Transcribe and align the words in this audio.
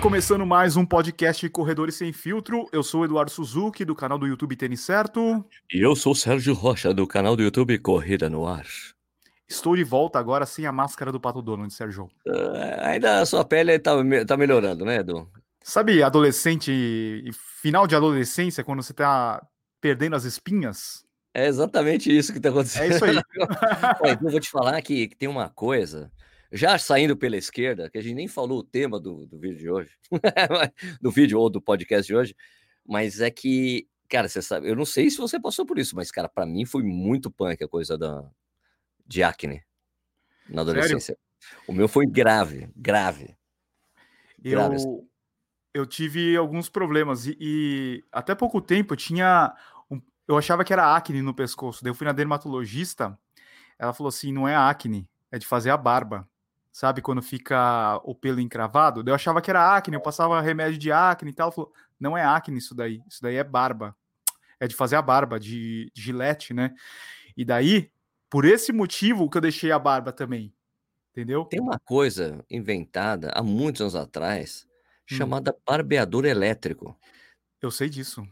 começando 0.00 0.46
mais 0.46 0.78
um 0.78 0.86
podcast 0.86 1.46
Corredores 1.50 1.96
Sem 1.96 2.10
Filtro. 2.10 2.66
Eu 2.72 2.82
sou 2.82 3.02
o 3.02 3.04
Eduardo 3.04 3.30
Suzuki, 3.30 3.84
do 3.84 3.94
canal 3.94 4.18
do 4.18 4.26
YouTube 4.26 4.56
Tênis 4.56 4.80
Certo. 4.80 5.44
E 5.70 5.78
eu 5.78 5.94
sou 5.94 6.12
o 6.12 6.16
Sérgio 6.16 6.54
Rocha, 6.54 6.94
do 6.94 7.06
canal 7.06 7.36
do 7.36 7.42
YouTube 7.42 7.78
Corrida 7.80 8.30
no 8.30 8.46
Ar. 8.46 8.64
Estou 9.46 9.76
de 9.76 9.84
volta 9.84 10.18
agora 10.18 10.46
sem 10.46 10.64
a 10.64 10.72
máscara 10.72 11.12
do 11.12 11.20
Pato 11.20 11.42
Donald, 11.42 11.70
Sérgio. 11.74 12.04
Uh, 12.26 12.80
ainda 12.80 13.20
a 13.20 13.26
sua 13.26 13.44
pele 13.44 13.78
tá, 13.78 13.92
tá 14.26 14.38
melhorando, 14.38 14.86
né, 14.86 15.00
Edu? 15.00 15.28
Sabe, 15.62 16.02
adolescente, 16.02 17.30
final 17.60 17.86
de 17.86 17.94
adolescência, 17.94 18.64
quando 18.64 18.82
você 18.82 18.94
tá 18.94 19.46
perdendo 19.82 20.16
as 20.16 20.24
espinhas? 20.24 21.04
É 21.34 21.46
exatamente 21.46 22.10
isso 22.10 22.32
que 22.32 22.40
tá 22.40 22.48
acontecendo. 22.48 22.90
É 22.90 22.96
isso 22.96 23.04
aí. 23.04 23.16
Olha, 24.00 24.18
eu 24.22 24.30
vou 24.30 24.40
te 24.40 24.50
falar 24.50 24.80
que 24.80 25.10
tem 25.18 25.28
uma 25.28 25.50
coisa 25.50 26.10
já 26.52 26.76
saindo 26.78 27.16
pela 27.16 27.36
esquerda, 27.36 27.88
que 27.88 27.98
a 27.98 28.02
gente 28.02 28.14
nem 28.14 28.28
falou 28.28 28.58
o 28.58 28.64
tema 28.64 28.98
do, 28.98 29.26
do 29.26 29.38
vídeo 29.38 29.58
de 29.58 29.70
hoje, 29.70 29.90
do 31.00 31.10
vídeo 31.10 31.38
ou 31.38 31.48
do 31.48 31.62
podcast 31.62 32.06
de 32.06 32.14
hoje, 32.14 32.36
mas 32.84 33.20
é 33.20 33.30
que, 33.30 33.88
cara, 34.08 34.28
você 34.28 34.42
sabe, 34.42 34.68
eu 34.68 34.74
não 34.74 34.84
sei 34.84 35.10
se 35.10 35.18
você 35.18 35.38
passou 35.38 35.64
por 35.64 35.78
isso, 35.78 35.94
mas, 35.94 36.10
cara, 36.10 36.28
para 36.28 36.44
mim 36.44 36.64
foi 36.64 36.82
muito 36.82 37.30
punk 37.30 37.62
a 37.62 37.68
coisa 37.68 37.96
da, 37.96 38.28
de 39.06 39.22
acne 39.22 39.62
na 40.48 40.62
adolescência. 40.62 41.14
Sério? 41.14 41.20
O 41.66 41.72
meu 41.72 41.88
foi 41.88 42.04
grave, 42.04 42.68
grave. 42.76 43.36
grave. 44.38 44.76
Eu, 44.76 45.08
eu 45.72 45.86
tive 45.86 46.36
alguns 46.36 46.68
problemas 46.68 47.26
e, 47.26 47.36
e 47.40 48.04
até 48.12 48.34
pouco 48.34 48.60
tempo 48.60 48.92
eu 48.92 48.96
tinha. 48.96 49.54
Um, 49.90 50.02
eu 50.28 50.36
achava 50.36 50.64
que 50.64 50.72
era 50.72 50.94
acne 50.94 51.22
no 51.22 51.32
pescoço. 51.32 51.82
Daí 51.82 51.90
eu 51.90 51.94
fui 51.94 52.06
na 52.06 52.12
dermatologista, 52.12 53.18
ela 53.78 53.94
falou 53.94 54.08
assim: 54.08 54.32
não 54.32 54.46
é 54.46 54.54
acne, 54.54 55.08
é 55.30 55.38
de 55.38 55.46
fazer 55.46 55.70
a 55.70 55.76
barba 55.78 56.28
sabe? 56.72 57.02
Quando 57.02 57.22
fica 57.22 58.00
o 58.04 58.14
pelo 58.14 58.40
encravado. 58.40 59.02
Eu 59.06 59.14
achava 59.14 59.40
que 59.40 59.50
era 59.50 59.76
acne, 59.76 59.96
eu 59.96 60.00
passava 60.00 60.40
remédio 60.40 60.78
de 60.78 60.92
acne 60.92 61.30
e 61.30 61.34
tal. 61.34 61.50
Falou, 61.50 61.72
não 61.98 62.16
é 62.16 62.24
acne 62.24 62.58
isso 62.58 62.74
daí, 62.74 63.02
isso 63.08 63.22
daí 63.22 63.36
é 63.36 63.44
barba. 63.44 63.96
É 64.58 64.66
de 64.66 64.74
fazer 64.74 64.96
a 64.96 65.02
barba, 65.02 65.40
de, 65.40 65.90
de 65.94 66.02
gilete, 66.02 66.52
né? 66.52 66.74
E 67.36 67.44
daí, 67.44 67.90
por 68.28 68.44
esse 68.44 68.72
motivo 68.72 69.28
que 69.28 69.38
eu 69.38 69.42
deixei 69.42 69.72
a 69.72 69.78
barba 69.78 70.12
também. 70.12 70.52
Entendeu? 71.10 71.44
Tem 71.44 71.60
uma 71.60 71.78
coisa 71.78 72.44
inventada 72.48 73.30
há 73.34 73.42
muitos 73.42 73.80
anos 73.80 73.96
atrás 73.96 74.66
hum. 75.10 75.16
chamada 75.16 75.56
barbeador 75.66 76.24
elétrico. 76.24 76.96
Eu 77.60 77.70
sei 77.70 77.88
disso. 77.88 78.26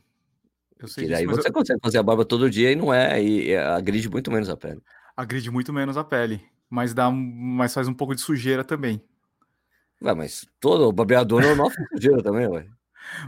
Eu 0.78 0.86
sei 0.86 1.05
que 1.05 1.11
disso, 1.11 1.27
daí 1.27 1.27
você 1.27 1.48
eu... 1.48 1.52
consegue 1.52 1.80
fazer 1.83 1.98
a 1.98 2.02
barba 2.02 2.25
todo 2.25 2.48
dia 2.48 2.70
e 2.70 2.77
não 2.77 2.95
é, 2.95 3.20
e 3.20 3.56
agride 3.56 4.08
muito 4.08 4.30
menos 4.30 4.48
a 4.48 4.56
pele. 4.56 4.80
Agride 5.17 5.50
muito 5.50 5.73
menos 5.73 5.97
a 5.97 6.05
pele 6.05 6.41
mas 6.69 6.94
dá, 6.94 7.11
mas 7.11 7.74
faz 7.74 7.88
um 7.88 7.94
pouco 7.94 8.14
de 8.14 8.20
sujeira 8.20 8.64
também. 8.64 9.02
Ué, 10.02 10.14
mas 10.14 10.47
todo 10.61 10.92
barbeador 10.92 11.42
normal 11.42 11.70
faz 11.70 11.88
sujeira 11.88 12.22
também, 12.22 12.47
ué. 12.47 12.66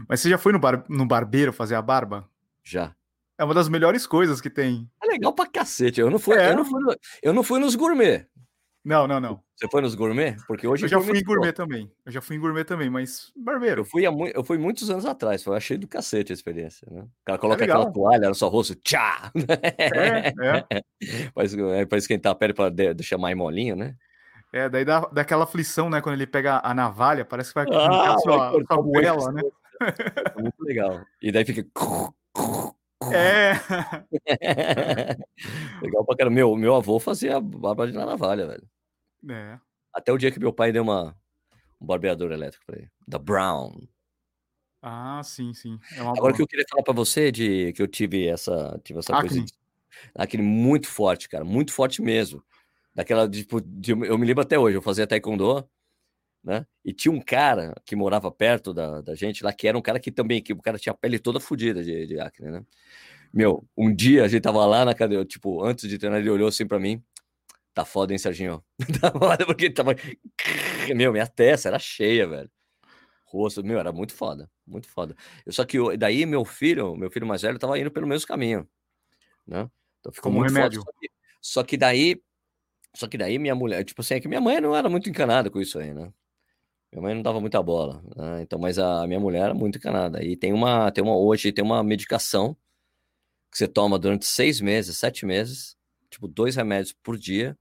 Mas 0.07 0.19
você 0.21 0.29
já 0.29 0.37
foi 0.37 0.53
no, 0.53 0.59
bar, 0.59 0.83
no 0.87 1.05
barbeiro 1.05 1.51
fazer 1.51 1.75
a 1.75 1.81
barba? 1.81 2.29
Já. 2.63 2.95
É 3.37 3.43
uma 3.43 3.53
das 3.53 3.67
melhores 3.67 4.05
coisas 4.05 4.39
que 4.39 4.49
tem. 4.49 4.89
É 5.01 5.07
legal 5.07 5.33
pra 5.33 5.47
cacete. 5.47 5.99
Eu 5.99 6.11
não 6.11 6.19
fui, 6.19 6.37
é. 6.37 6.51
eu 6.51 6.55
não 6.55 6.65
fui, 6.65 6.95
eu 7.23 7.33
não 7.33 7.43
fui 7.43 7.59
nos 7.59 7.75
gourmet. 7.75 8.27
Não, 8.83 9.07
não, 9.07 9.19
não. 9.19 9.43
Você 9.55 9.67
foi 9.69 9.81
nos 9.81 9.93
gourmet? 9.93 10.35
Porque 10.47 10.67
hoje 10.67 10.85
eu 10.85 10.89
já 10.89 10.99
fui 10.99 11.19
em 11.19 11.23
gourmet 11.23 11.53
também. 11.53 11.91
Eu 12.03 12.11
já 12.11 12.19
fui 12.19 12.35
em 12.35 12.39
gourmet 12.39 12.63
também, 12.63 12.89
mas 12.89 13.31
barbeiro. 13.35 13.81
Eu 13.81 13.85
fui, 13.85 14.07
há, 14.07 14.11
eu 14.33 14.43
fui 14.43 14.57
muitos 14.57 14.89
anos 14.89 15.05
atrás, 15.05 15.45
eu 15.45 15.53
achei 15.53 15.77
do 15.77 15.87
cacete 15.87 16.31
a 16.31 16.35
experiência, 16.35 16.87
né? 16.89 17.01
O 17.01 17.25
cara 17.25 17.37
coloca 17.37 17.63
é 17.63 17.65
aquela 17.65 17.91
toalha 17.91 18.27
no 18.27 18.35
seu 18.35 18.47
rosto, 18.47 18.73
tchá! 18.75 19.31
É, 19.77 20.29
é. 20.29 20.81
Faz, 21.35 21.53
é, 21.53 21.85
pra 21.85 21.99
esquentar 21.99 22.31
a 22.31 22.35
pele 22.35 22.53
para 22.53 22.69
deixar 22.69 23.19
mais 23.19 23.37
molinho, 23.37 23.75
né? 23.75 23.95
É, 24.51 24.67
daí 24.67 24.83
dá, 24.83 25.01
dá 25.11 25.21
aquela 25.21 25.43
aflição, 25.43 25.89
né? 25.89 26.01
Quando 26.01 26.15
ele 26.15 26.27
pega 26.27 26.59
a 26.63 26.73
navalha, 26.73 27.23
parece 27.23 27.53
que 27.53 27.63
vai 27.63 27.65
ah, 27.71 28.15
a 28.15 28.17
sua, 28.17 28.51
sua 28.51 28.81
goela, 28.81 29.31
né? 29.31 29.41
É 30.35 30.41
muito 30.41 30.61
legal. 30.61 31.01
E 31.21 31.31
daí 31.31 31.45
fica. 31.45 31.65
É. 33.13 33.53
Legal 35.81 36.05
pra 36.05 36.15
caramba. 36.15 36.35
Meu, 36.35 36.55
meu 36.55 36.75
avô 36.75 36.99
fazia 36.99 37.39
barba 37.39 37.87
de 37.87 37.93
navalha, 37.93 38.47
velho. 38.47 38.69
É. 39.29 39.59
Até 39.93 40.11
o 40.11 40.17
dia 40.17 40.31
que 40.31 40.39
meu 40.39 40.53
pai 40.53 40.71
deu 40.71 40.83
uma, 40.83 41.15
um 41.79 41.85
barbeador 41.85 42.31
elétrico 42.31 42.65
pra 42.65 42.77
ele. 42.77 42.91
Da 43.07 43.17
Brown. 43.17 43.73
Ah, 44.81 45.21
sim, 45.23 45.53
sim. 45.53 45.79
É 45.95 45.99
Agora 45.99 46.33
que 46.33 46.41
eu 46.41 46.47
queria 46.47 46.65
falar 46.69 46.83
pra 46.83 46.93
você 46.93 47.31
de 47.31 47.71
que 47.73 47.81
eu 47.81 47.87
tive 47.87 48.27
essa, 48.27 48.79
tive 48.83 48.99
essa 48.99 49.15
Acne. 49.15 49.29
coisa. 49.29 49.45
Aquele 50.15 50.43
muito 50.43 50.87
forte, 50.87 51.29
cara. 51.29 51.43
Muito 51.43 51.71
forte 51.71 52.01
mesmo. 52.01 52.43
Daquela, 52.93 53.29
tipo, 53.29 53.61
de, 53.61 53.91
eu 53.91 54.17
me 54.17 54.25
lembro 54.25 54.41
até 54.41 54.57
hoje, 54.59 54.75
eu 54.77 54.81
fazia 54.81 55.07
taekwondo, 55.07 55.67
né? 56.43 56.65
E 56.83 56.93
tinha 56.93 57.11
um 57.11 57.21
cara 57.21 57.73
que 57.85 57.95
morava 57.95 58.31
perto 58.31 58.73
da, 58.73 59.01
da 59.01 59.15
gente 59.15 59.43
lá, 59.43 59.53
que 59.53 59.67
era 59.67 59.77
um 59.77 59.81
cara 59.81 59.99
que 59.99 60.11
também, 60.11 60.41
que 60.41 60.53
o 60.53 60.61
cara 60.61 60.79
tinha 60.79 60.93
a 60.93 60.97
pele 60.97 61.19
toda 61.19 61.39
fodida 61.39 61.83
de, 61.83 62.07
de 62.07 62.19
acne, 62.19 62.51
né? 62.51 62.65
Meu, 63.33 63.65
um 63.77 63.93
dia 63.93 64.25
a 64.25 64.27
gente 64.27 64.41
tava 64.41 64.65
lá 64.65 64.83
na 64.83 64.93
cadeira, 64.93 65.23
tipo, 65.23 65.63
antes 65.63 65.87
de 65.87 65.97
treinar, 65.97 66.19
ele 66.19 66.29
olhou 66.29 66.49
assim 66.49 66.67
pra 66.67 66.79
mim, 66.79 67.01
tá 67.73 67.85
foda, 67.85 68.11
hein, 68.11 68.17
Serginho? 68.17 68.63
tá 69.01 69.11
foda, 69.11 69.45
porque 69.45 69.69
tava... 69.69 69.95
Meu, 70.95 71.11
minha 71.11 71.27
testa 71.27 71.69
era 71.69 71.79
cheia, 71.79 72.27
velho. 72.27 72.51
Rosto, 73.25 73.63
meu, 73.63 73.79
era 73.79 73.93
muito 73.93 74.13
foda, 74.13 74.49
muito 74.67 74.87
foda. 74.89 75.15
Eu, 75.45 75.53
só 75.53 75.63
que 75.63 75.77
eu, 75.77 75.95
daí 75.97 76.25
meu 76.25 76.43
filho, 76.43 76.97
meu 76.97 77.09
filho 77.09 77.25
mais 77.25 77.41
velho, 77.41 77.57
tava 77.57 77.79
indo 77.79 77.89
pelo 77.89 78.05
mesmo 78.05 78.27
caminho, 78.27 78.67
né? 79.47 79.69
Então 79.99 80.11
ficou 80.11 80.29
Como 80.31 80.39
muito 80.39 80.53
remédio. 80.53 80.81
foda. 80.81 80.91
Só 80.91 80.99
que, 80.99 81.11
só 81.41 81.63
que 81.63 81.77
daí, 81.77 82.21
só 82.93 83.07
que 83.07 83.17
daí 83.17 83.39
minha 83.39 83.55
mulher, 83.55 83.85
tipo 83.85 84.01
assim, 84.01 84.15
é 84.15 84.19
que 84.19 84.27
minha 84.27 84.41
mãe 84.41 84.59
não 84.59 84.75
era 84.75 84.89
muito 84.89 85.09
encanada 85.09 85.49
com 85.49 85.61
isso 85.61 85.79
aí, 85.79 85.93
né? 85.93 86.11
Minha 86.91 87.01
mãe 87.03 87.15
não 87.15 87.21
dava 87.21 87.39
muita 87.39 87.61
bola, 87.63 88.03
né? 88.15 88.41
Então, 88.41 88.59
mas 88.59 88.77
a 88.77 89.07
minha 89.07 89.19
mulher 89.19 89.43
era 89.45 89.53
muito 89.53 89.77
encanada. 89.77 90.23
E 90.23 90.35
tem 90.35 90.51
uma, 90.53 90.91
tem 90.91 91.03
uma, 91.03 91.15
hoje 91.15 91.51
tem 91.51 91.63
uma 91.63 91.81
medicação 91.83 92.55
que 93.51 93.57
você 93.57 93.67
toma 93.67 93.99
durante 93.99 94.25
seis 94.25 94.61
meses, 94.61 94.97
sete 94.97 95.25
meses, 95.25 95.77
tipo, 96.09 96.27
dois 96.27 96.55
remédios 96.55 96.93
por 96.93 97.17
dia, 97.17 97.57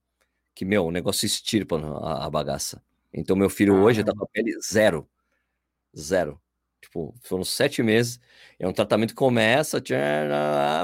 que, 0.55 0.65
meu, 0.65 0.87
o 0.87 0.91
negócio 0.91 1.27
estirpa 1.27 1.79
a, 1.79 2.27
a 2.27 2.31
bagaça. 2.31 2.83
Então, 3.13 3.37
meu 3.37 3.51
filho 3.51 3.77
ah. 3.77 3.83
hoje 3.83 4.05
tá 4.05 4.13
com 4.13 4.25
a 4.25 4.29
pele 4.29 4.53
zero. 4.63 5.09
Zero. 5.97 6.41
Tipo, 6.81 7.15
foram 7.23 7.45
sete 7.45 7.83
meses. 7.83 8.21
É 8.59 8.67
um 8.67 8.73
tratamento 8.73 9.11
que 9.11 9.17
começa, 9.17 9.83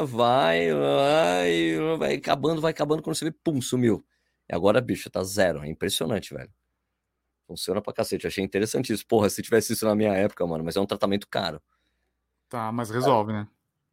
vai, 0.07 0.73
vai, 0.73 1.97
vai 1.99 2.15
acabando, 2.15 2.61
vai 2.61 2.71
acabando. 2.73 3.03
Quando 3.03 3.17
você 3.17 3.27
vê, 3.27 3.33
pum, 3.33 3.61
sumiu. 3.61 4.05
E 4.49 4.55
agora, 4.55 4.81
bicho, 4.81 5.11
tá 5.11 5.23
zero. 5.25 5.63
É 5.63 5.69
impressionante, 5.69 6.35
velho. 6.35 6.51
Funciona 7.47 7.81
pra 7.81 7.93
cacete. 7.93 8.27
Achei 8.27 8.45
interessante 8.45 8.93
isso. 8.93 9.07
Porra, 9.07 9.31
se 9.31 9.43
tivesse 9.43 9.73
isso 9.73 9.87
na 9.87 9.95
minha 9.95 10.13
época, 10.13 10.47
mano, 10.47 10.65
mas 10.65 10.77
é 10.77 10.81
um 10.81 10.87
tratamento 10.87 11.29
caro. 11.29 11.63
Tá, 12.49 12.71
mas 12.73 12.91
resolve, 12.91 13.33
né? 13.33 13.49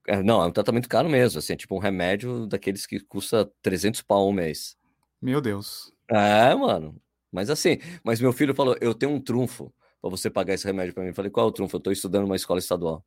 É, 0.08 0.22
não, 0.22 0.42
é 0.42 0.48
um 0.48 0.52
tratamento 0.52 0.90
caro 0.90 1.10
mesmo, 1.10 1.40
assim, 1.40 1.54
é 1.54 1.56
tipo 1.56 1.76
um 1.76 1.80
remédio 1.80 2.46
daqueles 2.46 2.86
que 2.86 3.00
custa 3.00 3.50
300 3.62 4.02
pau 4.02 4.28
um 4.28 4.34
mês. 4.34 4.78
Meu 5.22 5.40
Deus. 5.40 5.94
É, 6.10 6.54
mano. 6.54 7.02
Mas 7.32 7.50
assim, 7.50 7.80
mas 8.04 8.20
meu 8.20 8.34
filho 8.34 8.54
falou, 8.54 8.76
eu 8.82 8.94
tenho 8.94 9.12
um 9.12 9.22
trunfo 9.22 9.74
para 10.02 10.10
você 10.10 10.30
pagar 10.30 10.54
esse 10.54 10.66
remédio 10.66 10.94
para 10.94 11.04
mim. 11.04 11.10
Eu 11.10 11.16
falei, 11.16 11.32
qual 11.32 11.48
é 11.48 11.50
o 11.50 11.52
trunfo? 11.52 11.78
Eu 11.78 11.82
tô 11.82 11.92
estudando 11.92 12.24
numa 12.24 12.36
escola 12.36 12.60
estadual. 12.60 13.04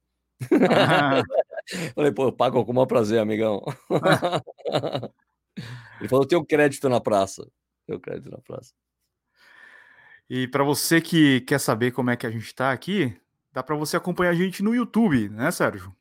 Ah. 0.70 1.22
falei, 1.94 2.10
pô, 2.10 2.24
eu 2.24 2.32
pago 2.32 2.64
com 2.64 2.72
o 2.72 2.74
maior 2.74 2.86
prazer, 2.86 3.20
amigão. 3.20 3.62
Ele 6.00 6.08
falou, 6.08 6.24
eu 6.24 6.28
tenho 6.28 6.44
crédito 6.44 6.88
na 6.88 7.00
praça. 7.00 7.46
Tenho 7.86 8.00
crédito 8.00 8.30
na 8.30 8.38
praça. 8.38 8.72
E 10.28 10.48
para 10.48 10.64
você 10.64 11.00
que 11.00 11.40
quer 11.42 11.60
saber 11.60 11.92
como 11.92 12.10
é 12.10 12.16
que 12.16 12.26
a 12.26 12.30
gente 12.30 12.46
está 12.46 12.72
aqui, 12.72 13.14
dá 13.52 13.62
para 13.62 13.76
você 13.76 13.96
acompanhar 13.96 14.30
a 14.30 14.34
gente 14.34 14.62
no 14.62 14.74
YouTube, 14.74 15.28
né, 15.28 15.50
Sérgio? 15.50 15.94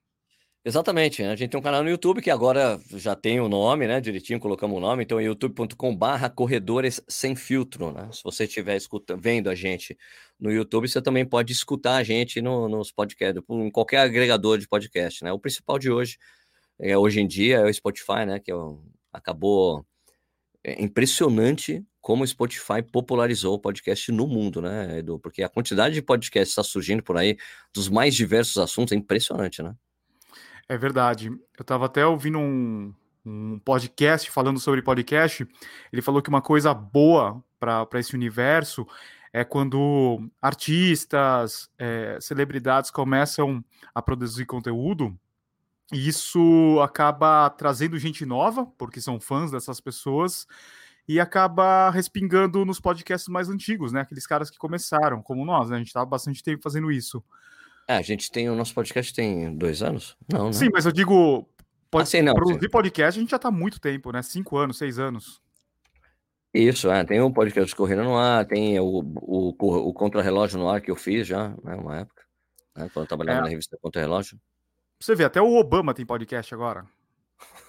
Exatamente, 0.68 1.22
a 1.22 1.36
gente 1.36 1.52
tem 1.52 1.60
um 1.60 1.64
canal 1.64 1.84
no 1.84 1.90
YouTube 1.92 2.24
que 2.24 2.32
agora 2.32 2.80
já 2.90 3.16
tem 3.16 3.40
o 3.40 3.48
nome, 3.48 3.86
né? 3.86 4.02
Direitinho, 4.02 4.40
colocamos 4.40 4.76
o 4.76 4.80
nome, 4.80 5.04
então 5.04 5.20
é 5.20 5.24
youtube.com/barra 5.26 6.28
corredores 6.28 7.00
sem 7.08 7.36
filtro, 7.36 7.92
né? 7.92 8.10
Se 8.12 8.24
você 8.24 8.46
estiver 8.46 8.76
escutando, 8.76 9.22
vendo 9.22 9.48
a 9.48 9.54
gente 9.54 9.96
no 10.40 10.52
YouTube, 10.52 10.88
você 10.88 11.00
também 11.00 11.24
pode 11.24 11.54
escutar 11.54 11.98
a 11.98 12.04
gente 12.04 12.42
no, 12.42 12.68
nos 12.68 12.92
podcasts, 12.92 13.40
em 13.48 13.70
qualquer 13.70 14.00
agregador 14.00 14.58
de 14.58 14.68
podcast, 14.68 15.24
né? 15.24 15.32
O 15.32 15.38
principal 15.38 15.78
de 15.78 15.92
hoje, 15.92 16.18
é, 16.80 16.98
hoje 16.98 17.22
em 17.22 17.28
dia, 17.28 17.58
é 17.58 17.66
o 17.66 17.72
Spotify, 17.72 18.26
né? 18.26 18.40
Que 18.40 18.52
é 18.52 18.56
acabou 19.14 19.86
é 20.64 20.82
impressionante 20.84 21.86
como 22.06 22.24
o 22.24 22.28
Spotify 22.28 22.84
popularizou 22.84 23.56
o 23.56 23.60
podcast 23.60 24.12
no 24.12 24.28
mundo, 24.28 24.62
né, 24.62 25.00
Edu? 25.00 25.18
Porque 25.18 25.42
a 25.42 25.50
quantidade 25.50 25.96
de 25.96 26.04
podcasts 26.04 26.52
está 26.52 26.62
surgindo 26.62 27.02
por 27.02 27.18
aí, 27.18 27.36
dos 27.74 27.90
mais 27.90 28.14
diversos 28.14 28.60
assuntos, 28.60 28.92
é 28.92 28.96
impressionante, 28.96 29.64
né? 29.64 29.76
É 30.70 30.78
verdade. 30.78 31.30
Eu 31.30 31.62
estava 31.62 31.88
até 31.88 32.06
ouvindo 32.06 32.38
um, 32.38 32.94
um 33.26 33.58
podcast 33.58 34.30
falando 34.30 34.60
sobre 34.60 34.84
podcast. 34.84 35.48
Ele 35.92 36.02
falou 36.04 36.22
que 36.22 36.30
uma 36.30 36.44
coisa 36.44 36.76
boa 36.76 37.44
para 37.60 37.90
esse 37.96 38.14
universo 38.14 38.86
é 39.34 39.44
quando 39.44 40.30
artistas, 40.40 41.72
é, 41.76 42.20
celebridades 42.22 42.92
começam 42.92 43.66
a 43.96 44.00
produzir 44.00 44.46
conteúdo 44.46 45.18
e 45.92 46.08
isso 46.08 46.80
acaba 46.84 47.50
trazendo 47.50 47.98
gente 47.98 48.28
nova, 48.28 48.66
porque 48.78 49.02
são 49.02 49.20
fãs 49.20 49.50
dessas 49.50 49.80
pessoas, 49.80 50.48
e 51.08 51.20
acaba 51.20 51.90
respingando 51.90 52.66
nos 52.66 52.80
podcasts 52.80 53.28
mais 53.28 53.50
antigos, 53.50 53.92
né? 53.92 54.02
Aqueles 54.02 54.26
caras 54.26 54.50
que 54.50 54.58
começaram, 54.58 55.22
como 55.22 55.46
nós, 55.46 55.70
né? 55.70 55.76
A 55.76 55.80
gente 55.80 55.94
tava 55.94 56.06
bastante 56.06 56.44
tempo 56.44 56.64
fazendo 56.64 56.92
isso. 56.92 57.24
É, 57.88 57.98
a 57.98 58.02
gente 58.02 58.32
tem, 58.32 58.50
o 58.50 58.56
nosso 58.56 58.74
podcast 58.74 59.14
tem 59.14 59.56
dois 59.56 59.84
anos? 59.84 60.18
Não, 60.32 60.48
né? 60.48 60.54
Sim, 60.54 60.70
mas 60.74 60.86
eu 60.86 60.92
digo, 60.92 61.48
pode, 61.92 62.04
ah, 62.04 62.06
sim, 62.06 62.22
não, 62.22 62.34
produzir 62.34 62.60
sim. 62.60 62.70
podcast 62.70 63.20
a 63.20 63.22
gente 63.22 63.30
já 63.30 63.40
tá 63.40 63.50
há 63.50 63.52
muito 63.52 63.80
tempo, 63.80 64.12
né? 64.12 64.24
Cinco 64.24 64.58
anos, 64.58 64.78
seis 64.78 64.98
anos. 64.98 65.40
Isso, 66.52 66.90
é, 66.90 67.04
tem 67.04 67.22
um 67.22 67.32
podcast 67.32 67.76
correndo 67.76 68.06
no 68.06 68.18
ar, 68.18 68.46
tem 68.46 68.80
o, 68.80 68.86
o, 68.86 69.50
o 69.60 69.94
Contra-Relógio 69.94 70.58
no 70.58 70.70
ar 70.70 70.80
que 70.80 70.90
eu 70.90 70.96
fiz 70.96 71.28
já, 71.28 71.50
né, 71.62 71.76
uma 71.76 71.98
época, 72.00 72.24
né, 72.74 72.90
quando 72.94 73.04
eu 73.04 73.08
trabalhava 73.08 73.40
é. 73.40 73.42
na 73.42 73.50
revista 73.50 73.78
Contra-Relógio. 73.82 74.40
Você 75.00 75.14
vê, 75.14 75.26
até 75.26 75.42
o 75.42 75.54
Obama 75.54 75.94
tem 75.94 76.06
podcast 76.06 76.54
agora. 76.54 76.86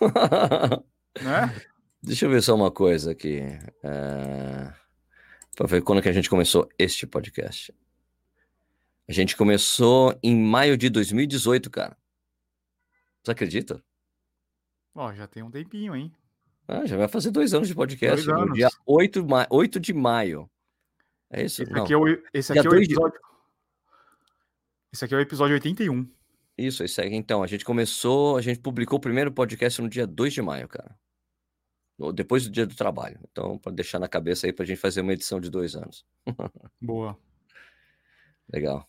né? 1.20 1.52
Deixa 2.06 2.24
eu 2.24 2.30
ver 2.30 2.40
só 2.40 2.54
uma 2.54 2.70
coisa 2.70 3.10
aqui. 3.10 3.40
É... 3.82 4.72
Para 5.56 5.66
ver 5.66 5.82
quando 5.82 6.00
que 6.00 6.08
a 6.08 6.12
gente 6.12 6.30
começou 6.30 6.68
este 6.78 7.04
podcast. 7.04 7.74
A 9.08 9.12
gente 9.12 9.36
começou 9.36 10.16
em 10.22 10.40
maio 10.40 10.76
de 10.76 10.88
2018, 10.88 11.68
cara. 11.68 11.96
Você 13.24 13.32
acredita? 13.32 13.82
Ó, 14.94 15.12
já 15.14 15.26
tem 15.26 15.42
um 15.42 15.50
tempinho, 15.50 15.96
hein? 15.96 16.12
Ah, 16.68 16.86
já 16.86 16.96
vai 16.96 17.08
fazer 17.08 17.32
dois 17.32 17.52
anos 17.52 17.66
de 17.66 17.74
podcast. 17.74 18.24
Dois 18.24 18.38
anos. 18.38 18.50
No 18.50 18.54
dia 18.54 18.68
8, 18.86 19.26
ma... 19.26 19.46
8 19.50 19.80
de 19.80 19.92
maio. 19.92 20.48
É 21.28 21.42
isso? 21.44 21.64
Esse 21.64 21.72
Não. 21.72 21.82
aqui 21.82 21.92
é 21.92 21.96
o, 21.96 22.06
esse 22.32 22.52
aqui 22.52 22.64
é 22.64 22.70
o 22.70 22.74
episódio. 22.76 23.18
De... 23.18 23.26
Esse 24.92 25.04
aqui 25.04 25.14
é 25.14 25.16
o 25.16 25.20
episódio 25.20 25.54
81. 25.54 26.08
Isso, 26.56 26.84
isso 26.84 27.00
aí. 27.00 27.12
Então, 27.14 27.42
a 27.42 27.48
gente 27.48 27.64
começou, 27.64 28.36
a 28.36 28.40
gente 28.40 28.60
publicou 28.60 28.96
o 28.96 29.02
primeiro 29.02 29.32
podcast 29.32 29.82
no 29.82 29.88
dia 29.88 30.06
2 30.06 30.32
de 30.32 30.40
maio, 30.40 30.68
cara. 30.68 30.96
Depois 32.14 32.44
do 32.44 32.50
dia 32.50 32.66
do 32.66 32.74
trabalho. 32.74 33.18
Então, 33.30 33.58
para 33.58 33.72
deixar 33.72 33.98
na 33.98 34.08
cabeça 34.08 34.46
aí, 34.46 34.52
para 34.52 34.64
a 34.64 34.66
gente 34.66 34.78
fazer 34.78 35.00
uma 35.00 35.12
edição 35.12 35.40
de 35.40 35.50
dois 35.50 35.74
anos. 35.74 36.04
Boa. 36.80 37.18
Legal. 38.52 38.88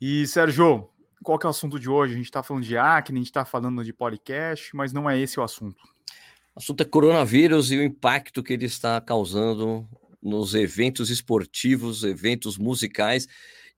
E, 0.00 0.26
Sérgio, 0.26 0.90
qual 1.22 1.38
que 1.38 1.46
é 1.46 1.48
o 1.48 1.50
assunto 1.50 1.78
de 1.78 1.88
hoje? 1.88 2.14
A 2.14 2.16
gente 2.16 2.26
está 2.26 2.42
falando 2.42 2.64
de 2.64 2.76
acne, 2.76 3.18
a 3.18 3.20
gente 3.20 3.30
está 3.30 3.44
falando 3.44 3.84
de 3.84 3.92
podcast, 3.92 4.74
mas 4.74 4.92
não 4.92 5.08
é 5.08 5.18
esse 5.18 5.38
o 5.38 5.42
assunto. 5.42 5.82
O 6.54 6.58
assunto 6.58 6.82
é 6.82 6.84
coronavírus 6.84 7.70
e 7.70 7.78
o 7.78 7.82
impacto 7.82 8.42
que 8.42 8.52
ele 8.52 8.66
está 8.66 9.00
causando 9.00 9.88
nos 10.22 10.54
eventos 10.54 11.08
esportivos, 11.08 12.02
eventos 12.02 12.58
musicais 12.58 13.28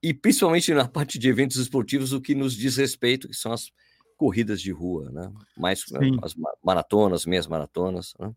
e 0.03 0.15
principalmente 0.15 0.73
na 0.73 0.87
parte 0.87 1.19
de 1.19 1.29
eventos 1.29 1.57
esportivos, 1.57 2.13
o 2.13 2.21
que 2.21 2.35
nos 2.35 2.55
diz 2.55 2.77
respeito, 2.77 3.29
que 3.29 3.37
são 3.37 3.53
as 3.53 3.71
corridas 4.19 4.61
de 4.61 4.73
rua, 4.73 5.11
né? 5.11 5.33
Mais 5.57 5.81
Sim. 5.81 6.19
as 6.23 6.35
maratonas, 6.63 7.25
meias 7.25 7.47
maratonas. 7.47 8.13
Né? 8.19 8.33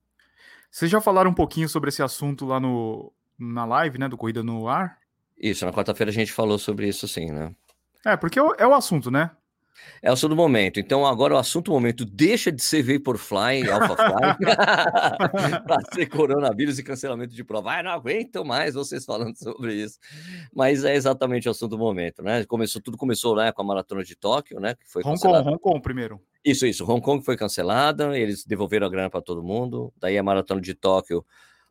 Vocês 0.70 0.90
já 0.90 1.02
falaram 1.02 1.32
um 1.32 1.34
pouquinho 1.34 1.68
sobre 1.68 1.90
esse 1.90 2.04
assunto 2.04 2.46
lá 2.46 2.60
no, 2.60 3.12
na 3.38 3.66
live, 3.66 3.98
né, 3.98 4.08
do 4.08 4.16
Corrida 4.16 4.44
no 4.44 4.70
Ar? 4.70 4.98
Isso, 5.38 5.66
na 5.66 5.74
quarta-feira 5.74 6.12
a 6.12 6.14
gente 6.14 6.32
falou 6.32 6.60
sobre 6.60 6.88
isso, 6.88 7.08
sim, 7.08 7.32
né? 7.32 7.54
É, 8.06 8.16
porque 8.16 8.38
é 8.38 8.44
o, 8.44 8.56
é 8.58 8.66
o 8.66 8.76
assunto, 8.76 9.10
né? 9.10 9.32
É 10.02 10.10
o 10.10 10.14
assunto 10.14 10.32
do 10.32 10.36
momento. 10.36 10.80
Então, 10.80 11.06
agora 11.06 11.36
o 11.36 11.38
assunto 11.38 11.66
do 11.66 11.72
momento 11.74 12.06
deixa 12.06 12.52
de 12.52 12.62
ser 12.62 12.84
Vaporfly, 12.84 13.70
AlphaFly, 13.70 14.38
para 15.66 15.82
ser 15.94 16.08
coronavírus 16.08 16.80
e 16.80 16.84
cancelamento 16.84 17.34
de 17.34 17.44
prova. 17.44 17.74
Ah, 17.74 17.84
não 17.84 17.92
aguento 17.92 18.44
mais 18.44 18.74
vocês 18.74 19.06
falando 19.06 19.36
sobre 19.38 19.76
isso. 19.76 20.00
Mas 20.54 20.84
é 20.84 20.96
exatamente 20.96 21.48
o 21.48 21.52
assunto 21.52 21.72
do 21.72 21.78
momento, 21.78 22.24
né? 22.24 22.44
Começou, 22.46 22.82
tudo 22.82 22.98
começou 22.98 23.36
né, 23.36 23.52
com 23.52 23.62
a 23.62 23.66
maratona 23.66 24.04
de 24.04 24.16
Tóquio, 24.16 24.60
né? 24.60 24.76
Que 24.76 24.90
foi 24.90 25.04
Hong 25.06 25.20
Kong, 25.20 25.50
Hong 25.50 25.60
Kong 25.60 25.82
primeiro. 25.82 26.20
Isso, 26.44 26.66
isso. 26.66 26.84
Hong 26.90 27.02
Kong 27.02 27.24
foi 27.24 27.38
cancelada, 27.38 28.18
eles 28.18 28.44
devolveram 28.44 28.88
a 28.88 28.90
grana 28.90 29.10
para 29.10 29.22
todo 29.22 29.44
mundo. 29.44 29.94
Daí 29.98 30.18
a 30.18 30.24
maratona 30.24 30.60
de 30.60 30.74
Tóquio 30.74 31.24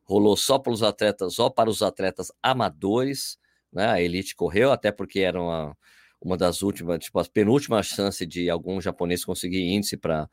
rolou 0.04 0.36
só 0.36 0.58
para 0.58 0.72
os 0.72 0.82
atletas, 0.82 1.34
só 1.34 1.50
para 1.50 1.68
os 1.68 1.82
atletas 1.82 2.32
amadores, 2.42 3.38
né? 3.72 3.86
A 3.88 4.00
elite 4.00 4.34
correu, 4.36 4.70
até 4.70 4.92
porque 4.92 5.20
era 5.20 5.40
uma 5.40 5.76
uma 6.20 6.36
das 6.36 6.62
últimas, 6.62 6.98
tipo, 6.98 7.18
a 7.18 7.24
penúltima 7.24 7.82
chance 7.82 8.26
de 8.26 8.50
algum 8.50 8.80
japonês 8.80 9.24
conseguir 9.24 9.62
índice 9.62 9.96
para 9.96 10.28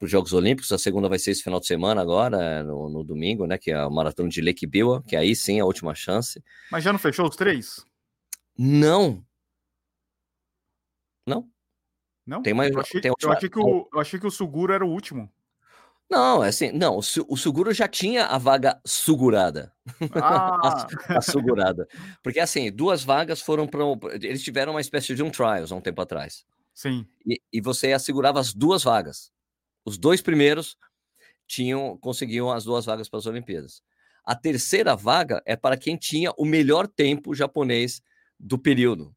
os 0.00 0.10
Jogos 0.10 0.32
Olímpicos. 0.32 0.70
A 0.72 0.78
segunda 0.78 1.08
vai 1.08 1.18
ser 1.18 1.32
esse 1.32 1.42
final 1.42 1.58
de 1.58 1.66
semana 1.66 2.00
agora, 2.00 2.62
no, 2.62 2.88
no 2.88 3.04
domingo, 3.04 3.46
né? 3.46 3.58
Que 3.58 3.72
é 3.72 3.74
a 3.74 3.90
maratona 3.90 4.28
de 4.28 4.40
Lake 4.40 4.66
Biwa, 4.66 5.02
que 5.02 5.16
aí 5.16 5.34
sim 5.34 5.58
é 5.58 5.60
a 5.60 5.66
última 5.66 5.94
chance. 5.94 6.42
Mas 6.70 6.84
já 6.84 6.92
não 6.92 6.98
fechou 6.98 7.28
os 7.28 7.36
três? 7.36 7.84
Não. 8.56 9.24
Não. 11.26 11.48
Não? 12.26 12.42
Tem 12.42 12.54
mais. 12.54 12.72
Eu 12.72 12.80
achei, 12.80 13.00
tem 13.00 13.12
eu 13.20 13.32
achei, 13.32 13.48
que, 13.48 13.58
o, 13.58 13.88
eu 13.92 14.00
achei 14.00 14.20
que 14.20 14.26
o 14.26 14.30
Suguro 14.30 14.72
era 14.72 14.84
o 14.84 14.90
último. 14.90 15.30
Não, 16.10 16.44
é 16.44 16.48
assim, 16.48 16.70
não, 16.70 16.98
o 16.98 17.36
seguro 17.36 17.72
já 17.72 17.88
tinha 17.88 18.26
a 18.26 18.38
vaga 18.38 18.80
segurada. 18.84 19.72
Ah. 20.14 20.86
a, 21.08 21.18
a 21.18 21.20
segurada. 21.20 21.86
Porque 22.22 22.40
assim, 22.40 22.70
duas 22.70 23.02
vagas 23.02 23.40
foram 23.40 23.66
para. 23.66 23.82
Eles 24.14 24.42
tiveram 24.42 24.72
uma 24.72 24.80
espécie 24.80 25.14
de 25.14 25.22
um 25.22 25.30
trials 25.30 25.72
há 25.72 25.76
um 25.76 25.80
tempo 25.80 26.00
atrás. 26.00 26.44
Sim. 26.72 27.06
E, 27.26 27.40
e 27.52 27.60
você 27.60 27.92
assegurava 27.92 28.40
as 28.40 28.52
duas 28.54 28.82
vagas. 28.82 29.30
Os 29.84 29.98
dois 29.98 30.22
primeiros 30.22 30.76
tinham 31.46 31.96
conseguiam 31.98 32.50
as 32.50 32.64
duas 32.64 32.84
vagas 32.84 33.08
para 33.08 33.18
as 33.18 33.26
Olimpíadas. 33.26 33.82
A 34.24 34.34
terceira 34.34 34.96
vaga 34.96 35.42
é 35.44 35.54
para 35.54 35.76
quem 35.76 35.96
tinha 35.96 36.32
o 36.38 36.44
melhor 36.44 36.88
tempo 36.88 37.34
japonês 37.34 38.00
do 38.40 38.58
período. 38.58 39.14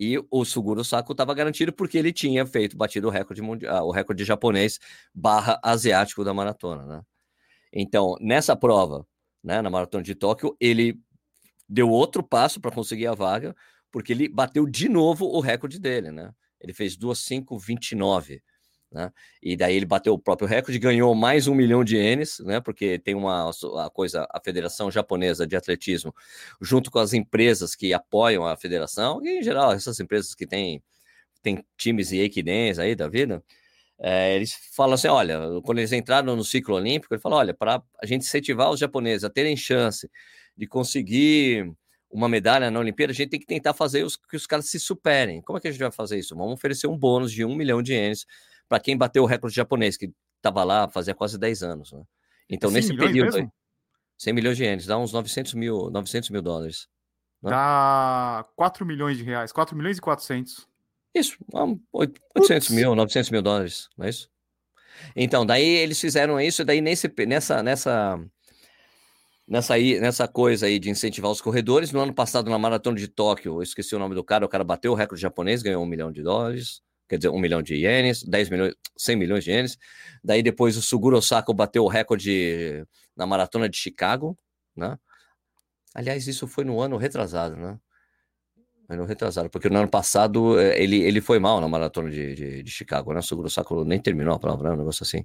E 0.00 0.18
o 0.30 0.46
Suguro 0.46 0.82
Saco 0.82 1.12
estava 1.12 1.34
garantido 1.34 1.74
porque 1.74 1.98
ele 1.98 2.10
tinha 2.10 2.46
feito, 2.46 2.74
batido 2.74 3.08
o 3.08 3.10
recorde, 3.10 3.42
mundial, 3.42 3.86
o 3.86 3.90
recorde 3.90 4.24
japonês 4.24 4.80
barra 5.14 5.60
asiático 5.62 6.24
da 6.24 6.32
maratona, 6.32 6.86
né? 6.86 7.02
Então, 7.70 8.16
nessa 8.18 8.56
prova, 8.56 9.06
né, 9.44 9.60
na 9.60 9.68
maratona 9.68 10.02
de 10.02 10.14
Tóquio, 10.14 10.56
ele 10.58 10.98
deu 11.68 11.90
outro 11.90 12.22
passo 12.22 12.60
para 12.60 12.70
conseguir 12.70 13.08
a 13.08 13.14
vaga, 13.14 13.54
porque 13.92 14.12
ele 14.12 14.26
bateu 14.26 14.66
de 14.66 14.88
novo 14.88 15.26
o 15.26 15.38
recorde 15.38 15.78
dele, 15.78 16.10
né? 16.10 16.32
Ele 16.60 16.72
fez 16.72 16.96
2,529. 16.96 18.42
Né? 18.92 19.12
E 19.40 19.56
daí 19.56 19.76
ele 19.76 19.86
bateu 19.86 20.12
o 20.14 20.18
próprio 20.18 20.48
recorde, 20.48 20.78
ganhou 20.78 21.14
mais 21.14 21.46
um 21.46 21.54
milhão 21.54 21.84
de 21.84 21.96
ienes, 21.96 22.40
né? 22.40 22.60
Porque 22.60 22.98
tem 22.98 23.14
uma 23.14 23.50
a 23.50 23.90
coisa, 23.90 24.26
a 24.30 24.40
Federação 24.40 24.90
Japonesa 24.90 25.46
de 25.46 25.54
Atletismo, 25.56 26.12
junto 26.60 26.90
com 26.90 26.98
as 26.98 27.12
empresas 27.12 27.76
que 27.76 27.94
apoiam 27.94 28.44
a 28.44 28.56
federação, 28.56 29.24
e 29.24 29.38
em 29.38 29.42
geral, 29.42 29.72
essas 29.72 30.00
empresas 30.00 30.34
que 30.34 30.44
têm, 30.44 30.82
têm 31.42 31.64
times 31.76 32.10
e 32.10 32.18
equidens 32.20 32.80
aí 32.80 32.96
da 32.96 33.08
vida, 33.08 33.42
é, 33.98 34.34
eles 34.34 34.54
falam 34.74 34.94
assim: 34.94 35.08
olha, 35.08 35.38
quando 35.64 35.78
eles 35.78 35.92
entraram 35.92 36.34
no 36.34 36.44
ciclo 36.44 36.74
olímpico, 36.76 37.14
ele 37.14 37.20
falou: 37.20 37.38
olha, 37.38 37.54
para 37.54 37.82
a 38.02 38.06
gente 38.06 38.22
incentivar 38.22 38.70
os 38.70 38.80
japoneses 38.80 39.24
a 39.24 39.30
terem 39.30 39.56
chance 39.56 40.10
de 40.56 40.66
conseguir 40.66 41.72
uma 42.10 42.28
medalha 42.28 42.70
na 42.70 42.80
Olimpíada, 42.80 43.12
a 43.12 43.14
gente 43.14 43.30
tem 43.30 43.40
que 43.40 43.46
tentar 43.46 43.72
fazer 43.72 44.04
os, 44.04 44.16
que 44.16 44.36
os 44.36 44.46
caras 44.46 44.68
se 44.68 44.80
superem. 44.80 45.40
Como 45.42 45.58
é 45.58 45.60
que 45.60 45.68
a 45.68 45.70
gente 45.70 45.80
vai 45.80 45.92
fazer 45.92 46.18
isso? 46.18 46.34
Vamos 46.34 46.54
oferecer 46.54 46.88
um 46.88 46.98
bônus 46.98 47.32
de 47.32 47.44
um 47.44 47.54
milhão 47.54 47.80
de 47.82 47.92
ienes 47.92 48.26
para 48.70 48.78
quem 48.78 48.96
bateu 48.96 49.24
o 49.24 49.26
recorde 49.26 49.56
japonês, 49.56 49.96
que 49.96 50.12
estava 50.36 50.62
lá 50.62 50.88
fazia 50.88 51.12
quase 51.12 51.36
10 51.36 51.62
anos. 51.64 51.92
Né? 51.92 52.04
Então, 52.48 52.70
nesse 52.70 52.96
período. 52.96 53.34
Mesmo? 53.34 53.52
100 54.16 54.34
milhões 54.34 54.56
de 54.56 54.64
ienes, 54.64 54.86
dá 54.86 54.98
uns 54.98 55.12
900 55.12 55.54
mil, 55.54 55.90
900 55.90 56.30
mil 56.30 56.42
dólares. 56.42 56.86
Né? 57.42 57.50
Dá 57.50 58.46
4 58.54 58.84
milhões 58.86 59.16
de 59.16 59.24
reais, 59.24 59.50
4 59.50 59.74
milhões 59.74 59.96
e 59.96 60.00
400. 60.00 60.68
Isso, 61.14 61.38
800 61.90 62.66
Ups. 62.66 62.70
mil, 62.70 62.94
900 62.94 63.30
mil 63.30 63.42
dólares, 63.42 63.88
não 63.96 64.06
é 64.06 64.10
isso? 64.10 64.30
Então, 65.16 65.44
daí 65.44 65.64
eles 65.64 65.98
fizeram 65.98 66.38
isso, 66.38 66.64
daí 66.64 66.82
nesse, 66.82 67.10
nessa, 67.26 67.62
nessa, 67.62 68.20
nessa, 69.48 69.74
aí, 69.74 69.98
nessa 69.98 70.28
coisa 70.28 70.66
aí 70.66 70.78
de 70.78 70.90
incentivar 70.90 71.30
os 71.30 71.40
corredores, 71.40 71.90
no 71.90 72.00
ano 72.00 72.14
passado, 72.14 72.50
na 72.50 72.58
Maratona 72.58 72.98
de 72.98 73.08
Tóquio, 73.08 73.54
eu 73.54 73.62
esqueci 73.62 73.96
o 73.96 73.98
nome 73.98 74.14
do 74.14 74.22
cara, 74.22 74.44
o 74.44 74.48
cara 74.48 74.62
bateu 74.62 74.92
o 74.92 74.94
recorde 74.94 75.22
japonês, 75.22 75.62
ganhou 75.62 75.82
um 75.82 75.86
milhão 75.86 76.12
de 76.12 76.22
dólares 76.22 76.82
quer 77.10 77.16
dizer, 77.16 77.28
um 77.28 77.40
milhão 77.40 77.60
de 77.60 77.74
ienes, 77.74 78.22
10 78.22 78.48
milhões, 78.50 78.74
100 78.96 79.16
milhões 79.16 79.42
de 79.42 79.50
ienes. 79.50 79.76
Daí 80.22 80.44
depois 80.44 80.76
o 80.76 80.82
Suguro 80.82 81.16
Osako 81.16 81.52
bateu 81.52 81.82
o 81.82 81.88
recorde 81.88 82.86
na 83.16 83.26
maratona 83.26 83.68
de 83.68 83.76
Chicago, 83.76 84.38
né? 84.76 84.96
Aliás, 85.92 86.28
isso 86.28 86.46
foi 86.46 86.64
no 86.64 86.80
ano 86.80 86.96
retrasado, 86.96 87.56
né? 87.56 87.76
Foi 88.86 88.96
no 88.96 89.04
retrasado, 89.04 89.50
porque 89.50 89.68
no 89.68 89.80
ano 89.80 89.88
passado 89.88 90.58
eh, 90.60 90.80
ele, 90.80 91.00
ele 91.02 91.20
foi 91.20 91.40
mal 91.40 91.60
na 91.60 91.66
maratona 91.66 92.10
de, 92.10 92.34
de, 92.34 92.62
de 92.62 92.70
Chicago, 92.70 93.12
né? 93.12 93.18
O 93.18 93.22
Suguro 93.22 93.48
Osako 93.48 93.84
nem 93.84 94.00
terminou 94.00 94.34
a 94.34 94.38
prova, 94.38 94.62
né? 94.62 94.70
Um 94.70 94.76
negócio 94.76 95.02
assim. 95.02 95.24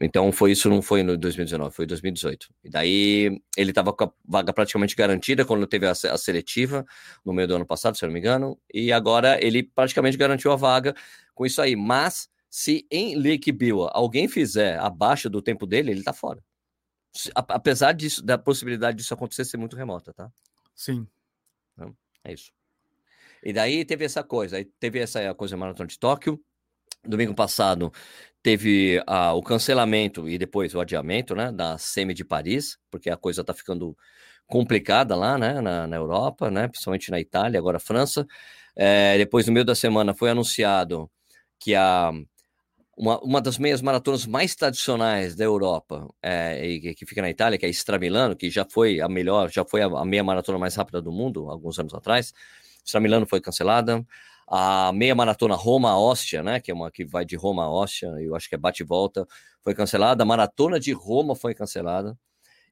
Então 0.00 0.30
foi 0.32 0.52
isso, 0.52 0.68
não 0.68 0.82
foi 0.82 1.02
no 1.02 1.16
2019, 1.16 1.74
foi 1.74 1.86
2018. 1.86 2.48
E 2.64 2.70
daí 2.70 3.42
ele 3.56 3.70
estava 3.70 3.92
com 3.92 4.04
a 4.04 4.12
vaga 4.24 4.52
praticamente 4.52 4.94
garantida 4.94 5.44
quando 5.44 5.66
teve 5.66 5.86
a, 5.86 5.92
a, 5.92 6.18
seletiva 6.18 6.84
no 7.24 7.32
meio 7.32 7.48
do 7.48 7.56
ano 7.56 7.66
passado, 7.66 7.96
se 7.96 8.04
eu 8.04 8.08
não 8.08 8.14
me 8.14 8.20
engano, 8.20 8.58
e 8.72 8.92
agora 8.92 9.42
ele 9.44 9.62
praticamente 9.62 10.16
garantiu 10.16 10.52
a 10.52 10.56
vaga 10.56 10.94
com 11.34 11.46
isso 11.46 11.60
aí. 11.60 11.74
Mas 11.76 12.28
se 12.48 12.86
em 12.90 13.16
Lake 13.16 13.52
Biwa 13.52 13.90
alguém 13.94 14.28
fizer 14.28 14.78
abaixo 14.78 15.30
do 15.30 15.40
tempo 15.40 15.66
dele, 15.66 15.90
ele 15.90 16.00
está 16.00 16.12
fora. 16.12 16.42
Apesar 17.34 17.92
disso, 17.92 18.22
da 18.22 18.38
possibilidade 18.38 18.96
disso 18.98 19.14
acontecer 19.14 19.44
ser 19.44 19.56
muito 19.56 19.76
remota, 19.76 20.12
tá? 20.12 20.30
Sim. 20.74 21.06
Então, 21.74 21.96
é 22.24 22.32
isso. 22.32 22.52
E 23.42 23.52
daí 23.52 23.84
teve 23.84 24.04
essa 24.04 24.22
coisa, 24.22 24.56
aí 24.56 24.64
teve 24.64 24.98
essa 24.98 25.34
coisa 25.34 25.56
maratona 25.56 25.86
de 25.86 25.98
Tóquio, 25.98 26.40
domingo 27.04 27.34
passado 27.34 27.92
teve 28.42 28.98
uh, 29.00 29.34
o 29.34 29.42
cancelamento 29.42 30.28
e 30.28 30.38
depois 30.38 30.74
o 30.74 30.80
adiamento, 30.80 31.34
né, 31.34 31.52
da 31.52 31.76
Semi 31.78 32.14
de 32.14 32.24
Paris, 32.24 32.78
porque 32.90 33.10
a 33.10 33.16
coisa 33.16 33.42
está 33.42 33.52
ficando 33.52 33.96
complicada 34.46 35.14
lá, 35.14 35.38
né, 35.38 35.60
na, 35.60 35.86
na, 35.86 35.96
Europa, 35.96 36.50
né, 36.50 36.66
principalmente 36.68 37.10
na 37.10 37.20
Itália, 37.20 37.58
agora 37.58 37.78
França. 37.78 38.26
É, 38.74 39.18
depois, 39.18 39.46
no 39.46 39.52
meio 39.52 39.64
da 39.64 39.74
semana, 39.74 40.14
foi 40.14 40.30
anunciado 40.30 41.10
que 41.58 41.74
a 41.74 42.12
uma, 43.00 43.18
uma 43.20 43.40
das 43.40 43.56
meias 43.56 43.80
maratonas 43.80 44.26
mais 44.26 44.54
tradicionais 44.54 45.34
da 45.34 45.44
Europa, 45.44 46.06
é, 46.22 46.66
e, 46.66 46.94
que 46.94 47.06
fica 47.06 47.22
na 47.22 47.30
Itália, 47.30 47.58
que 47.58 47.64
é 47.64 47.68
a 47.68 47.70
Extra 47.70 47.98
Milano, 47.98 48.36
que 48.36 48.50
já 48.50 48.66
foi 48.70 49.00
a 49.00 49.08
melhor, 49.08 49.50
já 49.50 49.64
foi 49.64 49.80
a, 49.82 49.86
a 49.86 50.04
meia 50.04 50.22
maratona 50.22 50.58
mais 50.58 50.74
rápida 50.74 51.00
do 51.00 51.10
mundo, 51.10 51.48
alguns 51.48 51.78
anos 51.78 51.94
atrás. 51.94 52.34
Extra 52.84 53.00
Milano 53.00 53.26
foi 53.26 53.40
cancelada. 53.40 54.04
A 54.50 54.92
meia 54.92 55.14
maratona 55.14 55.54
Roma-Ostia, 55.54 56.42
né, 56.42 56.58
que 56.58 56.72
é 56.72 56.74
uma 56.74 56.90
que 56.90 57.04
vai 57.04 57.24
de 57.24 57.36
Roma 57.36 57.64
a 57.64 57.70
Ostia, 57.70 58.08
eu 58.20 58.34
acho 58.34 58.48
que 58.48 58.56
é 58.56 58.58
bate 58.58 58.82
e 58.82 58.86
volta, 58.86 59.24
foi 59.62 59.74
cancelada. 59.74 60.24
A 60.24 60.26
maratona 60.26 60.80
de 60.80 60.92
Roma 60.92 61.36
foi 61.36 61.54
cancelada. 61.54 62.18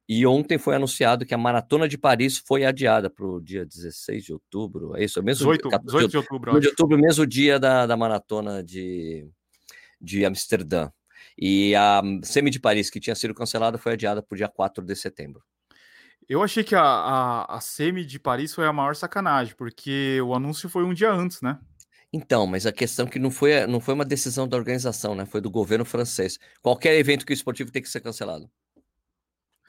E 0.07 0.25
ontem 0.25 0.57
foi 0.57 0.75
anunciado 0.75 1.23
que 1.23 1.35
a 1.35 1.37
maratona 1.37 1.87
de 1.87 1.95
Paris 1.95 2.39
foi 2.39 2.65
adiada 2.65 3.11
para 3.11 3.25
o 3.25 3.39
dia 3.39 3.63
16 3.63 4.25
de 4.25 4.33
outubro. 4.33 4.97
É 4.97 5.03
isso, 5.03 5.19
é 5.19 5.21
mesmo 5.21 5.45
18, 5.53 5.69
18 5.85 6.09
de 6.09 6.17
outubro. 6.17 6.51
18 6.51 6.61
de 6.61 6.67
outubro, 6.69 6.97
mesmo 6.97 7.27
dia 7.27 7.59
da, 7.59 7.85
da 7.85 7.95
maratona 7.95 8.63
de, 8.63 9.29
de 10.01 10.25
Amsterdã. 10.25 10.89
E 11.37 11.75
a 11.75 12.01
Semi 12.23 12.49
de 12.49 12.59
Paris, 12.59 12.89
que 12.89 12.99
tinha 12.99 13.15
sido 13.15 13.35
cancelada, 13.35 13.77
foi 13.77 13.93
adiada 13.93 14.23
para 14.23 14.33
o 14.33 14.37
dia 14.37 14.49
4 14.49 14.83
de 14.83 14.95
setembro. 14.95 15.43
Eu 16.27 16.43
achei 16.43 16.63
que 16.63 16.75
a, 16.75 16.81
a, 16.81 17.57
a, 17.57 17.61
Semi 17.61 18.03
de 18.03 18.19
Paris 18.19 18.53
foi 18.53 18.65
a 18.65 18.73
maior 18.73 18.95
sacanagem, 18.95 19.55
porque 19.55 20.19
o 20.21 20.33
anúncio 20.33 20.67
foi 20.69 20.83
um 20.83 20.93
dia 20.93 21.11
antes, 21.11 21.41
né? 21.41 21.59
Então, 22.11 22.47
mas 22.47 22.65
a 22.65 22.71
questão 22.71 23.05
é 23.05 23.09
que 23.09 23.19
não 23.19 23.29
foi, 23.29 23.67
não 23.67 23.79
foi 23.79 23.93
uma 23.93 24.05
decisão 24.05 24.47
da 24.47 24.57
organização, 24.57 25.13
né? 25.13 25.25
Foi 25.25 25.39
do 25.39 25.49
governo 25.49 25.85
francês. 25.85 26.39
Qualquer 26.61 26.95
evento 26.95 27.25
que 27.25 27.31
o 27.31 27.35
esportivo 27.35 27.71
tem 27.71 27.81
que 27.81 27.89
ser 27.89 28.01
cancelado. 28.01 28.49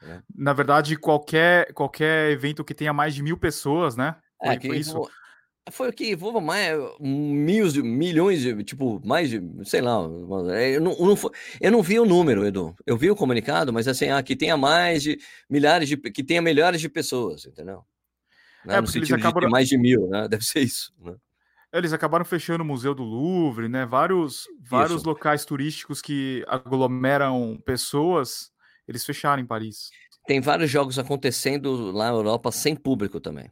Né? 0.01 0.23
Na 0.35 0.55
verdade, 0.55 0.97
qualquer, 0.97 1.73
qualquer 1.75 2.31
evento 2.31 2.65
que 2.65 2.75
tenha 2.75 2.93
mais 2.93 3.15
de 3.15 3.23
mil 3.23 3.37
pessoas, 3.37 3.95
né? 3.95 4.17
É, 4.43 4.47
foi, 4.47 4.55
é, 4.55 4.59
que 4.59 4.69
foi 4.69 4.79
isso. 4.79 5.11
Foi 5.71 5.89
o 5.91 5.93
que 5.93 6.17
vou 6.17 6.41
mais 6.41 6.77
mil, 6.99 7.67
milhões 7.85 8.41
de, 8.41 8.65
tipo, 8.65 9.01
mais 9.05 9.29
de, 9.29 9.43
sei 9.65 9.83
lá, 9.83 9.99
é, 10.55 10.77
eu 10.77 10.81
não, 10.81 10.97
não, 10.97 11.15
eu 11.61 11.71
não 11.71 11.83
vi 11.83 12.01
o 12.01 12.07
número, 12.07 12.47
Edu. 12.47 12.75
Eu 12.87 12.97
vi 12.97 13.11
o 13.11 13.15
comunicado, 13.15 13.71
mas 13.73 13.87
assim, 13.87 14.09
ah, 14.09 14.23
que 14.23 14.35
tenha 14.35 14.57
mais 14.57 15.03
de 15.03 15.19
milhares 15.49 15.89
de, 15.89 15.99
que 15.99 16.25
tenha 16.25 16.41
milhares 16.41 16.81
de 16.81 16.89
pessoas, 16.89 17.45
entendeu? 17.45 17.85
Né? 18.65 18.77
É, 18.77 18.81
no 18.81 18.87
sentido 18.87 19.17
acabaram... 19.17 19.47
de 19.47 19.53
mais 19.53 19.69
de 19.69 19.77
mil, 19.77 20.09
né? 20.09 20.27
Deve 20.29 20.45
ser 20.45 20.61
isso, 20.61 20.93
né? 20.99 21.15
Eles 21.73 21.93
acabaram 21.93 22.25
fechando 22.25 22.65
o 22.65 22.67
Museu 22.67 22.95
do 22.95 23.05
Louvre, 23.05 23.69
né? 23.69 23.87
Vários, 23.87 24.49
vários 24.61 25.05
locais 25.05 25.45
turísticos 25.45 26.03
que 26.03 26.45
aglomeram 26.49 27.61
pessoas, 27.65 28.51
eles 28.89 29.05
fecharam 29.05 29.41
em 29.41 29.47
Paris. 29.47 29.91
Tem 30.27 30.41
vários 30.41 30.71
jogos 30.71 30.99
acontecendo 30.99 31.93
lá 31.93 32.11
na 32.11 32.17
Europa 32.17 32.51
sem 32.51 32.75
público 32.75 33.21
também. 33.21 33.51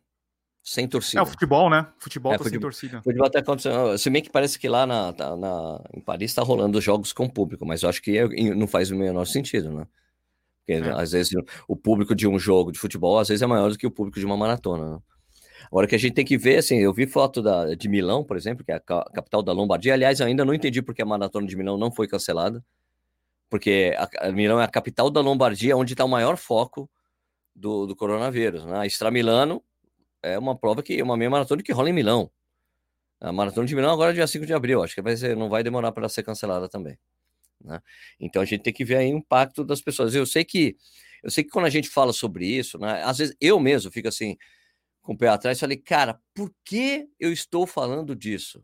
Sem 0.63 0.87
torcida. 0.87 1.21
É 1.21 1.23
o 1.23 1.27
futebol, 1.27 1.71
né? 1.71 1.87
Futebol 1.99 2.33
é, 2.33 2.37
tá 2.37 2.45
futebol, 2.45 2.73
sem 2.73 2.89
torcida. 2.91 3.03
Futebol 3.03 3.27
até 3.27 3.39
acontecendo. 3.39 3.97
Se 3.97 4.11
bem 4.11 4.23
que 4.23 4.31
parece 4.31 4.59
que 4.59 4.69
lá 4.69 4.87
na, 4.87 5.13
na, 5.13 5.81
em 5.95 6.01
Paris 6.01 6.31
está 6.31 6.43
rolando 6.43 6.81
jogos 6.81 7.13
com 7.13 7.29
público, 7.29 7.65
mas 7.65 7.83
eu 7.83 7.89
acho 7.89 8.03
que 8.03 8.19
é, 8.19 8.29
não 8.55 8.67
faz 8.67 8.91
o 8.91 8.97
menor 8.97 9.27
sentido, 9.27 9.71
né? 9.71 9.87
Porque 10.59 10.73
é. 10.73 10.91
às 10.93 11.13
vezes 11.13 11.33
o 11.67 11.75
público 11.75 12.15
de 12.15 12.29
um 12.29 12.39
jogo 12.39 12.71
de 12.71 12.79
futebol 12.79 13.19
às 13.19 13.29
vezes 13.29 13.41
é 13.41 13.47
maior 13.47 13.71
do 13.71 13.79
que 13.79 13.87
o 13.87 13.91
público 13.91 14.21
de 14.21 14.27
uma 14.27 14.37
maratona. 14.37 14.97
Né? 14.97 14.99
Agora 15.67 15.87
que 15.87 15.95
a 15.95 15.99
gente 15.99 16.15
tem 16.15 16.25
que 16.25 16.39
ver, 16.39 16.59
assim, 16.59 16.77
eu 16.79 16.93
vi 16.93 17.07
foto 17.07 17.43
da, 17.43 17.75
de 17.75 17.89
Milão, 17.89 18.25
por 18.25 18.37
exemplo, 18.37 18.65
que 18.65 18.73
é 18.73 18.77
a 18.77 18.81
capital 18.81 19.43
da 19.43 19.53
Lombardia. 19.53 19.95
Aliás, 19.95 20.21
ainda 20.21 20.45
não 20.45 20.55
entendi 20.55 20.81
porque 20.83 21.03
a 21.03 21.07
maratona 21.07 21.47
de 21.47 21.57
Milão 21.57 21.77
não 21.77 21.91
foi 21.91 22.07
cancelada. 22.07 22.65
Porque 23.51 23.95
a, 23.97 24.29
a 24.29 24.33
Milão 24.33 24.61
é 24.61 24.65
a 24.65 24.69
capital 24.69 25.11
da 25.11 25.21
Lombardia, 25.21 25.77
onde 25.77 25.95
está 25.95 26.05
o 26.05 26.09
maior 26.09 26.37
foco 26.37 26.89
do, 27.55 27.87
do 27.87 27.97
coronavírus. 27.97 28.65
Né? 28.65 28.79
A 28.79 28.87
Extra 28.87 29.11
Milano 29.11 29.63
é 30.23 30.39
uma 30.39 30.57
prova 30.57 30.83
que 30.83 30.99
é 30.99 31.03
uma 31.03 31.17
meia 31.17 31.31
maratona 31.31 31.63
que 31.63 31.73
rola 31.73 31.91
em 31.91 31.93
Milão. 31.93 32.31
A 33.21 33.33
maratona 33.33 33.67
de 33.67 33.75
Milão 33.75 33.93
agora 33.93 34.13
é 34.13 34.15
dia 34.15 34.27
5 34.27 34.47
de 34.47 34.55
abril, 34.55 34.83
acho 34.83 34.95
que 34.95 35.03
vai 35.03 35.17
ser, 35.17 35.37
não 35.37 35.49
vai 35.49 35.63
demorar 35.63 35.91
para 35.91 36.09
ser 36.09 36.23
cancelada 36.23 36.69
também. 36.69 36.97
Né? 37.61 37.81
Então 38.21 38.41
a 38.41 38.45
gente 38.45 38.63
tem 38.63 38.73
que 38.73 38.85
ver 38.85 38.97
aí 38.97 39.13
o 39.13 39.17
impacto 39.17 39.65
das 39.65 39.81
pessoas. 39.81 40.15
Eu 40.15 40.25
sei 40.25 40.45
que 40.45 40.77
eu 41.23 41.31
sei 41.31 41.43
que 41.43 41.51
quando 41.51 41.67
a 41.67 41.71
gente 41.71 41.89
fala 41.89 42.13
sobre 42.13 42.47
isso, 42.47 42.79
né, 42.79 43.03
às 43.03 43.19
vezes 43.19 43.37
eu 43.41 43.59
mesmo 43.59 43.91
fico 43.91 44.07
assim 44.07 44.37
com 45.03 45.13
o 45.13 45.19
pé 45.19 45.29
atrás, 45.29 45.59
falei, 45.59 45.77
cara, 45.77 46.21
por 46.35 46.53
que 46.65 47.09
eu 47.19 47.33
estou 47.33 47.67
falando 47.67 48.15
disso? 48.15 48.63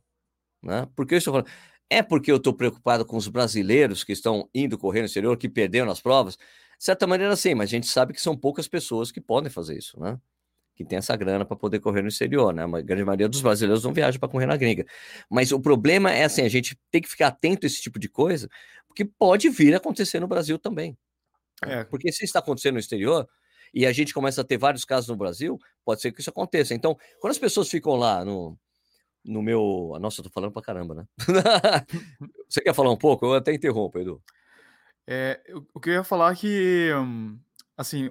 Né? 0.62 0.87
Por 0.95 1.07
que 1.07 1.14
eu 1.14 1.19
estou 1.19 1.33
falando? 1.33 1.50
É 1.91 2.03
porque 2.03 2.31
eu 2.31 2.37
estou 2.37 2.55
preocupado 2.55 3.05
com 3.05 3.17
os 3.17 3.29
brasileiros 3.29 4.05
que 4.05 4.12
estão 4.12 4.49
indo 4.55 4.79
correr 4.79 5.00
no 5.00 5.07
exterior, 5.07 5.37
que 5.37 5.49
perderam 5.49 5.91
as 5.91 6.00
provas? 6.00 6.37
De 6.37 6.85
certa 6.85 7.07
maneira, 7.07 7.35
sim, 7.37 7.55
mas 7.55 7.71
a 7.71 7.71
gente 7.71 7.87
sabe 7.87 8.12
que 8.12 8.21
são 8.21 8.37
poucas 8.37 8.69
pessoas 8.69 9.12
que 9.12 9.21
podem 9.21 9.50
fazer 9.50 9.79
isso, 9.79 9.99
né? 10.00 10.19
que 10.75 10.85
tem 10.85 10.99
essa 10.99 11.17
grana 11.17 11.45
para 11.45 11.57
poder 11.57 11.79
correr 11.79 12.03
no 12.03 12.09
exterior, 12.09 12.53
né? 12.53 12.64
A 12.64 12.81
grande 12.81 13.05
maioria 13.05 13.29
dos 13.29 13.41
brasileiros 13.41 13.85
não 13.85 13.93
viaja 13.93 14.19
para 14.19 14.29
correr 14.29 14.47
na 14.47 14.57
gringa. 14.57 14.85
Mas 15.31 15.53
o 15.53 15.61
problema 15.61 16.12
é 16.12 16.25
assim, 16.25 16.43
a 16.43 16.49
gente 16.49 16.76
tem 16.91 17.00
que 17.00 17.09
ficar 17.09 17.29
atento 17.29 17.64
a 17.64 17.69
esse 17.69 17.81
tipo 17.81 17.99
de 17.99 18.09
coisa, 18.09 18.49
porque 18.88 19.05
pode 19.05 19.49
vir 19.49 19.73
a 19.75 19.76
acontecer 19.76 20.19
no 20.19 20.26
Brasil 20.26 20.59
também. 20.59 20.97
É. 21.62 21.85
Porque 21.85 22.11
se 22.11 22.25
está 22.25 22.41
acontecendo 22.41 22.75
no 22.75 22.81
exterior 22.81 23.29
e 23.75 23.85
a 23.85 23.93
gente 23.93 24.14
começa 24.14 24.40
a 24.40 24.45
ter 24.45 24.57
vários 24.57 24.85
casos 24.85 25.09
no 25.09 25.16
Brasil, 25.16 25.59
pode 25.85 26.00
ser 26.00 26.12
que 26.12 26.21
isso 26.21 26.31
aconteça. 26.31 26.75
Então, 26.75 26.97
quando 27.21 27.33
as 27.33 27.38
pessoas 27.38 27.69
ficam 27.69 27.97
lá 27.97 28.25
no, 28.25 28.57
no 29.25 29.43
meu. 29.43 29.97
Nossa, 30.00 30.21
eu 30.21 30.25
tô 30.25 30.31
falando 30.31 30.52
para 30.52 30.62
caramba, 30.62 30.95
né? 30.95 31.04
Você 32.49 32.61
quer 32.61 32.75
falar 32.75 32.90
um 32.90 32.97
pouco? 32.97 33.26
Eu 33.26 33.35
até 33.35 33.52
interrompo, 33.52 33.99
Edu. 33.99 34.23
É, 35.07 35.40
o 35.75 35.81
que 35.81 35.90
eu 35.90 35.95
ia 35.95 36.04
falar 36.04 36.33
é 36.33 36.37
que, 36.37 36.90
assim, 37.76 38.11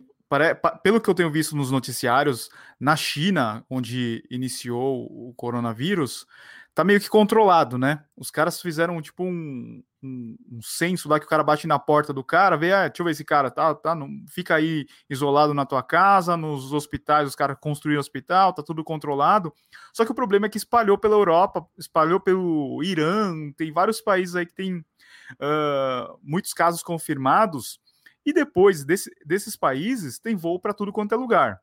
pelo 0.83 0.99
que 0.99 1.09
eu 1.09 1.15
tenho 1.15 1.31
visto 1.31 1.55
nos 1.55 1.71
noticiários, 1.71 2.49
na 2.79 2.95
China, 2.95 3.65
onde 3.69 4.23
iniciou 4.29 5.05
o 5.05 5.33
coronavírus, 5.35 6.25
tá 6.73 6.83
meio 6.83 6.99
que 6.99 7.09
controlado, 7.09 7.77
né? 7.77 8.03
Os 8.15 8.29
caras 8.29 8.61
fizeram 8.61 9.01
tipo 9.01 9.23
um, 9.23 9.83
um, 10.03 10.61
censo 10.61 11.07
lá 11.07 11.19
que 11.19 11.25
o 11.25 11.29
cara 11.29 11.43
bate 11.43 11.65
na 11.65 11.79
porta 11.79 12.11
do 12.13 12.23
cara, 12.23 12.57
vê, 12.57 12.73
ah, 12.73 12.87
deixa 12.87 13.01
eu 13.01 13.05
ver 13.05 13.11
esse 13.11 13.23
cara, 13.23 13.49
tá, 13.49 13.73
tá, 13.73 13.95
não, 13.95 14.09
fica 14.27 14.55
aí 14.55 14.85
isolado 15.09 15.53
na 15.53 15.65
tua 15.65 15.81
casa, 15.81 16.35
nos 16.35 16.73
hospitais, 16.73 17.27
os 17.27 17.35
caras 17.35 17.57
construíram 17.59 17.99
hospital, 17.99 18.53
tá 18.53 18.61
tudo 18.61 18.83
controlado. 18.83 19.53
Só 19.93 20.03
que 20.05 20.11
o 20.11 20.15
problema 20.15 20.47
é 20.47 20.49
que 20.49 20.57
espalhou 20.57 20.97
pela 20.97 21.15
Europa, 21.15 21.65
espalhou 21.77 22.19
pelo 22.19 22.83
Irã, 22.83 23.33
tem 23.57 23.71
vários 23.71 24.01
países 24.01 24.35
aí 24.35 24.45
que 24.45 24.53
tem 24.53 24.77
uh, 24.77 26.19
muitos 26.21 26.53
casos 26.53 26.83
confirmados 26.83 27.79
e 28.25 28.33
depois 28.33 28.83
desse, 28.83 29.11
desses 29.25 29.55
países, 29.55 30.19
tem 30.19 30.35
voo 30.35 30.59
para 30.59 30.73
tudo 30.73 30.93
quanto 30.93 31.13
é 31.13 31.17
lugar. 31.17 31.59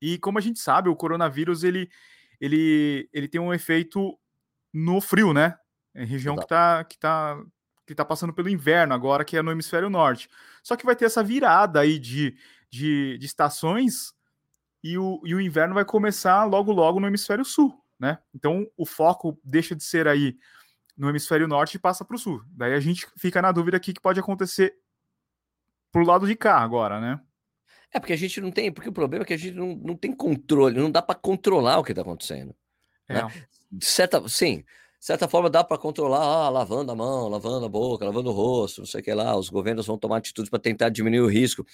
E 0.00 0.18
como 0.18 0.38
a 0.38 0.40
gente 0.40 0.58
sabe, 0.58 0.88
o 0.88 0.96
coronavírus 0.96 1.62
ele, 1.62 1.88
ele, 2.40 3.08
ele 3.12 3.28
tem 3.28 3.40
um 3.40 3.52
efeito 3.52 4.18
no 4.72 5.00
frio, 5.00 5.32
né? 5.32 5.56
É 5.94 6.04
região 6.04 6.34
Exato. 6.34 6.46
que 6.46 6.54
está 6.54 6.84
que 6.84 6.98
tá, 6.98 7.42
que 7.86 7.94
tá 7.94 8.04
passando 8.04 8.32
pelo 8.32 8.48
inverno 8.48 8.94
agora, 8.94 9.24
que 9.24 9.36
é 9.36 9.42
no 9.42 9.50
hemisfério 9.50 9.90
norte. 9.90 10.28
Só 10.62 10.76
que 10.76 10.86
vai 10.86 10.94
ter 10.94 11.06
essa 11.06 11.22
virada 11.22 11.80
aí 11.80 11.98
de, 11.98 12.36
de, 12.70 13.18
de 13.18 13.26
estações 13.26 14.12
e 14.82 14.96
o, 14.96 15.20
e 15.24 15.34
o 15.34 15.40
inverno 15.40 15.74
vai 15.74 15.84
começar 15.84 16.44
logo 16.44 16.72
logo 16.72 17.00
no 17.00 17.06
hemisfério 17.06 17.44
sul, 17.44 17.74
né? 17.98 18.18
Então 18.34 18.66
o 18.76 18.86
foco 18.86 19.38
deixa 19.44 19.74
de 19.74 19.84
ser 19.84 20.06
aí 20.06 20.36
no 20.96 21.08
hemisfério 21.08 21.48
norte 21.48 21.74
e 21.74 21.80
passa 21.80 22.04
para 22.04 22.14
o 22.14 22.18
sul. 22.18 22.42
Daí 22.50 22.74
a 22.74 22.80
gente 22.80 23.06
fica 23.18 23.42
na 23.42 23.52
dúvida 23.52 23.76
aqui 23.76 23.92
que 23.92 24.00
pode 24.00 24.20
acontecer 24.20 24.74
pro 25.90 26.04
lado 26.04 26.26
de 26.26 26.36
cá 26.36 26.58
agora, 26.58 27.00
né? 27.00 27.20
É 27.92 27.98
porque 27.98 28.12
a 28.12 28.16
gente 28.16 28.40
não 28.40 28.52
tem, 28.52 28.72
porque 28.72 28.88
o 28.88 28.92
problema 28.92 29.24
é 29.24 29.26
que 29.26 29.34
a 29.34 29.36
gente 29.36 29.56
não, 29.56 29.74
não 29.74 29.96
tem 29.96 30.12
controle, 30.12 30.78
não 30.78 30.90
dá 30.90 31.02
para 31.02 31.18
controlar 31.18 31.78
o 31.78 31.84
que 31.84 31.90
está 31.90 32.02
acontecendo. 32.02 32.54
É. 33.08 33.14
Né? 33.14 33.46
De 33.72 33.84
certa, 33.84 34.26
sim, 34.28 34.64
de 35.00 35.06
certa 35.06 35.26
forma 35.26 35.48
dá 35.48 35.64
para 35.64 35.78
controlar, 35.78 36.22
ah, 36.22 36.50
lavando 36.50 36.92
a 36.92 36.94
mão, 36.94 37.26
lavando 37.26 37.64
a 37.64 37.68
boca, 37.70 38.04
lavando 38.04 38.28
o 38.28 38.32
rosto, 38.34 38.82
não 38.82 38.86
sei 38.86 39.00
o 39.00 39.04
que 39.04 39.14
lá, 39.14 39.34
os 39.34 39.48
governos 39.48 39.86
vão 39.86 39.96
tomar 39.98 40.18
atitudes 40.18 40.50
para 40.50 40.58
tentar 40.58 40.90
diminuir 40.90 41.20
o 41.22 41.26
risco. 41.26 41.66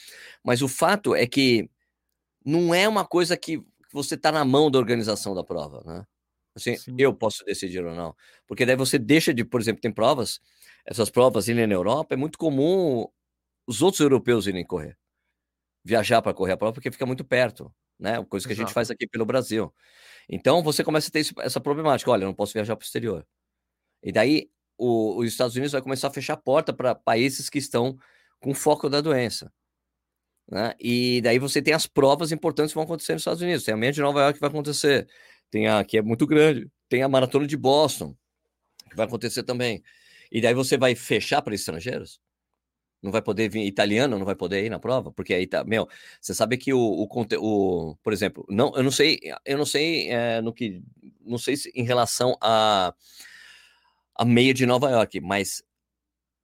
Mas 0.45 0.63
o 0.63 0.69
fato 0.69 1.13
é 1.13 1.27
que 1.27 1.69
não 2.45 2.73
é 2.73 2.89
uma 2.89 3.05
coisa 3.05 3.37
que 3.37 3.61
você 3.93 4.15
está 4.15 4.31
na 4.31 4.45
mão 4.45 4.71
da 4.71 4.79
organização 4.79 5.35
da 5.35 5.43
prova, 5.43 5.83
né? 5.85 6.07
Assim, 6.55 6.77
Sim. 6.77 6.95
eu 6.99 7.13
posso 7.13 7.45
decidir 7.45 7.85
ou 7.85 7.95
não. 7.95 8.15
Porque 8.47 8.65
daí 8.65 8.77
você 8.77 8.99
deixa 8.99 9.35
de, 9.35 9.45
por 9.45 9.61
exemplo, 9.61 9.81
tem 9.83 9.93
provas, 9.93 10.41
essas 10.87 11.11
provas 11.11 11.49
indo 11.49 11.67
na 11.67 11.75
Europa, 11.75 12.15
é 12.15 12.17
muito 12.17 12.39
comum 12.39 13.07
os 13.67 13.83
outros 13.83 14.01
europeus 14.01 14.47
irem 14.47 14.65
correr. 14.65 14.97
Viajar 15.85 16.23
para 16.23 16.33
correr 16.33 16.53
a 16.53 16.57
prova 16.57 16.75
porque 16.75 16.93
fica 16.93 17.05
muito 17.05 17.25
perto, 17.25 17.73
né? 17.99 18.25
Coisa 18.25 18.47
que 18.47 18.53
Exato. 18.53 18.65
a 18.65 18.67
gente 18.67 18.75
faz 18.75 18.91
aqui 18.91 19.07
pelo 19.07 19.25
Brasil. 19.25 19.73
Então 20.29 20.63
você 20.63 20.85
começa 20.85 21.09
a 21.09 21.11
ter 21.11 21.27
essa 21.41 21.61
problemática. 21.61 22.11
Olha, 22.11 22.25
eu 22.25 22.27
não 22.27 22.35
posso 22.35 22.53
viajar 22.53 22.77
para 22.77 22.85
o 22.85 22.87
exterior. 22.87 23.27
E 24.03 24.13
daí 24.13 24.51
o, 24.79 25.19
os 25.19 25.27
Estados 25.29 25.55
Unidos 25.55 25.73
vai 25.73 25.83
começar 25.83 26.09
a 26.09 26.13
fechar 26.13 26.35
a 26.35 26.37
porta 26.37 26.73
para 26.73 26.95
países 26.95 27.49
que 27.49 27.59
estão 27.59 27.99
com 28.41 28.55
foco 28.55 28.89
da 28.89 29.01
doença. 29.01 29.53
Né? 30.49 30.75
E 30.79 31.21
daí 31.23 31.39
você 31.39 31.61
tem 31.61 31.75
as 31.75 31.87
provas 31.87 32.31
importantes 32.33 32.73
que 32.73 32.77
vão 32.77 32.85
acontecer 32.85 33.15
nos 33.15 33.23
Estados 33.23 33.43
Unidos. 33.43 33.65
Tem 33.65 33.75
a 33.75 33.77
meia 33.77 33.93
de 33.93 34.01
Nova 34.01 34.21
York 34.21 34.35
que 34.35 34.41
vai 34.41 34.51
acontecer. 34.51 35.09
Tem 35.51 35.67
a 35.69 35.85
que 35.85 35.99
é 35.99 36.03
muito 36.03 36.27
grande. 36.27 36.71
Tem 36.89 37.03
a 37.03 37.09
maratona 37.09 37.47
de 37.47 37.57
Boston, 37.57 38.17
vai 38.95 39.07
acontecer 39.07 39.43
também. 39.43 39.83
E 40.31 40.41
daí 40.41 40.55
você 40.55 40.77
vai 40.77 40.95
fechar 40.95 41.43
para 41.43 41.55
estrangeiros? 41.55 42.21
Não 43.07 43.13
vai 43.13 43.23
poder 43.23 43.49
vir 43.49 43.65
italiano, 43.65 44.19
não 44.19 44.27
vai 44.27 44.35
poder 44.35 44.65
ir 44.65 44.69
na 44.69 44.81
prova, 44.81 45.13
porque 45.13 45.33
aí 45.33 45.47
tá, 45.47 45.63
meu, 45.63 45.89
você 46.21 46.35
sabe 46.35 46.57
que 46.57 46.75
o, 46.75 46.79
o, 46.79 47.09
o 47.39 47.97
por 48.03 48.13
exemplo, 48.13 48.45
não, 48.51 48.73
eu 48.75 48.83
não 48.83 48.91
sei, 48.91 49.21
eu 49.45 49.57
não 49.57 49.65
sei 49.65 50.11
é, 50.11 50.41
no 50.41 50.53
que, 50.53 50.83
não 51.25 51.39
sei 51.39 51.57
se 51.57 51.71
em 51.73 51.85
relação 51.85 52.37
a 52.41 52.93
a 54.19 54.25
meia 54.25 54.53
de 54.53 54.67
Nova 54.67 54.91
York, 54.91 55.21
mas 55.21 55.63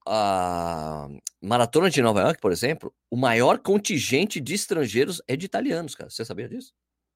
a 0.06 1.08
maratona 1.40 1.90
de 1.90 2.00
Nova 2.00 2.20
York, 2.20 2.40
por 2.40 2.52
exemplo, 2.52 2.94
o 3.10 3.16
maior 3.16 3.58
contingente 3.58 4.40
de 4.40 4.54
estrangeiros 4.54 5.20
é 5.26 5.34
de 5.36 5.46
italianos, 5.46 5.96
cara. 5.96 6.10
Você 6.10 6.24
sabia 6.24 6.48
disso? 6.48 6.72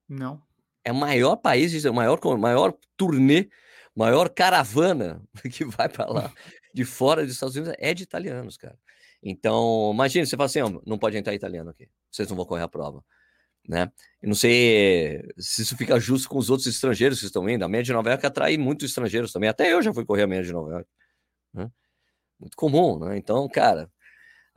Não. 0.09 0.43
É 0.85 0.91
o 0.91 0.95
maior 0.95 1.37
país, 1.37 1.85
é 1.85 1.91
o 1.91 1.95
maior, 1.95 2.19
maior 2.37 2.75
turnê, 2.97 3.49
maior 3.95 4.29
caravana 4.29 5.23
que 5.53 5.65
vai 5.65 5.89
para 5.89 6.07
lá 6.07 6.33
de 6.77 6.85
fora 6.85 7.25
dos 7.25 7.33
Estados 7.33 7.57
Unidos 7.57 7.75
é 7.79 7.95
de 7.95 8.03
italianos, 8.03 8.59
cara. 8.59 8.79
Então, 9.29 9.91
imagine, 9.93 10.25
você 10.25 10.37
fala 10.37 10.47
assim, 10.47 10.63
oh, 10.63 10.81
não 10.87 10.97
pode 10.97 11.17
entrar 11.17 11.35
italiano 11.35 11.71
aqui, 11.71 11.89
vocês 12.09 12.29
não 12.29 12.37
vão 12.37 12.47
correr 12.47 12.63
a 12.63 12.69
prova, 12.69 13.05
né? 13.69 13.91
Eu 14.23 14.29
não 14.29 14.37
sei 14.37 15.21
se 15.37 15.63
isso 15.63 15.77
fica 15.77 15.99
justo 15.99 16.29
com 16.29 16.39
os 16.39 16.49
outros 16.49 16.69
estrangeiros 16.69 17.19
que 17.19 17.27
estão 17.27 17.49
indo. 17.49 17.65
A 17.65 17.69
meia 17.69 17.83
de 17.83 17.93
Nova 17.93 18.09
York 18.11 18.25
atrai 18.25 18.57
muitos 18.57 18.89
estrangeiros 18.89 19.33
também. 19.33 19.49
Até 19.49 19.73
eu 19.73 19.83
já 19.83 19.93
fui 19.93 20.05
correr 20.05 20.23
a 20.23 20.27
meia 20.29 20.45
de 20.45 20.53
Nova 20.53 20.71
York. 20.71 20.89
Né? 21.53 21.69
Muito 22.39 22.57
comum, 22.57 23.01
né? 23.01 23.17
Então, 23.19 23.49
cara, 23.49 23.91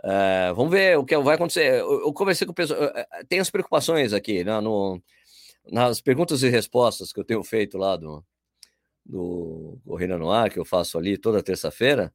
uh, 0.03 0.53
vamos 0.53 0.69
ver 0.71 0.99
o 0.99 1.03
que 1.03 1.17
vai 1.17 1.33
acontecer. 1.33 1.79
Eu, 1.79 2.01
eu 2.01 2.13
conversei 2.13 2.45
com 2.45 2.51
o 2.51 2.55
pessoal. 2.55 2.79
Tem 3.27 3.39
as 3.39 3.49
preocupações 3.49 4.13
aqui, 4.13 4.43
né, 4.43 4.59
no, 4.59 5.01
nas 5.71 5.99
perguntas 5.99 6.43
e 6.43 6.49
respostas 6.49 7.11
que 7.11 7.19
eu 7.19 7.25
tenho 7.25 7.43
feito 7.43 7.75
lá 7.75 7.97
do, 7.97 8.23
do 9.03 9.79
Corrida 9.83 10.15
no 10.15 10.29
Ar, 10.29 10.51
que 10.51 10.59
eu 10.59 10.65
faço 10.65 10.95
ali 10.95 11.17
toda 11.17 11.41
terça-feira. 11.41 12.13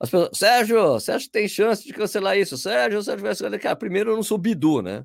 As 0.00 0.10
pessoas, 0.10 0.30
Sérgio, 0.36 0.82
você 0.92 1.12
acha 1.12 1.26
que 1.26 1.30
tem 1.30 1.46
chance 1.46 1.84
de 1.84 1.92
cancelar 1.92 2.36
isso? 2.38 2.56
Sérgio, 2.56 3.02
Sérgio 3.02 3.22
vai 3.22 3.32
cancelar. 3.32 3.60
Cara, 3.60 3.76
primeiro 3.76 4.10
eu 4.10 4.16
não 4.16 4.22
sou 4.22 4.38
Bidu, 4.38 4.80
né? 4.80 5.04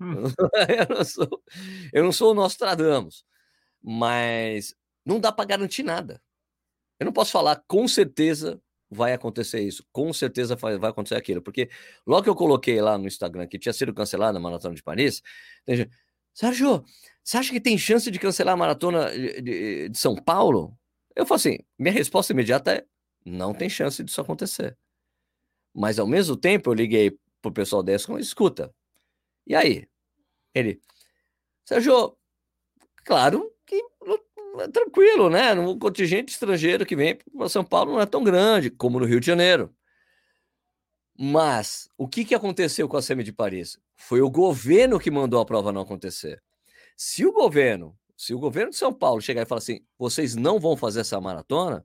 Hum. 0.00 0.22
eu, 0.88 0.96
não 0.96 1.04
sou, 1.04 1.42
eu 1.92 2.04
não 2.04 2.12
sou 2.12 2.30
o 2.30 2.34
Nostradamus. 2.34 3.24
Mas 3.82 4.74
não 5.04 5.18
dá 5.18 5.32
para 5.32 5.44
garantir 5.44 5.82
nada. 5.82 6.22
Eu 7.00 7.06
não 7.06 7.12
posso 7.12 7.32
falar 7.32 7.62
com 7.66 7.86
certeza 7.88 8.60
vai 8.90 9.12
acontecer 9.12 9.60
isso, 9.60 9.84
com 9.92 10.12
certeza 10.12 10.56
vai, 10.56 10.78
vai 10.78 10.90
acontecer 10.90 11.14
aquilo, 11.14 11.42
porque 11.42 11.68
logo 12.06 12.22
que 12.22 12.30
eu 12.30 12.34
coloquei 12.34 12.80
lá 12.80 12.96
no 12.96 13.06
Instagram 13.06 13.46
que 13.46 13.58
tinha 13.58 13.72
sido 13.72 13.92
cancelada 13.92 14.38
a 14.38 14.40
Maratona 14.40 14.74
de 14.74 14.82
Paris, 14.82 15.22
tem 15.64 15.76
gente, 15.76 15.90
Sérgio, 16.32 16.84
você 17.22 17.36
acha 17.36 17.52
que 17.52 17.60
tem 17.60 17.76
chance 17.76 18.10
de 18.10 18.18
cancelar 18.18 18.54
a 18.54 18.56
Maratona 18.56 19.10
de, 19.10 19.42
de, 19.42 19.88
de 19.90 19.98
São 19.98 20.14
Paulo? 20.16 20.74
Eu 21.14 21.26
falo 21.26 21.36
assim, 21.36 21.58
minha 21.78 21.92
resposta 21.92 22.32
imediata 22.32 22.72
é, 22.76 22.84
não 23.28 23.54
tem 23.54 23.68
chance 23.68 24.02
disso 24.02 24.20
acontecer. 24.20 24.76
Mas 25.74 25.98
ao 25.98 26.06
mesmo 26.06 26.36
tempo 26.36 26.70
eu 26.70 26.74
liguei 26.74 27.18
pro 27.40 27.52
pessoal 27.52 27.82
da 27.82 27.92
ESCOM, 27.92 28.18
escuta, 28.18 28.74
e 29.46 29.54
aí? 29.54 29.88
Ele, 30.54 30.80
Sérgio, 31.64 32.16
claro 33.04 33.52
que 33.66 33.82
tranquilo, 34.72 35.30
né? 35.30 35.52
Um 35.54 35.78
contingente 35.78 36.32
estrangeiro 36.32 36.84
que 36.84 36.96
vem 36.96 37.16
para 37.16 37.48
São 37.48 37.64
Paulo 37.64 37.92
não 37.92 38.00
é 38.00 38.06
tão 38.06 38.24
grande 38.24 38.70
como 38.70 38.98
no 38.98 39.06
Rio 39.06 39.20
de 39.20 39.26
Janeiro. 39.26 39.74
Mas 41.16 41.88
o 41.96 42.08
que, 42.08 42.24
que 42.24 42.34
aconteceu 42.34 42.88
com 42.88 42.96
a 42.96 43.02
SEMI 43.02 43.24
de 43.24 43.32
Paris? 43.32 43.78
Foi 43.96 44.20
o 44.20 44.30
governo 44.30 45.00
que 45.00 45.10
mandou 45.10 45.40
a 45.40 45.46
prova 45.46 45.72
não 45.72 45.82
acontecer. 45.82 46.42
Se 46.96 47.26
o 47.26 47.32
governo, 47.32 47.96
se 48.16 48.34
o 48.34 48.38
governo 48.38 48.70
de 48.70 48.76
São 48.76 48.92
Paulo 48.92 49.20
chegar 49.20 49.42
e 49.42 49.46
falar 49.46 49.58
assim, 49.58 49.80
vocês 49.98 50.34
não 50.34 50.60
vão 50.60 50.76
fazer 50.76 51.00
essa 51.00 51.20
maratona, 51.20 51.84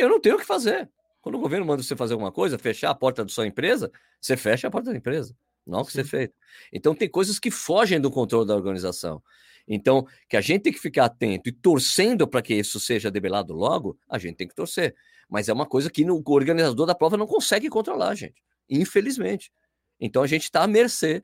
eu 0.00 0.08
não 0.08 0.20
tenho 0.20 0.36
o 0.36 0.38
que 0.38 0.44
fazer. 0.44 0.90
Quando 1.20 1.34
o 1.34 1.40
governo 1.40 1.66
manda 1.66 1.82
você 1.82 1.96
fazer 1.96 2.14
alguma 2.14 2.32
coisa, 2.32 2.58
fechar 2.58 2.90
a 2.90 2.94
porta 2.94 3.24
da 3.24 3.30
sua 3.30 3.46
empresa, 3.46 3.90
você 4.20 4.36
fecha 4.36 4.68
a 4.68 4.70
porta 4.70 4.90
da 4.90 4.96
empresa. 4.96 5.36
Não 5.66 5.80
o 5.80 5.84
que 5.84 5.92
ser 5.92 6.04
feito. 6.04 6.34
Então 6.72 6.94
tem 6.94 7.08
coisas 7.08 7.38
que 7.38 7.50
fogem 7.50 8.00
do 8.00 8.10
controle 8.10 8.46
da 8.46 8.54
organização. 8.54 9.22
Então, 9.66 10.06
que 10.26 10.36
a 10.36 10.40
gente 10.40 10.62
tem 10.62 10.72
que 10.72 10.78
ficar 10.78 11.04
atento 11.04 11.50
e 11.50 11.52
torcendo 11.52 12.26
para 12.26 12.40
que 12.40 12.54
isso 12.54 12.80
seja 12.80 13.10
debelado 13.10 13.52
logo, 13.52 13.98
a 14.08 14.16
gente 14.18 14.36
tem 14.36 14.48
que 14.48 14.54
torcer. 14.54 14.94
Mas 15.28 15.48
é 15.50 15.52
uma 15.52 15.66
coisa 15.66 15.90
que 15.90 16.06
no, 16.06 16.22
o 16.24 16.32
organizador 16.32 16.86
da 16.86 16.94
prova 16.94 17.18
não 17.18 17.26
consegue 17.26 17.68
controlar, 17.68 18.14
gente. 18.14 18.42
Infelizmente. 18.70 19.52
Então 20.00 20.22
a 20.22 20.26
gente 20.26 20.44
está 20.44 20.62
à 20.62 20.66
mercê 20.66 21.22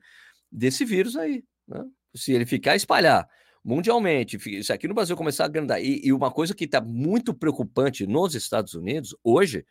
desse 0.51 0.85
vírus 0.85 1.15
aí. 1.15 1.43
Né? 1.67 1.83
Se 2.13 2.33
ele 2.33 2.45
ficar 2.45 2.75
espalhar 2.75 3.27
mundialmente, 3.65 4.37
se 4.63 4.71
aqui 4.71 4.87
no 4.87 4.93
Brasil 4.93 5.17
começar 5.17 5.43
a 5.43 5.47
agrandar, 5.47 5.81
e, 5.81 5.99
e 6.05 6.13
uma 6.13 6.29
coisa 6.29 6.53
que 6.53 6.65
está 6.65 6.79
muito 6.79 7.33
preocupante 7.33 8.05
nos 8.05 8.35
Estados 8.35 8.75
Unidos 8.75 9.15
hoje 9.23 9.65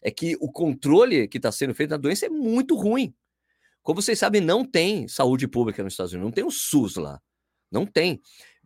é 0.00 0.08
que 0.08 0.36
o 0.40 0.52
controle 0.52 1.26
que 1.26 1.36
está 1.36 1.50
sendo 1.50 1.74
feito 1.74 1.90
da 1.90 1.96
doença 1.96 2.26
é 2.26 2.28
muito 2.28 2.76
ruim. 2.76 3.12
Como 3.82 4.00
vocês 4.00 4.16
sabem, 4.16 4.40
não 4.40 4.64
tem 4.64 5.08
saúde 5.08 5.48
pública 5.48 5.82
nos 5.82 5.94
Estados 5.94 6.12
Unidos, 6.12 6.28
não 6.28 6.32
tem 6.32 6.44
o 6.44 6.50
SUS 6.50 6.94
lá. 6.94 7.20
Não 7.72 7.84
tem. 7.84 8.20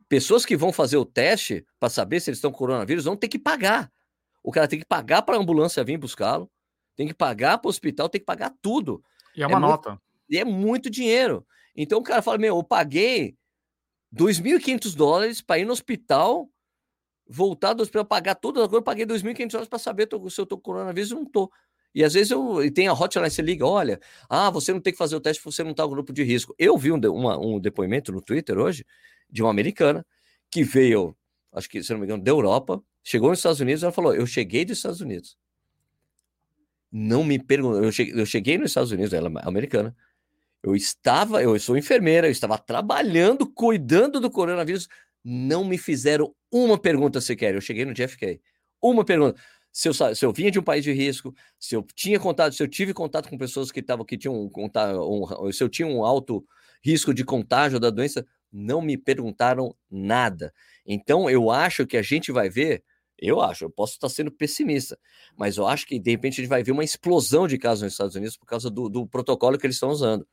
Pessoas 0.06 0.44
que 0.44 0.54
vão 0.54 0.70
fazer 0.70 0.98
o 0.98 1.04
teste 1.06 1.64
para 1.80 1.88
saber 1.88 2.20
se 2.20 2.28
eles 2.28 2.36
estão 2.36 2.52
com 2.52 2.58
coronavírus 2.58 3.04
vão 3.04 3.16
ter 3.16 3.28
que 3.28 3.38
pagar. 3.38 3.90
O 4.42 4.52
cara 4.52 4.68
tem 4.68 4.78
que 4.78 4.84
pagar 4.84 5.22
para 5.22 5.36
a 5.36 5.40
ambulância 5.40 5.82
vir 5.82 5.96
buscá-lo, 5.96 6.50
tem 6.94 7.08
que 7.08 7.14
pagar 7.14 7.56
para 7.56 7.68
o 7.68 7.70
hospital, 7.70 8.10
tem 8.10 8.20
que 8.20 8.26
pagar 8.26 8.52
tudo. 8.60 9.02
E 9.34 9.42
é 9.42 9.46
uma 9.46 9.56
é 9.56 9.60
nota. 9.60 9.90
Muito, 9.90 10.02
e 10.28 10.38
é 10.38 10.44
muito 10.44 10.90
dinheiro. 10.90 11.46
Então 11.74 12.00
o 12.00 12.02
cara 12.02 12.20
fala: 12.20 12.36
Meu, 12.36 12.56
eu 12.56 12.62
paguei 12.62 13.34
2.500 14.14 14.94
dólares 14.94 15.40
para 15.40 15.58
ir 15.58 15.64
no 15.64 15.72
hospital, 15.72 16.48
voltar 17.26 17.72
do 17.72 17.82
hospital, 17.82 18.04
pagar 18.04 18.36
tudo, 18.36 18.62
agora 18.62 18.78
eu 18.78 18.82
paguei 18.82 19.04
2.500 19.04 19.50
dólares 19.50 19.68
para 19.68 19.78
saber 19.78 20.08
se 20.08 20.40
eu 20.40 20.44
estou 20.44 20.58
com 20.58 20.62
coronavírus 20.62 21.10
ou 21.10 21.18
não 21.18 21.26
estou. 21.26 21.50
E 21.94 22.02
às 22.02 22.14
vezes 22.14 22.30
eu 22.30 22.62
e 22.64 22.70
tem 22.70 22.88
a 22.88 22.92
hotline, 22.92 23.30
você 23.30 23.40
liga, 23.40 23.64
olha, 23.66 24.00
ah, 24.28 24.50
você 24.50 24.72
não 24.72 24.80
tem 24.80 24.92
que 24.92 24.98
fazer 24.98 25.14
o 25.14 25.20
teste 25.20 25.40
porque 25.40 25.54
você 25.54 25.62
não 25.62 25.70
está 25.70 25.84
no 25.84 25.90
grupo 25.90 26.12
de 26.12 26.22
risco. 26.24 26.54
Eu 26.58 26.76
vi 26.76 26.90
um, 26.90 26.98
uma, 27.12 27.38
um 27.38 27.60
depoimento 27.60 28.10
no 28.12 28.20
Twitter 28.20 28.58
hoje 28.58 28.84
de 29.30 29.42
uma 29.42 29.50
americana 29.50 30.04
que 30.50 30.64
veio, 30.64 31.16
acho 31.52 31.68
que, 31.68 31.82
se 31.82 31.92
não 31.92 32.00
me 32.00 32.06
engano, 32.06 32.22
da 32.22 32.30
Europa, 32.30 32.82
chegou 33.02 33.30
nos 33.30 33.38
Estados 33.38 33.60
Unidos, 33.60 33.82
ela 33.82 33.92
falou, 33.92 34.14
eu 34.14 34.26
cheguei 34.26 34.64
dos 34.64 34.78
Estados 34.78 35.00
Unidos. 35.00 35.36
Não 36.90 37.24
me 37.24 37.38
perguntou, 37.38 37.82
eu 37.82 37.92
cheguei, 37.92 38.20
eu 38.20 38.26
cheguei 38.26 38.58
nos 38.58 38.70
Estados 38.70 38.90
Unidos, 38.90 39.12
ela 39.12 39.28
é 39.28 39.48
americana, 39.48 39.96
eu 40.64 40.74
estava, 40.74 41.42
eu 41.42 41.58
sou 41.60 41.76
enfermeira, 41.76 42.26
eu 42.26 42.32
estava 42.32 42.58
trabalhando, 42.58 43.46
cuidando 43.46 44.18
do 44.18 44.30
coronavírus, 44.30 44.88
não 45.22 45.64
me 45.64 45.78
fizeram 45.78 46.34
uma 46.50 46.78
pergunta 46.78 47.20
sequer, 47.20 47.54
eu 47.54 47.60
cheguei 47.60 47.84
no 47.84 47.94
JFK, 47.94 48.40
uma 48.82 49.04
pergunta 49.04 49.40
se 49.74 49.88
eu, 49.88 49.92
se 49.92 50.24
eu 50.24 50.32
vinha 50.32 50.52
de 50.52 50.58
um 50.58 50.62
país 50.62 50.84
de 50.84 50.92
risco, 50.92 51.34
se 51.58 51.74
eu 51.74 51.84
tinha 51.94 52.20
contato, 52.20 52.54
se 52.54 52.62
eu 52.62 52.68
tive 52.68 52.94
contato 52.94 53.28
com 53.28 53.36
pessoas 53.36 53.72
que 53.72 53.80
estavam 53.80 54.04
que 54.04 54.16
tinham 54.16 54.48
contato, 54.48 55.00
um, 55.00 55.52
se 55.52 55.64
eu 55.64 55.68
tinha 55.68 55.88
um 55.88 56.04
alto 56.04 56.46
risco 56.82 57.12
de 57.12 57.24
contágio 57.24 57.80
da 57.80 57.90
doença, 57.90 58.24
não 58.52 58.80
me 58.80 58.96
perguntaram 58.96 59.74
nada. 59.90 60.54
Então 60.86 61.28
eu 61.28 61.50
acho 61.50 61.84
que 61.86 61.96
a 61.96 62.02
gente 62.02 62.30
vai 62.30 62.48
ver, 62.48 62.84
eu 63.18 63.40
acho, 63.40 63.64
eu 63.64 63.70
posso 63.70 63.94
estar 63.94 64.08
sendo 64.08 64.30
pessimista, 64.30 64.96
mas 65.36 65.56
eu 65.56 65.66
acho 65.66 65.86
que 65.86 65.98
de 65.98 66.12
repente 66.12 66.34
a 66.34 66.36
gente 66.36 66.48
vai 66.48 66.62
ver 66.62 66.70
uma 66.70 66.84
explosão 66.84 67.48
de 67.48 67.58
casos 67.58 67.82
nos 67.82 67.94
Estados 67.94 68.14
Unidos 68.14 68.36
por 68.36 68.46
causa 68.46 68.70
do, 68.70 68.88
do 68.88 69.04
protocolo 69.08 69.58
que 69.58 69.66
eles 69.66 69.76
estão 69.76 69.88
usando. 69.90 70.24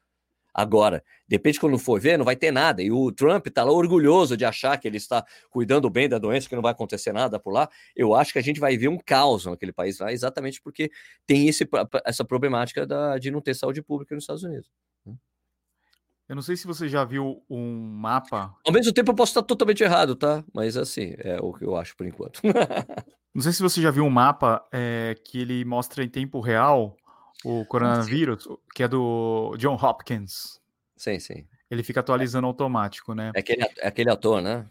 Agora, 0.53 1.03
de 1.27 1.35
repente, 1.35 1.59
quando 1.59 1.77
for 1.79 1.99
ver, 1.99 2.17
não 2.17 2.25
vai 2.25 2.35
ter 2.35 2.51
nada. 2.51 2.81
E 2.81 2.91
o 2.91 3.11
Trump 3.11 3.47
está 3.47 3.63
lá 3.63 3.71
orgulhoso 3.71 4.35
de 4.35 4.43
achar 4.43 4.77
que 4.77 4.87
ele 4.87 4.97
está 4.97 5.25
cuidando 5.49 5.89
bem 5.89 6.09
da 6.09 6.17
doença, 6.17 6.49
que 6.49 6.55
não 6.55 6.61
vai 6.61 6.73
acontecer 6.73 7.13
nada 7.13 7.39
por 7.39 7.53
lá. 7.53 7.69
Eu 7.95 8.13
acho 8.13 8.33
que 8.33 8.39
a 8.39 8.43
gente 8.43 8.59
vai 8.59 8.77
ver 8.77 8.89
um 8.89 8.97
caos 8.97 9.45
naquele 9.45 9.71
país 9.71 9.99
lá, 9.99 10.11
exatamente 10.11 10.61
porque 10.61 10.91
tem 11.25 11.47
esse, 11.47 11.67
essa 12.05 12.25
problemática 12.25 12.85
da, 12.85 13.17
de 13.17 13.31
não 13.31 13.41
ter 13.41 13.53
saúde 13.53 13.81
pública 13.81 14.13
nos 14.13 14.23
Estados 14.23 14.43
Unidos. 14.43 14.69
Né? 15.05 15.15
Eu 16.27 16.35
não 16.35 16.41
sei 16.41 16.55
se 16.55 16.67
você 16.67 16.87
já 16.87 17.03
viu 17.03 17.43
um 17.49 17.77
mapa. 17.77 18.55
Ao 18.65 18.73
mesmo 18.73 18.93
tempo, 18.93 19.11
eu 19.11 19.15
posso 19.15 19.31
estar 19.31 19.43
totalmente 19.43 19.83
errado, 19.83 20.15
tá? 20.15 20.43
Mas 20.53 20.77
assim, 20.77 21.13
é 21.17 21.37
o 21.41 21.53
que 21.53 21.65
eu 21.65 21.75
acho 21.75 21.95
por 21.95 22.05
enquanto. 22.05 22.41
não 23.35 23.41
sei 23.41 23.51
se 23.51 23.61
você 23.61 23.81
já 23.81 23.91
viu 23.91 24.03
um 24.03 24.09
mapa 24.09 24.65
é, 24.71 25.15
que 25.25 25.39
ele 25.39 25.63
mostra 25.65 26.03
em 26.03 26.09
tempo 26.09 26.39
real 26.39 26.95
o 27.43 27.65
coronavírus, 27.65 28.47
que 28.73 28.83
é 28.83 28.87
do 28.87 29.55
John 29.57 29.75
Hopkins. 29.75 30.59
Sim, 30.95 31.19
sim. 31.19 31.47
Ele 31.69 31.83
fica 31.83 31.99
atualizando 31.99 32.47
automático, 32.47 33.13
né? 33.13 33.31
É 33.35 33.39
aquele, 33.39 33.63
é 33.63 33.87
aquele 33.87 34.09
ator, 34.09 34.41
né? 34.41 34.67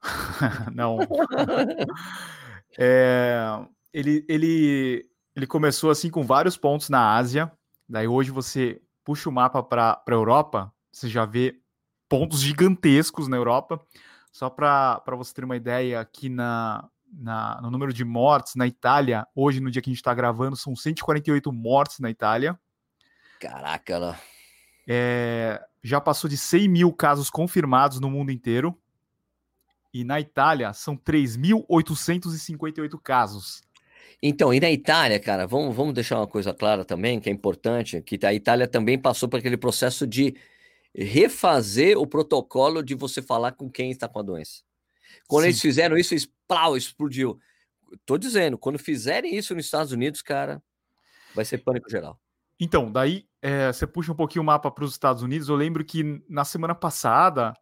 Não. 0.74 0.98
é, 2.78 3.44
ele, 3.92 4.24
ele, 4.28 5.08
ele 5.36 5.46
começou 5.46 5.90
assim 5.90 6.10
com 6.10 6.22
vários 6.24 6.56
pontos 6.56 6.88
na 6.88 7.14
Ásia. 7.14 7.52
Daí 7.88 8.08
hoje 8.08 8.30
você 8.30 8.80
puxa 9.04 9.28
o 9.28 9.32
mapa 9.32 9.62
para 9.62 10.02
a 10.06 10.12
Europa, 10.12 10.72
você 10.90 11.08
já 11.08 11.24
vê 11.24 11.60
pontos 12.08 12.40
gigantescos 12.40 13.28
na 13.28 13.36
Europa. 13.36 13.80
Só 14.32 14.48
para 14.48 15.02
você 15.16 15.34
ter 15.34 15.44
uma 15.44 15.56
ideia, 15.56 16.00
aqui 16.00 16.30
na, 16.30 16.88
na, 17.12 17.60
no 17.60 17.70
número 17.70 17.92
de 17.92 18.04
mortes 18.04 18.54
na 18.54 18.66
Itália, 18.66 19.26
hoje, 19.34 19.60
no 19.60 19.70
dia 19.70 19.82
que 19.82 19.90
a 19.90 19.92
gente 19.92 19.98
está 19.98 20.14
gravando, 20.14 20.56
são 20.56 20.74
148 20.74 21.52
mortes 21.52 22.00
na 22.00 22.10
Itália. 22.10 22.58
Caraca, 23.38 23.98
lá. 23.98 24.18
É, 24.88 25.62
já 25.82 26.00
passou 26.00 26.30
de 26.30 26.36
100 26.36 26.68
mil 26.68 26.92
casos 26.92 27.30
confirmados 27.30 28.00
no 28.00 28.10
mundo 28.10 28.30
inteiro. 28.30 28.78
E 29.92 30.04
na 30.04 30.18
Itália 30.18 30.72
são 30.72 30.96
3.858 30.96 32.98
casos. 33.02 33.62
Então, 34.22 34.54
e 34.54 34.60
na 34.60 34.70
Itália, 34.70 35.18
cara, 35.18 35.46
vamos, 35.46 35.74
vamos 35.74 35.92
deixar 35.92 36.18
uma 36.18 36.26
coisa 36.26 36.54
clara 36.54 36.84
também, 36.84 37.20
que 37.20 37.28
é 37.28 37.32
importante, 37.32 38.00
que 38.00 38.24
a 38.24 38.32
Itália 38.32 38.68
também 38.68 38.98
passou 38.98 39.28
por 39.28 39.38
aquele 39.38 39.56
processo 39.56 40.06
de 40.06 40.34
refazer 40.94 41.98
o 41.98 42.06
protocolo 42.06 42.82
de 42.82 42.94
você 42.94 43.20
falar 43.20 43.52
com 43.52 43.68
quem 43.68 43.90
está 43.90 44.08
com 44.08 44.20
a 44.20 44.22
doença. 44.22 44.62
Quando 45.26 45.42
Sim. 45.42 45.48
eles 45.48 45.60
fizeram 45.60 45.96
isso, 45.96 46.14
explau, 46.14 46.76
explodiu. 46.76 47.38
Tô 48.06 48.16
dizendo, 48.16 48.56
quando 48.56 48.78
fizerem 48.78 49.36
isso 49.36 49.54
nos 49.54 49.64
Estados 49.64 49.92
Unidos, 49.92 50.22
cara, 50.22 50.62
vai 51.34 51.44
ser 51.44 51.58
pânico 51.58 51.90
geral. 51.90 52.18
Então, 52.58 52.90
daí 52.90 53.26
é, 53.40 53.72
você 53.72 53.86
puxa 53.86 54.12
um 54.12 54.16
pouquinho 54.16 54.42
o 54.42 54.46
mapa 54.46 54.70
para 54.70 54.84
os 54.84 54.92
Estados 54.92 55.22
Unidos. 55.22 55.48
Eu 55.48 55.56
lembro 55.56 55.84
que 55.84 56.22
na 56.28 56.44
semana 56.44 56.74
passada 56.74 57.52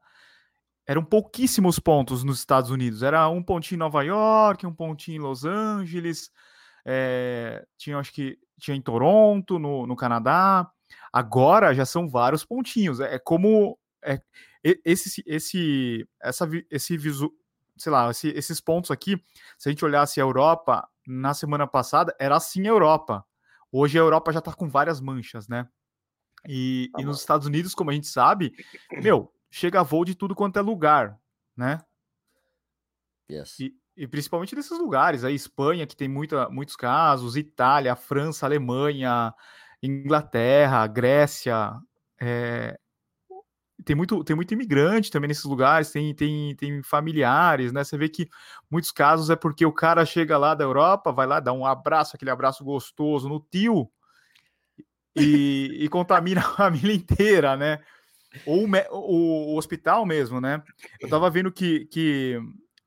eram 0.86 1.04
pouquíssimos 1.04 1.78
pontos 1.78 2.22
nos 2.22 2.38
Estados 2.38 2.70
Unidos. 2.70 3.02
Era 3.02 3.28
um 3.28 3.42
pontinho 3.42 3.76
em 3.76 3.78
Nova 3.78 4.02
York, 4.02 4.66
um 4.66 4.74
pontinho 4.74 5.16
em 5.16 5.20
Los 5.20 5.44
Angeles, 5.44 6.30
é, 6.84 7.64
tinha, 7.76 7.96
acho 7.98 8.12
que 8.12 8.38
tinha 8.58 8.76
em 8.76 8.82
Toronto, 8.82 9.58
no, 9.58 9.86
no 9.86 9.96
Canadá. 9.96 10.70
Agora 11.12 11.74
já 11.74 11.84
são 11.84 12.08
vários 12.08 12.44
pontinhos. 12.44 13.00
É, 13.00 13.14
é 13.14 13.18
como 13.18 13.78
é, 14.04 14.20
esse, 14.84 15.22
esse, 15.26 16.06
essa, 16.20 16.48
esse 16.70 16.96
visu, 16.96 17.32
sei 17.81 17.93
lá, 17.93 18.11
esse, 18.11 18.29
esses 18.29 18.61
pontos 18.61 18.90
aqui. 18.90 19.23
Se 19.59 19.69
a 19.69 19.73
gente 19.73 19.85
olhasse 19.85 20.21
a 20.21 20.25
Europa 20.25 20.88
na 21.07 21.35
semana 21.35 21.66
passada, 21.66 22.14
era 22.19 22.37
assim 22.37 22.66
a 22.66 22.71
Europa. 22.71 23.25
Hoje 23.73 23.99
a 23.99 24.03
Europa 24.03 24.33
já 24.33 24.38
está 24.40 24.53
com 24.53 24.69
várias 24.69 25.01
manchas, 25.01 25.49
né? 25.49 25.69
E, 26.49 26.90
tá 26.93 27.01
e 27.01 27.05
nos 27.05 27.21
Estados 27.21 27.47
Unidos, 27.47 27.75
como 27.75 27.90
a 27.90 27.95
gente 27.95 28.07
sabe, 28.07 28.53
meu, 29.03 29.33
chega 29.51 29.83
voo 29.83 30.05
de 30.05 30.14
tudo 30.14 30.35
quanto 30.35 30.59
é 30.59 30.62
lugar, 30.62 31.19
né? 31.57 31.81
Yes. 33.31 33.61
E, 33.61 33.75
e 33.97 34.07
principalmente 34.07 34.55
nesses 34.55 34.79
lugares, 34.79 35.25
aí 35.25 35.35
Espanha, 35.35 35.87
que 35.87 35.97
tem 35.97 36.09
muita, 36.09 36.49
muitos 36.49 36.77
casos, 36.77 37.37
Itália, 37.37 37.95
França, 37.95 38.47
Alemanha, 38.47 39.35
Inglaterra, 39.83 40.87
Grécia, 40.87 41.79
é, 42.21 42.79
tem 43.85 43.97
muito, 43.97 44.23
tem 44.25 44.37
muito 44.37 44.53
imigrante 44.53 45.11
também 45.11 45.29
nesses 45.29 45.45
lugares, 45.45 45.90
tem, 45.90 46.14
tem, 46.14 46.55
tem 46.57 46.83
familiares, 46.83 47.73
né? 47.73 47.85
Você 47.85 47.97
vê 47.97 48.09
que 48.09 48.29
muitos 48.71 48.90
casos 48.90 49.31
é 49.31 49.37
porque 49.37 49.64
o 49.64 49.73
cara 49.73 50.05
chega 50.05 50.37
lá 50.38 50.55
da 50.55 50.64
Europa, 50.64 51.12
vai 51.12 51.27
lá, 51.27 51.40
dá 51.40 51.53
um 51.53 51.66
abraço, 51.66 52.16
aquele 52.16 52.31
abraço 52.31 52.64
gostoso 52.64 53.29
no 53.29 53.40
tio 53.40 53.90
e, 55.16 55.79
e 55.81 55.88
contamina 55.88 56.40
a 56.47 56.57
família 56.57 56.95
inteira, 56.95 57.57
né? 57.57 57.81
Ou 58.47 58.64
o, 58.64 59.55
o, 59.55 59.57
hospital 59.57 60.07
mesmo, 60.07 60.40
né? 60.40 60.62
Eu 61.01 61.09
tava 61.09 61.29
vendo 61.29 61.51
que, 61.51 61.87
que 61.87 62.38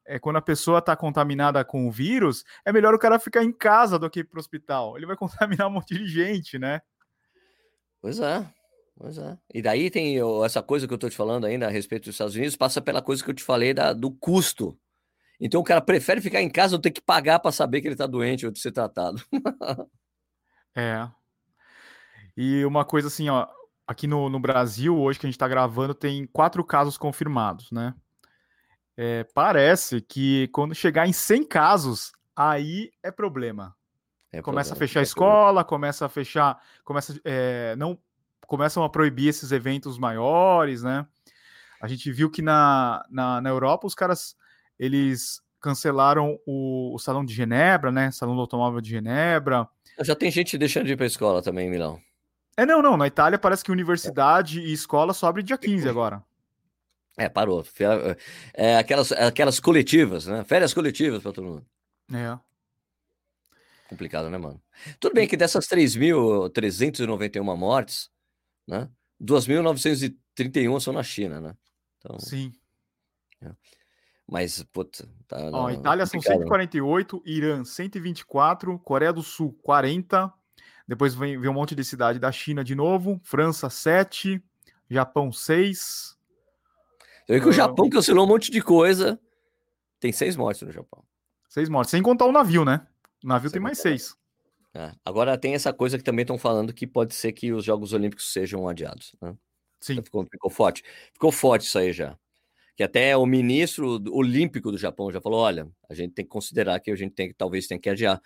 é, 0.05 0.17
quando 0.17 0.37
a 0.37 0.41
pessoa 0.41 0.81
tá 0.81 0.95
contaminada 0.95 1.63
com 1.65 1.87
o 1.87 1.91
vírus, 1.91 2.45
é 2.65 2.71
melhor 2.71 2.93
o 2.93 2.99
cara 2.99 3.19
ficar 3.19 3.43
em 3.43 3.51
casa 3.51 3.99
do 3.99 4.09
que 4.09 4.21
ir 4.21 4.23
pro 4.23 4.39
hospital. 4.39 4.95
Ele 4.95 5.05
vai 5.05 5.15
contaminar 5.17 5.67
um 5.67 5.71
monte 5.71 5.97
de 5.97 6.07
gente, 6.07 6.57
né? 6.57 6.81
Pois 8.01 8.19
é. 8.19 8.45
Pois 9.03 9.17
é. 9.17 9.37
E 9.53 9.61
daí 9.61 9.91
tem 9.91 10.15
essa 10.45 10.63
coisa 10.63 10.87
que 10.87 10.93
eu 10.93 10.95
estou 10.95 11.09
te 11.09 11.17
falando 11.17 11.43
ainda 11.43 11.67
a 11.67 11.69
respeito 11.69 12.05
dos 12.05 12.13
Estados 12.13 12.35
Unidos, 12.35 12.55
passa 12.55 12.81
pela 12.81 13.01
coisa 13.01 13.21
que 13.21 13.29
eu 13.29 13.33
te 13.33 13.43
falei 13.43 13.73
da, 13.73 13.91
do 13.91 14.09
custo. 14.09 14.79
Então 15.41 15.59
o 15.59 15.63
cara 15.63 15.81
prefere 15.81 16.21
ficar 16.21 16.41
em 16.41 16.49
casa 16.49 16.77
ou 16.77 16.81
ter 16.81 16.89
que 16.89 17.01
pagar 17.01 17.39
para 17.39 17.51
saber 17.51 17.81
que 17.81 17.87
ele 17.87 17.95
está 17.95 18.07
doente 18.07 18.45
ou 18.45 18.51
de 18.51 18.61
ser 18.61 18.71
tratado. 18.71 19.21
é. 20.73 21.05
E 22.37 22.63
uma 22.63 22.85
coisa 22.85 23.09
assim, 23.09 23.27
ó, 23.27 23.45
aqui 23.85 24.07
no, 24.07 24.29
no 24.29 24.39
Brasil, 24.39 24.97
hoje 24.97 25.19
que 25.19 25.25
a 25.25 25.27
gente 25.27 25.35
está 25.35 25.49
gravando, 25.49 25.93
tem 25.93 26.25
quatro 26.25 26.63
casos 26.63 26.97
confirmados, 26.97 27.73
né? 27.73 27.93
É, 28.95 29.25
parece 29.33 29.99
que 29.99 30.47
quando 30.53 30.73
chegar 30.73 31.09
em 31.09 31.11
100 31.11 31.45
casos, 31.45 32.13
aí 32.33 32.89
é 33.03 33.11
problema. 33.11 33.75
É 34.31 34.41
começa 34.41 34.69
problema, 34.69 34.85
a 34.85 34.87
fechar 34.87 34.99
a 35.01 35.01
é 35.01 35.03
escola, 35.03 35.63
começa 35.65 36.05
a 36.05 36.09
fechar, 36.09 36.57
começa 36.85 37.19
é, 37.25 37.75
não 37.75 37.99
começam 38.53 38.83
a 38.83 38.89
proibir 38.89 39.29
esses 39.29 39.51
eventos 39.51 39.97
maiores, 39.97 40.83
né? 40.83 41.07
A 41.81 41.87
gente 41.87 42.11
viu 42.11 42.29
que 42.29 42.39
na, 42.39 43.03
na, 43.09 43.41
na 43.41 43.49
Europa 43.49 43.87
os 43.87 43.95
caras 43.95 44.35
eles 44.77 45.41
cancelaram 45.59 46.39
o, 46.45 46.93
o, 46.93 46.99
Salão 46.99 47.25
de 47.25 47.33
Genebra, 47.33 47.91
né? 47.91 48.11
Salão 48.11 48.35
do 48.35 48.41
Automóvel 48.41 48.79
de 48.79 48.91
Genebra. 48.91 49.67
Já 50.01 50.15
tem 50.15 50.29
gente 50.29 50.55
deixando 50.55 50.85
de 50.85 50.93
ir 50.93 50.95
para 50.95 51.07
a 51.07 51.07
escola 51.07 51.41
também 51.41 51.65
em 51.65 51.71
Milão. 51.71 51.99
É, 52.55 52.63
não, 52.63 52.79
não. 52.79 52.95
Na 52.95 53.07
Itália 53.07 53.39
parece 53.39 53.63
que 53.63 53.71
universidade 53.71 54.59
é. 54.59 54.65
e 54.65 54.71
escola 54.71 55.15
só 55.15 55.25
abre 55.25 55.41
dia 55.41 55.57
15 55.57 55.89
agora. 55.89 56.23
É, 57.17 57.27
parou. 57.27 57.65
É, 58.53 58.77
aquelas, 58.77 59.11
aquelas 59.13 59.59
coletivas, 59.59 60.27
né? 60.27 60.43
Férias 60.43 60.75
coletivas 60.75 61.23
para 61.23 61.31
todo 61.31 61.43
mundo. 61.43 61.65
É. 62.13 62.37
Complicado, 63.89 64.29
né, 64.29 64.37
mano? 64.37 64.61
Tudo 64.99 65.15
bem 65.15 65.27
que 65.27 65.35
dessas 65.35 65.67
3.391 65.67 67.57
mortes, 67.57 68.12
né? 68.67 68.89
2.931 69.21 70.79
são 70.79 70.93
na 70.93 71.03
China, 71.03 71.39
né? 71.39 71.55
Então, 71.99 72.19
Sim. 72.19 72.51
É. 73.41 73.51
Mas, 74.27 74.63
puta, 74.63 75.07
tá. 75.27 75.37
Ó, 75.51 75.69
Itália 75.69 76.05
são 76.05 76.21
148, 76.21 77.17
né? 77.17 77.21
Irã 77.25 77.63
124, 77.63 78.79
Coreia 78.79 79.13
do 79.13 79.21
Sul 79.21 79.53
40, 79.61 80.33
depois 80.87 81.13
vem, 81.13 81.39
vem 81.39 81.49
um 81.49 81.53
monte 81.53 81.75
de 81.75 81.83
cidade 81.83 82.19
da 82.19 82.31
China 82.31 82.63
de 82.63 82.75
novo, 82.75 83.19
França 83.23 83.69
7, 83.69 84.43
Japão 84.89 85.31
6. 85.31 86.17
Eu 87.27 87.35
vi 87.35 87.41
que 87.41 87.49
o 87.49 87.53
Japão 87.53 87.89
cancelou 87.89 88.25
um 88.25 88.29
monte 88.29 88.51
de 88.51 88.61
coisa. 88.61 89.19
Tem 89.99 90.11
seis 90.11 90.35
mortes 90.35 90.61
no 90.63 90.71
Japão. 90.71 91.03
Seis 91.47 91.69
mortes, 91.69 91.91
sem 91.91 92.01
contar 92.01 92.25
o 92.25 92.31
navio, 92.31 92.65
né? 92.65 92.85
O 93.23 93.27
navio 93.27 93.49
sem 93.49 93.53
tem 93.53 93.61
mais 93.61 93.77
seis. 93.77 94.17
É. 94.75 94.91
Agora 95.05 95.37
tem 95.37 95.53
essa 95.53 95.71
coisa 95.71 95.97
que 95.97 96.03
também 96.03 96.23
estão 96.23 96.37
falando 96.37 96.73
que 96.73 96.87
pode 96.87 97.13
ser 97.13 97.31
que 97.31 97.53
os 97.53 97.63
Jogos 97.63 97.93
Olímpicos 97.93 98.31
sejam 98.31 98.67
adiados. 98.67 99.15
Né? 99.21 99.35
Sim. 99.79 99.93
Então 99.93 100.03
ficou, 100.03 100.25
ficou, 100.25 100.49
forte. 100.49 100.83
Ficou 101.13 101.31
forte 101.31 101.67
isso 101.67 101.77
aí 101.77 101.93
já. 101.93 102.17
Que 102.75 102.83
até 102.83 103.15
o 103.15 103.25
ministro 103.25 104.01
olímpico 104.11 104.71
do 104.71 104.77
Japão 104.77 105.11
já 105.11 105.21
falou: 105.21 105.39
olha, 105.39 105.67
a 105.87 105.93
gente 105.93 106.13
tem 106.13 106.25
que 106.25 106.31
considerar 106.31 106.79
que 106.79 106.89
a 106.89 106.95
gente 106.95 107.13
tem 107.13 107.27
que 107.27 107.35
talvez 107.35 107.67
tenha 107.67 107.79
que 107.79 107.89
adiar. 107.89 108.19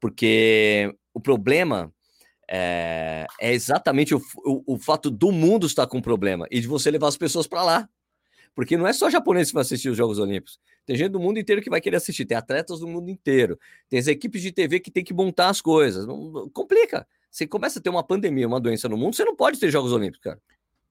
Porque 0.00 0.94
o 1.12 1.20
problema 1.20 1.92
é, 2.48 3.26
é 3.40 3.52
exatamente 3.52 4.14
o, 4.14 4.20
o, 4.44 4.74
o, 4.74 4.78
fato 4.78 5.10
do 5.10 5.30
mundo 5.30 5.66
estar 5.66 5.86
com 5.86 6.00
problema 6.00 6.46
e 6.50 6.60
de 6.60 6.66
você 6.66 6.90
levar 6.90 7.08
as 7.08 7.16
pessoas 7.16 7.46
para 7.46 7.62
lá. 7.62 7.88
Porque 8.54 8.76
não 8.76 8.86
é 8.86 8.92
só 8.92 9.10
japonês 9.10 9.48
que 9.48 9.54
vai 9.54 9.62
assistir 9.62 9.90
os 9.90 9.96
Jogos 9.96 10.18
Olímpicos. 10.18 10.58
Tem 10.84 10.96
gente 10.96 11.10
do 11.10 11.20
mundo 11.20 11.38
inteiro 11.38 11.62
que 11.62 11.70
vai 11.70 11.80
querer 11.80 11.96
assistir. 11.96 12.24
Tem 12.24 12.36
atletas 12.36 12.80
do 12.80 12.88
mundo 12.88 13.08
inteiro. 13.10 13.58
Tem 13.88 13.98
as 13.98 14.06
equipes 14.06 14.42
de 14.42 14.52
TV 14.52 14.80
que 14.80 14.90
tem 14.90 15.04
que 15.04 15.14
montar 15.14 15.48
as 15.48 15.60
coisas. 15.60 16.06
Não, 16.06 16.48
complica. 16.50 17.06
Você 17.30 17.46
começa 17.46 17.78
a 17.78 17.82
ter 17.82 17.90
uma 17.90 18.02
pandemia, 18.02 18.46
uma 18.46 18.60
doença 18.60 18.88
no 18.88 18.96
mundo, 18.96 19.16
você 19.16 19.24
não 19.24 19.34
pode 19.34 19.58
ter 19.58 19.70
Jogos 19.70 19.92
Olímpicos, 19.92 20.24
cara. 20.24 20.42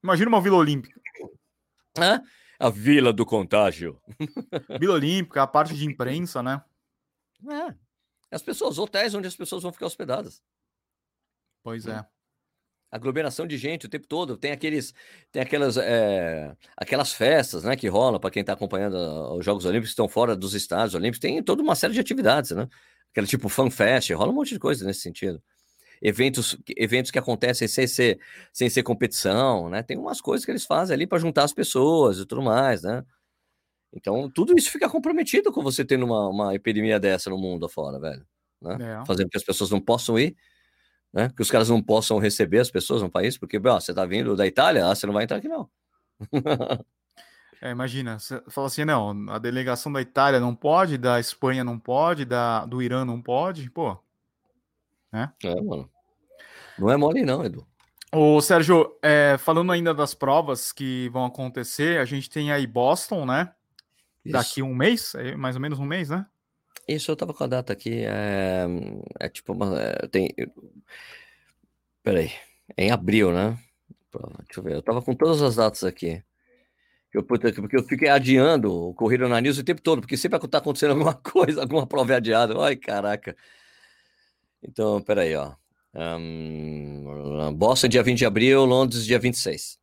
Imagina 0.02 0.28
uma 0.28 0.40
Vila 0.40 0.56
Olímpica. 0.56 1.00
Hã? 1.96 2.22
A 2.58 2.70
Vila 2.70 3.12
do 3.12 3.24
Contágio. 3.24 4.00
Vila 4.80 4.94
Olímpica, 4.94 5.42
a 5.42 5.46
parte 5.46 5.74
de 5.74 5.84
imprensa, 5.84 6.42
né? 6.42 6.62
É. 7.48 7.74
As 8.30 8.42
pessoas, 8.42 8.78
hotéis 8.78 9.14
onde 9.14 9.28
as 9.28 9.36
pessoas 9.36 9.62
vão 9.62 9.72
ficar 9.72 9.86
hospedadas. 9.86 10.42
Pois 11.62 11.86
é 11.86 12.04
aglomeração 12.92 13.46
de 13.46 13.56
gente 13.56 13.86
o 13.86 13.88
tempo 13.88 14.06
todo. 14.06 14.36
Tem 14.36 14.52
aqueles, 14.52 14.92
tem 15.32 15.40
aquelas, 15.40 15.78
é, 15.78 16.54
aquelas 16.76 17.12
festas, 17.12 17.64
né, 17.64 17.74
que 17.74 17.88
rolam 17.88 18.20
para 18.20 18.30
quem 18.30 18.42
está 18.42 18.52
acompanhando 18.52 18.96
ah, 18.96 19.34
os 19.34 19.44
Jogos 19.44 19.64
Olímpicos 19.64 19.88
que 19.88 19.94
estão 19.94 20.08
fora 20.08 20.36
dos 20.36 20.52
estádios 20.54 20.94
olímpicos. 20.94 21.18
Tem 21.18 21.42
toda 21.42 21.62
uma 21.62 21.74
série 21.74 21.94
de 21.94 22.00
atividades, 22.00 22.50
né? 22.50 22.68
Aquele 23.10 23.26
tipo 23.26 23.48
fan 23.48 23.70
fest, 23.70 24.10
rola 24.10 24.30
um 24.30 24.34
monte 24.34 24.50
de 24.50 24.58
coisa 24.58 24.84
nesse 24.84 25.00
sentido. 25.00 25.42
Eventos, 26.02 26.58
eventos 26.76 27.10
que 27.10 27.18
acontecem 27.18 27.66
sem 27.68 27.86
ser, 27.86 28.20
sem 28.52 28.68
ser 28.68 28.82
competição, 28.82 29.70
né? 29.70 29.82
Tem 29.82 29.96
umas 29.96 30.20
coisas 30.20 30.44
que 30.44 30.50
eles 30.50 30.64
fazem 30.66 30.94
ali 30.94 31.06
para 31.06 31.18
juntar 31.18 31.44
as 31.44 31.52
pessoas 31.54 32.18
e 32.18 32.26
tudo 32.26 32.42
mais, 32.42 32.82
né? 32.82 33.02
Então, 33.94 34.30
tudo 34.30 34.56
isso 34.56 34.70
fica 34.70 34.88
comprometido 34.88 35.52
com 35.52 35.62
você 35.62 35.84
tendo 35.84 36.04
uma, 36.06 36.28
uma 36.28 36.54
epidemia 36.54 36.98
dessa 36.98 37.30
no 37.30 37.38
mundo 37.38 37.66
afora, 37.66 38.00
velho. 38.00 38.26
Né? 38.60 38.78
É. 38.80 39.06
Fazendo 39.06 39.28
que 39.28 39.36
as 39.36 39.44
pessoas 39.44 39.70
não 39.70 39.80
possam 39.80 40.18
ir 40.18 40.34
né? 41.12 41.30
Que 41.34 41.42
os 41.42 41.50
caras 41.50 41.68
não 41.68 41.82
possam 41.82 42.18
receber 42.18 42.58
as 42.58 42.70
pessoas 42.70 43.02
no 43.02 43.10
país, 43.10 43.36
porque, 43.36 43.60
ó, 43.64 43.78
você 43.78 43.92
tá 43.92 44.04
vindo 44.04 44.34
da 44.34 44.46
Itália, 44.46 44.86
ah, 44.86 44.94
você 44.94 45.06
não 45.06 45.14
vai 45.14 45.24
entrar 45.24 45.36
aqui, 45.36 45.48
não. 45.48 45.68
é, 47.60 47.70
imagina, 47.70 48.18
você 48.18 48.42
fala 48.48 48.66
assim, 48.68 48.84
não, 48.84 49.28
a 49.30 49.38
delegação 49.38 49.92
da 49.92 50.00
Itália 50.00 50.40
não 50.40 50.54
pode, 50.54 50.96
da 50.96 51.20
Espanha 51.20 51.62
não 51.62 51.78
pode, 51.78 52.24
da, 52.24 52.64
do 52.64 52.80
Irã 52.80 53.04
não 53.04 53.20
pode, 53.20 53.68
pô. 53.70 53.98
Né? 55.12 55.30
É, 55.44 55.60
mano. 55.60 55.90
Não 56.78 56.90
é 56.90 56.96
mole, 56.96 57.22
não, 57.22 57.44
Edu. 57.44 57.66
Ô, 58.10 58.40
Sérgio, 58.40 58.98
é, 59.02 59.36
falando 59.38 59.72
ainda 59.72 59.94
das 59.94 60.14
provas 60.14 60.72
que 60.72 61.08
vão 61.10 61.24
acontecer, 61.24 61.98
a 61.98 62.04
gente 62.04 62.28
tem 62.28 62.52
aí 62.52 62.66
Boston, 62.66 63.24
né? 63.24 63.52
Isso. 64.24 64.32
Daqui 64.32 64.62
um 64.62 64.74
mês, 64.74 65.14
é 65.14 65.34
mais 65.34 65.56
ou 65.56 65.62
menos 65.62 65.78
um 65.78 65.84
mês, 65.84 66.10
né? 66.10 66.26
Isso, 66.88 67.10
eu 67.10 67.16
tava 67.16 67.32
com 67.34 67.44
a 67.44 67.46
data 67.46 67.72
aqui. 67.72 68.04
É, 68.04 68.66
é 69.20 69.28
tipo 69.28 69.52
uma. 69.52 69.80
É, 69.80 70.06
tem. 70.08 70.34
Peraí. 72.02 72.32
É 72.76 72.86
em 72.86 72.90
abril, 72.90 73.32
né? 73.32 73.58
Deixa 74.46 74.60
eu 74.60 74.62
ver. 74.62 74.74
Eu 74.74 74.82
tava 74.82 75.02
com 75.02 75.14
todas 75.14 75.40
as 75.42 75.56
datas 75.56 75.84
aqui. 75.84 76.22
Eu, 77.12 77.22
porque 77.22 77.76
eu 77.76 77.84
fiquei 77.84 78.08
adiando 78.08 78.72
o 78.72 78.94
Corrida 78.94 79.28
na 79.28 79.40
News 79.40 79.58
o 79.58 79.64
tempo 79.64 79.82
todo, 79.82 80.00
porque 80.00 80.16
sempre 80.16 80.38
tá 80.48 80.58
acontecendo 80.58 80.92
alguma 80.92 81.14
coisa, 81.14 81.60
alguma 81.60 81.86
prova 81.86 82.16
adiada. 82.16 82.58
Ai, 82.60 82.76
caraca. 82.76 83.36
Então, 84.62 85.00
peraí, 85.02 85.34
ó. 85.34 85.54
Um, 85.94 87.54
Boston, 87.54 87.88
dia 87.88 88.02
20 88.02 88.18
de 88.18 88.26
abril, 88.26 88.64
Londres, 88.64 89.04
dia 89.04 89.18
26. 89.18 89.78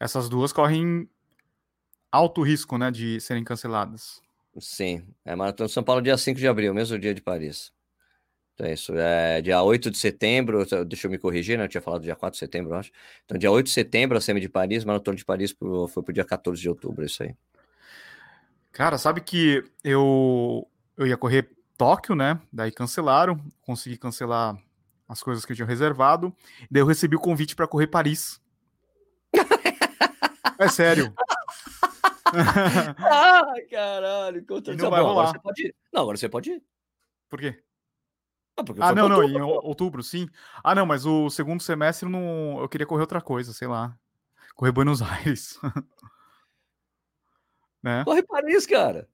Essas 0.00 0.28
duas 0.28 0.52
correm 0.52 1.08
alto 2.10 2.42
risco, 2.42 2.78
né, 2.78 2.90
de 2.90 3.20
serem 3.20 3.44
canceladas. 3.44 4.22
Sim, 4.60 5.06
é 5.24 5.36
Maratona 5.36 5.66
de 5.66 5.72
São 5.72 5.82
Paulo, 5.82 6.00
dia 6.00 6.16
5 6.16 6.38
de 6.38 6.48
abril, 6.48 6.72
mesmo 6.72 6.98
dia 6.98 7.14
de 7.14 7.20
Paris. 7.20 7.72
Então 8.54 8.66
é 8.66 8.72
isso, 8.72 8.92
é 8.96 9.42
dia 9.42 9.62
8 9.62 9.90
de 9.90 9.98
setembro, 9.98 10.64
deixa 10.86 11.06
eu 11.06 11.10
me 11.10 11.18
corrigir, 11.18 11.58
né? 11.58 11.64
Eu 11.64 11.68
tinha 11.68 11.82
falado 11.82 12.02
dia 12.02 12.16
4 12.16 12.32
de 12.32 12.38
setembro, 12.38 12.72
eu 12.72 12.78
acho. 12.78 12.90
Então, 13.24 13.36
dia 13.36 13.50
8 13.50 13.66
de 13.66 13.72
setembro, 13.72 14.16
a 14.16 14.20
SEMI 14.20 14.40
de 14.40 14.48
Paris, 14.48 14.82
Maratona 14.82 15.16
de 15.16 15.24
Paris 15.24 15.54
foi 15.90 16.02
pro 16.02 16.12
dia 16.12 16.24
14 16.24 16.60
de 16.60 16.68
outubro, 16.68 17.02
é 17.02 17.06
isso 17.06 17.22
aí. 17.22 17.34
Cara, 18.72 18.96
sabe 18.96 19.20
que 19.20 19.62
eu, 19.84 20.66
eu 20.96 21.06
ia 21.06 21.16
correr 21.18 21.50
Tóquio, 21.76 22.14
né? 22.14 22.40
Daí 22.50 22.72
cancelaram, 22.72 23.38
consegui 23.60 23.98
cancelar 23.98 24.56
as 25.06 25.22
coisas 25.22 25.44
que 25.44 25.52
eu 25.52 25.56
tinha 25.56 25.66
reservado. 25.66 26.34
Daí 26.70 26.80
eu 26.80 26.86
recebi 26.86 27.14
o 27.14 27.20
convite 27.20 27.54
para 27.54 27.68
correr 27.68 27.86
Paris. 27.88 28.40
é 30.58 30.68
sério. 30.68 31.14
ah, 32.98 33.54
caralho. 33.70 34.44
Não, 34.78 34.90
vai 34.90 35.00
rolar. 35.00 35.22
Agora 35.22 35.32
você 35.32 35.38
pode 35.38 35.66
ir. 35.66 35.74
Não, 35.92 36.02
agora 36.02 36.16
você 36.16 36.28
pode 36.28 36.50
ir. 36.50 36.62
Por 37.28 37.40
quê? 37.40 37.62
Ah, 38.56 38.62
ah 38.88 38.94
não, 38.94 39.08
não, 39.08 39.22
em 39.22 39.40
outubro, 39.40 40.02
sim. 40.02 40.28
Ah, 40.64 40.74
não, 40.74 40.86
mas 40.86 41.04
o 41.04 41.28
segundo 41.28 41.62
semestre 41.62 42.08
não... 42.08 42.58
eu 42.60 42.68
queria 42.68 42.86
correr 42.86 43.02
outra 43.02 43.20
coisa, 43.20 43.52
sei 43.52 43.68
lá. 43.68 43.96
Correr 44.54 44.72
Buenos 44.72 45.02
Aires. 45.02 45.58
né? 47.82 48.04
Corre 48.04 48.22
Paris, 48.22 48.66
cara. 48.66 49.08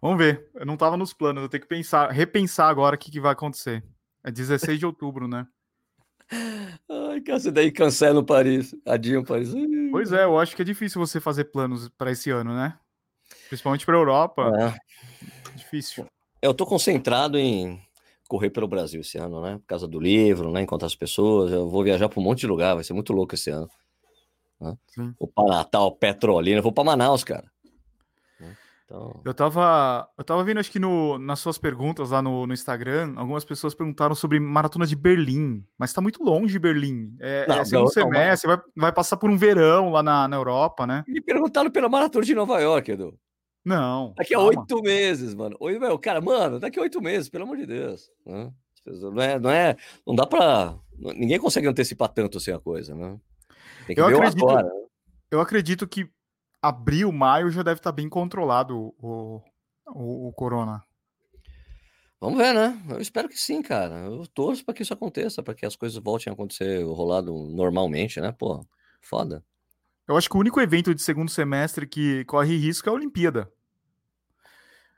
Vamos 0.00 0.18
ver. 0.18 0.50
Eu 0.54 0.64
não 0.64 0.76
tava 0.76 0.96
nos 0.96 1.12
planos, 1.12 1.42
eu 1.42 1.48
tenho 1.48 1.62
que 1.62 1.68
pensar, 1.68 2.10
repensar 2.10 2.68
agora 2.68 2.96
o 2.96 2.98
que, 2.98 3.10
que 3.10 3.20
vai 3.20 3.32
acontecer. 3.32 3.84
É 4.24 4.30
16 4.30 4.78
de 4.78 4.86
outubro, 4.86 5.28
né? 5.28 5.46
Ai, 6.88 7.20
cara, 7.20 7.38
você 7.38 7.50
daí 7.50 7.70
cancela 7.70 8.20
o 8.20 8.24
Paris, 8.24 8.74
adia 8.86 9.20
o 9.20 9.24
Paris. 9.24 9.52
Pois 9.90 10.12
é, 10.12 10.24
eu 10.24 10.38
acho 10.38 10.56
que 10.56 10.62
é 10.62 10.64
difícil 10.64 11.00
você 11.00 11.20
fazer 11.20 11.44
planos 11.44 11.88
para 11.90 12.10
esse 12.10 12.30
ano, 12.30 12.54
né? 12.54 12.78
Principalmente 13.48 13.84
para 13.84 13.96
Europa. 13.96 14.50
É. 14.58 15.56
Difícil. 15.56 16.06
Eu 16.40 16.54
tô 16.54 16.64
concentrado 16.64 17.38
em 17.38 17.80
correr 18.28 18.48
pelo 18.48 18.66
Brasil 18.66 19.02
esse 19.02 19.18
ano, 19.18 19.42
né? 19.42 19.58
Por 19.58 19.66
causa 19.66 19.86
do 19.86 20.00
livro, 20.00 20.50
né? 20.50 20.62
Encontrar 20.62 20.86
as 20.86 20.96
pessoas. 20.96 21.52
Eu 21.52 21.68
vou 21.68 21.84
viajar 21.84 22.08
para 22.08 22.18
um 22.18 22.22
monte 22.22 22.40
de 22.40 22.46
lugar, 22.46 22.74
vai 22.74 22.82
ser 22.82 22.94
muito 22.94 23.12
louco 23.12 23.34
esse 23.34 23.50
ano. 23.50 23.68
Né? 24.58 24.74
Vou 25.20 25.28
para 25.28 25.56
Natal, 25.56 25.92
Petrolina, 25.92 26.62
vou 26.62 26.72
para 26.72 26.84
Manaus, 26.84 27.22
cara. 27.22 27.51
Então... 28.84 29.20
Eu 29.24 29.32
tava. 29.32 30.08
Eu 30.18 30.24
tava 30.24 30.44
vendo, 30.44 30.58
acho 30.58 30.70
que 30.70 30.78
no, 30.78 31.18
nas 31.18 31.38
suas 31.40 31.58
perguntas 31.58 32.10
lá 32.10 32.20
no, 32.20 32.46
no 32.46 32.52
Instagram, 32.52 33.14
algumas 33.16 33.44
pessoas 33.44 33.74
perguntaram 33.74 34.14
sobre 34.14 34.38
maratona 34.38 34.86
de 34.86 34.96
Berlim, 34.96 35.64
mas 35.78 35.92
tá 35.92 36.00
muito 36.00 36.22
longe 36.22 36.52
de 36.52 36.58
Berlim. 36.58 37.16
É, 37.20 37.46
não, 37.46 37.58
é 37.58 37.64
segundo 37.64 37.84
não, 37.84 37.92
semestre, 37.92 38.48
não, 38.48 38.56
vai, 38.56 38.64
vai 38.76 38.92
passar 38.92 39.16
por 39.16 39.30
um 39.30 39.36
verão 39.36 39.90
lá 39.90 40.02
na, 40.02 40.28
na 40.28 40.36
Europa, 40.36 40.86
né? 40.86 41.04
Me 41.06 41.20
perguntaram 41.20 41.70
pela 41.70 41.88
maratona 41.88 42.24
de 42.24 42.34
Nova 42.34 42.60
York, 42.60 42.90
Edu. 42.90 43.18
Não. 43.64 44.12
Daqui 44.16 44.34
a 44.34 44.40
oito 44.40 44.82
meses, 44.82 45.34
mano. 45.34 45.56
Oi, 45.60 45.78
meu, 45.78 45.98
cara, 45.98 46.20
mano, 46.20 46.58
daqui 46.58 46.78
a 46.78 46.82
oito 46.82 47.00
meses, 47.00 47.28
pelo 47.28 47.44
amor 47.44 47.56
de 47.56 47.66
Deus. 47.66 48.10
Né? 48.26 48.52
Não 48.86 49.22
é, 49.22 49.38
não 49.38 49.50
é. 49.50 49.76
Não 50.06 50.14
dá 50.14 50.26
pra. 50.26 50.76
Ninguém 50.98 51.38
consegue 51.38 51.68
antecipar 51.68 52.08
tanto 52.08 52.38
assim 52.38 52.50
a 52.50 52.58
coisa, 52.58 52.94
né? 52.94 53.18
Tem 53.86 53.94
que 53.94 54.02
eu 54.02 54.08
ver 54.08 54.16
acredito, 54.16 54.48
agora. 54.48 54.64
Né? 54.64 54.70
Eu 55.30 55.40
acredito 55.40 55.86
que 55.86 56.10
abril, 56.62 57.10
maio 57.10 57.50
já 57.50 57.62
deve 57.62 57.80
estar 57.80 57.90
tá 57.90 57.96
bem 57.96 58.08
controlado 58.08 58.94
o, 58.98 59.42
o, 59.86 60.28
o, 60.28 60.32
corona. 60.32 60.82
Vamos 62.20 62.38
ver, 62.38 62.54
né? 62.54 62.80
Eu 62.88 63.00
espero 63.00 63.28
que 63.28 63.36
sim, 63.36 63.60
cara. 63.60 63.96
Eu 64.04 64.24
torço 64.28 64.64
para 64.64 64.72
que 64.72 64.82
isso 64.82 64.94
aconteça, 64.94 65.42
para 65.42 65.54
que 65.54 65.66
as 65.66 65.74
coisas 65.74 66.00
voltem 66.00 66.30
a 66.30 66.34
acontecer 66.34 66.84
rolado 66.84 67.32
normalmente, 67.48 68.20
né? 68.20 68.30
Pô, 68.30 68.64
foda. 69.00 69.44
Eu 70.06 70.16
acho 70.16 70.28
que 70.28 70.36
o 70.36 70.40
único 70.40 70.60
evento 70.60 70.94
de 70.94 71.02
segundo 71.02 71.30
semestre 71.30 71.86
que 71.86 72.24
corre 72.26 72.56
risco 72.56 72.88
é 72.88 72.92
a 72.92 72.94
Olimpíada. 72.94 73.50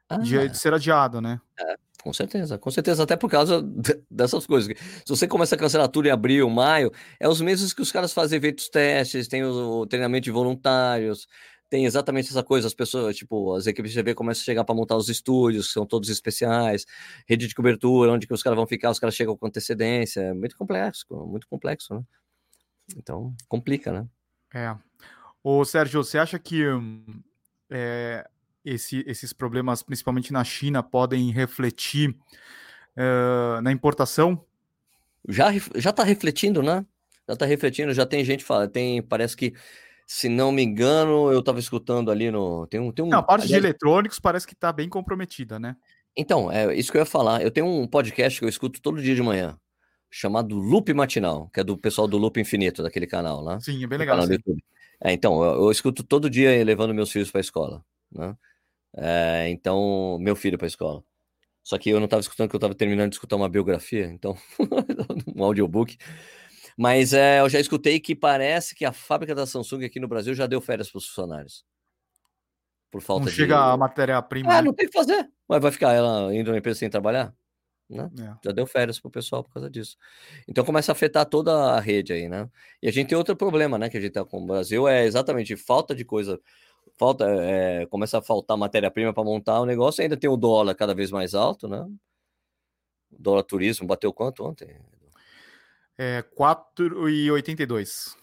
Ah, 0.09 0.18
de, 0.18 0.48
de 0.48 0.59
ser 0.59 0.74
adiado, 0.74 1.20
né? 1.20 1.40
É, 1.59 1.77
com 2.03 2.12
certeza, 2.12 2.59
com 2.59 2.70
certeza, 2.70 3.03
até 3.03 3.16
por 3.16 3.31
causa 3.31 3.62
dessas 4.11 4.46
coisas. 4.46 4.77
Se 4.79 5.09
você 5.09 5.27
começa 5.27 5.55
a 5.55 5.59
cancelar 5.59 5.88
tudo 5.88 6.07
em 6.07 6.11
abril, 6.11 6.50
maio, 6.50 6.92
é 7.18 7.27
os 7.27 7.40
meses 7.40 7.72
que 7.72 7.81
os 7.81 7.90
caras 7.90 8.12
fazem 8.12 8.37
eventos 8.37 8.68
testes, 8.68 9.27
tem 9.27 9.42
o 9.42 9.87
treinamento 9.87 10.24
de 10.24 10.31
voluntários, 10.31 11.27
tem 11.68 11.85
exatamente 11.87 12.29
essa 12.29 12.42
coisa, 12.42 12.66
as 12.66 12.74
pessoas, 12.74 13.16
tipo, 13.16 13.55
as 13.55 13.66
equipes 13.66 13.90
de 13.90 13.98
TV 13.98 14.14
começam 14.14 14.42
a 14.42 14.44
chegar 14.44 14.64
para 14.64 14.74
montar 14.74 14.96
os 14.96 15.09
estúdios, 15.09 15.72
são 15.72 15.87
todos 15.87 16.09
especiais, 16.09 16.85
rede 17.27 17.46
de 17.46 17.55
cobertura, 17.55 18.12
onde 18.12 18.27
que 18.27 18.35
os 18.35 18.42
caras 18.42 18.57
vão 18.57 18.66
ficar, 18.66 18.90
os 18.90 18.98
caras 18.98 19.14
chegam 19.14 19.37
com 19.37 19.46
antecedência, 19.46 20.20
é 20.20 20.33
muito 20.35 20.57
complexo, 20.57 21.07
muito 21.27 21.48
complexo, 21.48 21.94
né? 21.94 22.03
Então, 22.96 23.35
complica, 23.48 23.92
né? 23.92 24.07
É. 24.55 24.77
Ô, 25.42 25.64
Sérgio, 25.64 26.05
você 26.05 26.18
acha 26.18 26.38
que 26.38 26.62
é, 27.70 28.27
esse, 28.64 29.05
esses 29.07 29.33
problemas, 29.33 29.83
principalmente 29.83 30.33
na 30.33 30.44
China, 30.44 30.83
podem 30.83 31.31
refletir 31.31 32.16
é, 32.96 33.61
na 33.62 33.72
importação? 33.72 34.44
Já, 35.29 35.50
já 35.74 35.92
tá 35.92 36.05
refletindo, 36.05 36.62
né? 36.62 36.85
Já 37.29 37.37
tá 37.37 37.46
refletindo, 37.46 37.94
já 37.94 38.05
tem 38.05 38.24
gente 38.24 38.44
tem, 38.72 39.03
parece 39.03 39.37
que 39.37 39.55
se 40.07 40.29
não 40.29 40.53
me 40.53 40.62
engano, 40.62 41.33
eu 41.33 41.40
estava 41.40 41.59
escutando 41.59 42.11
ali 42.11 42.31
no. 42.31 42.67
Tem 42.67 42.81
um, 42.81 42.93
tem 42.93 43.05
um, 43.05 43.09
não, 43.09 43.19
a 43.19 43.23
parte 43.23 43.45
aliás... 43.45 43.62
de 43.62 43.67
eletrônicos 43.67 44.19
parece 44.19 44.47
que 44.47 44.55
está 44.55 44.73
bem 44.73 44.88
comprometida, 44.88 45.59
né? 45.59 45.77
Então, 46.17 46.51
é 46.51 46.75
isso 46.75 46.93
que 46.93 46.99
eu 46.99 47.03
ia 47.03 47.07
falar. 47.07 47.43
Eu 47.43 47.51
tenho 47.51 47.67
um 47.67 47.87
podcast 47.87 48.38
que 48.38 48.45
eu 48.45 48.49
escuto 48.49 48.81
todo 48.81 49.03
dia 49.03 49.14
de 49.14 49.23
manhã, 49.23 49.59
chamado 50.11 50.57
Loop 50.57 50.93
Matinal, 50.93 51.49
que 51.53 51.61
é 51.61 51.64
do 51.64 51.77
pessoal 51.77 52.07
do 52.07 52.19
Loop 52.19 52.40
Infinito, 52.40 52.83
daquele 52.83 53.07
canal 53.07 53.40
lá. 53.40 53.59
Sim, 53.61 53.83
é 53.83 53.87
bem 53.87 53.99
legal. 53.99 54.21
É, 55.03 55.12
então, 55.12 55.43
eu, 55.43 55.64
eu, 55.64 55.71
escuto 55.71 56.05
todo 56.05 56.31
dia 56.31 56.64
levando 56.64 56.95
meus 56.95 57.11
filhos 57.11 57.31
para 57.31 57.40
a 57.40 57.43
escola, 57.43 57.85
né? 58.12 58.37
É, 58.97 59.49
então, 59.49 60.19
meu 60.21 60.37
filho 60.37 60.57
para 60.57 60.67
a 60.67 60.69
escola. 60.69 61.03
Só 61.64 61.79
que 61.79 61.90
eu 61.90 61.99
não 61.99 62.05
estava 62.05 62.21
escutando, 62.21 62.49
que 62.49 62.55
eu 62.55 62.59
estava 62.59 62.75
terminando 62.75 63.09
de 63.11 63.17
escutar 63.17 63.37
uma 63.37 63.49
biografia, 63.49 64.07
então, 64.07 64.37
um 65.35 65.43
audiobook. 65.43 65.97
Mas 66.77 67.13
é, 67.13 67.41
eu 67.41 67.49
já 67.49 67.61
escutei 67.61 68.01
que 68.01 68.15
parece 68.15 68.75
que 68.75 68.85
a 68.85 68.93
fábrica 68.93 69.35
da 69.35 69.47
Samsung 69.47 69.85
aqui 69.85 70.01
no 70.01 70.09
Brasil 70.09 70.35
já 70.35 70.47
deu 70.47 70.61
férias 70.61 70.91
para 70.91 70.99
os 70.99 71.07
funcionários. 71.07 71.65
Por 72.91 73.01
falta 73.01 73.25
não 73.25 73.31
de. 73.31 73.37
chega 73.37 73.59
a 73.59 73.77
matéria-prima. 73.77 74.51
Ah, 74.53 74.57
né? 74.57 74.63
não 74.63 74.73
tem 74.73 74.87
que 74.87 74.93
fazer. 74.93 75.29
Mas 75.49 75.61
vai 75.61 75.73
ficar 75.73 75.93
ela 75.93 76.35
indo 76.35 76.51
na 76.51 76.59
empresa 76.59 76.79
sem 76.79 76.91
trabalhar? 76.91 77.35
Né? 77.89 78.11
É. 78.19 78.35
Já 78.45 78.53
deu 78.53 78.67
férias 78.67 78.99
para 78.99 79.09
o 79.09 79.11
pessoal 79.11 79.43
por 79.43 79.53
causa 79.53 79.71
disso. 79.71 79.97
Então 80.49 80.65
começa 80.65 80.91
a 80.91 80.95
afetar 80.95 81.27
toda 81.27 81.53
a 81.75 81.81
rede 81.81 82.13
aí, 82.13 82.29
né? 82.29 82.49
E 82.83 82.89
a 82.89 82.93
gente 82.93 83.09
tem 83.09 83.19
outro 83.19 83.37
problema, 83.37 83.79
né? 83.79 83.89
Que 83.91 83.99
a 83.99 84.01
gente 84.01 84.13
tá 84.13 84.25
com 84.25 84.43
o 84.43 84.47
Brasil 84.47 84.89
é 84.89 85.05
exatamente 85.05 85.57
falta 85.57 85.95
de 85.95 86.05
coisa. 86.05 86.41
Falta, 86.97 87.25
é, 87.29 87.87
começa 87.87 88.19
a 88.19 88.23
faltar 88.23 88.57
matéria-prima 88.57 89.13
para 89.13 89.25
montar 89.25 89.61
o 89.61 89.67
negócio, 89.67 90.03
ainda 90.03 90.17
tem 90.17 90.31
o 90.31 90.37
dólar 90.37 90.75
cada 90.75 90.95
vez 90.95 91.11
mais 91.11 91.35
alto, 91.35 91.69
né? 91.69 91.81
O 93.11 93.21
dólar 93.23 93.43
turismo 93.43 93.87
bateu 93.87 94.13
quanto 94.13 94.45
ontem? 94.45 94.69
É 95.97 96.23
4,82. 96.37 98.17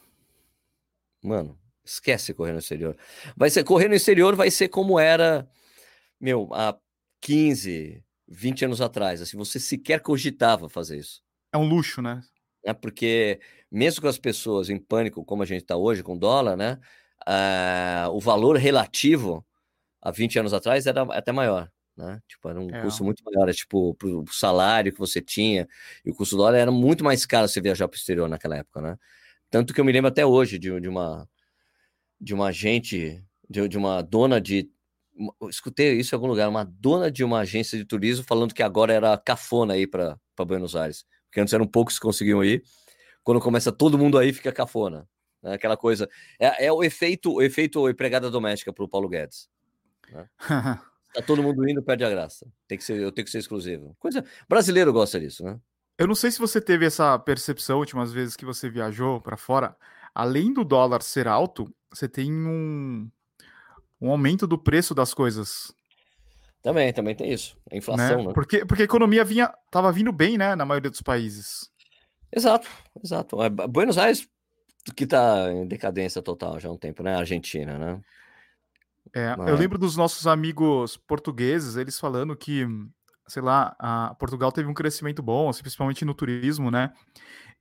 Mano, 1.23 1.57
esquece 1.83 2.33
correr 2.33 2.51
no 2.51 2.59
exterior. 2.59 2.97
Vai 3.35 3.49
ser 3.49 3.63
correr 3.63 3.87
no 3.87 3.95
exterior 3.95 4.35
vai 4.35 4.51
ser 4.51 4.67
como 4.67 4.99
era, 4.99 5.49
meu, 6.19 6.49
há 6.53 6.77
15, 7.21 8.03
20 8.27 8.65
anos 8.65 8.81
atrás. 8.81 9.21
Assim, 9.21 9.37
você 9.37 9.59
sequer 9.59 10.01
cogitava 10.01 10.67
fazer 10.67 10.97
isso. 10.97 11.23
É 11.53 11.57
um 11.57 11.67
luxo, 11.67 12.01
né? 12.01 12.21
É 12.63 12.73
porque 12.73 13.39
mesmo 13.71 14.01
com 14.01 14.07
as 14.07 14.17
pessoas 14.17 14.69
em 14.69 14.77
pânico, 14.77 15.23
como 15.23 15.43
a 15.43 15.45
gente 15.45 15.61
está 15.61 15.75
hoje 15.77 16.03
com 16.03 16.17
dólar, 16.17 16.57
né? 16.57 16.79
Uh, 17.27 18.09
o 18.11 18.19
valor 18.19 18.57
relativo 18.57 19.45
há 20.01 20.11
20 20.11 20.39
anos 20.39 20.53
atrás 20.53 20.87
era 20.87 21.03
até 21.03 21.31
maior 21.31 21.71
né? 22.01 22.21
Tipo, 22.27 22.49
era 22.49 22.59
um 22.59 22.69
é. 22.69 22.81
custo 22.81 23.03
muito 23.03 23.23
maior, 23.23 23.43
era, 23.43 23.53
tipo, 23.53 23.93
pro 23.93 24.25
salário 24.31 24.91
que 24.91 24.99
você 24.99 25.21
tinha, 25.21 25.67
e 26.03 26.09
o 26.09 26.15
custo 26.15 26.35
do 26.35 26.39
dólar 26.41 26.57
era 26.57 26.71
muito 26.71 27.03
mais 27.03 27.25
caro 27.25 27.47
você 27.47 27.61
viajar 27.61 27.87
para 27.87 27.95
o 27.95 27.99
exterior 27.99 28.27
naquela 28.27 28.57
época, 28.57 28.81
né? 28.81 28.97
Tanto 29.49 29.73
que 29.73 29.79
eu 29.79 29.85
me 29.85 29.91
lembro 29.91 30.07
até 30.07 30.25
hoje 30.25 30.57
de, 30.57 30.79
de 30.79 30.89
uma 30.89 31.27
de 32.19 32.33
uma 32.33 32.47
agente, 32.47 33.23
de, 33.49 33.67
de 33.67 33.77
uma 33.77 34.01
dona 34.01 34.39
de 34.39 34.69
escutei 35.49 35.93
isso 35.93 36.13
em 36.13 36.17
algum 36.17 36.27
lugar, 36.27 36.47
uma 36.49 36.63
dona 36.63 37.11
de 37.11 37.23
uma 37.23 37.39
agência 37.39 37.77
de 37.77 37.85
turismo 37.85 38.23
falando 38.23 38.53
que 38.53 38.63
agora 38.63 38.93
era 38.93 39.17
cafona 39.17 39.73
aí 39.73 39.85
para 39.85 40.17
Buenos 40.37 40.75
Aires, 40.75 41.05
porque 41.25 41.39
antes 41.39 41.53
eram 41.53 41.67
poucos 41.67 41.95
que 41.95 42.05
conseguiam 42.05 42.43
ir. 42.43 42.63
Quando 43.23 43.39
começa 43.39 43.71
todo 43.71 43.97
mundo 43.97 44.17
aí, 44.17 44.33
fica 44.33 44.51
cafona. 44.51 45.07
Né? 45.43 45.53
Aquela 45.53 45.77
coisa. 45.77 46.09
É, 46.39 46.65
é 46.65 46.71
o 46.71 46.83
efeito 46.83 47.33
o 47.33 47.41
efeito 47.41 47.87
empregada 47.87 48.31
doméstica 48.31 48.73
para 48.73 48.83
o 48.83 48.89
Paulo 48.89 49.09
Guedes. 49.09 49.49
Né? 50.09 50.27
Tá 51.13 51.21
todo 51.21 51.43
mundo 51.43 51.67
indo, 51.67 51.83
perde 51.83 52.03
a 52.03 52.09
graça. 52.09 52.47
Tem 52.67 52.77
que 52.77 52.83
ser, 52.83 52.97
eu 52.97 53.11
tenho 53.11 53.25
que 53.25 53.31
ser 53.31 53.39
exclusivo. 53.39 53.95
Coisa. 53.99 54.23
Brasileiro 54.47 54.93
gosta 54.93 55.19
disso, 55.19 55.43
né? 55.43 55.59
Eu 55.97 56.07
não 56.07 56.15
sei 56.15 56.31
se 56.31 56.39
você 56.39 56.61
teve 56.61 56.85
essa 56.85 57.19
percepção 57.19 57.79
últimas 57.79 58.11
vezes 58.11 58.35
que 58.35 58.45
você 58.45 58.69
viajou 58.69 59.21
para 59.21 59.37
fora. 59.37 59.75
Além 60.15 60.53
do 60.53 60.63
dólar 60.63 61.01
ser 61.01 61.27
alto, 61.27 61.71
você 61.91 62.07
tem 62.07 62.31
um, 62.31 63.09
um 63.99 64.09
aumento 64.09 64.47
do 64.47 64.57
preço 64.57 64.95
das 64.95 65.13
coisas. 65.13 65.73
Também, 66.61 66.93
também 66.93 67.15
tem 67.15 67.31
isso. 67.31 67.57
A 67.71 67.75
inflação, 67.75 68.17
né? 68.17 68.27
né? 68.27 68.33
Porque, 68.33 68.65
porque 68.65 68.83
a 68.83 68.85
economia 68.85 69.23
vinha, 69.23 69.53
tava 69.69 69.91
vindo 69.91 70.11
bem, 70.11 70.37
né, 70.37 70.55
na 70.55 70.65
maioria 70.65 70.89
dos 70.89 71.01
países. 71.01 71.69
Exato, 72.31 72.67
exato. 73.03 73.41
É, 73.41 73.49
Buenos 73.49 73.97
Aires, 73.97 74.27
que 74.95 75.05
tá 75.05 75.51
em 75.51 75.67
decadência 75.67 76.21
total 76.21 76.59
já 76.59 76.69
há 76.69 76.71
um 76.71 76.77
tempo, 76.77 77.03
né? 77.03 77.15
Argentina, 77.15 77.77
né? 77.77 78.01
É, 79.13 79.35
Mas... 79.35 79.49
Eu 79.49 79.55
lembro 79.55 79.77
dos 79.77 79.95
nossos 79.95 80.25
amigos 80.25 80.97
portugueses, 80.97 81.75
eles 81.75 81.99
falando 81.99 82.35
que, 82.35 82.65
sei 83.27 83.41
lá, 83.41 83.75
Portugal 84.19 84.51
teve 84.51 84.69
um 84.69 84.73
crescimento 84.73 85.21
bom, 85.21 85.49
assim, 85.49 85.61
principalmente 85.61 86.05
no 86.05 86.13
turismo, 86.13 86.71
né? 86.71 86.93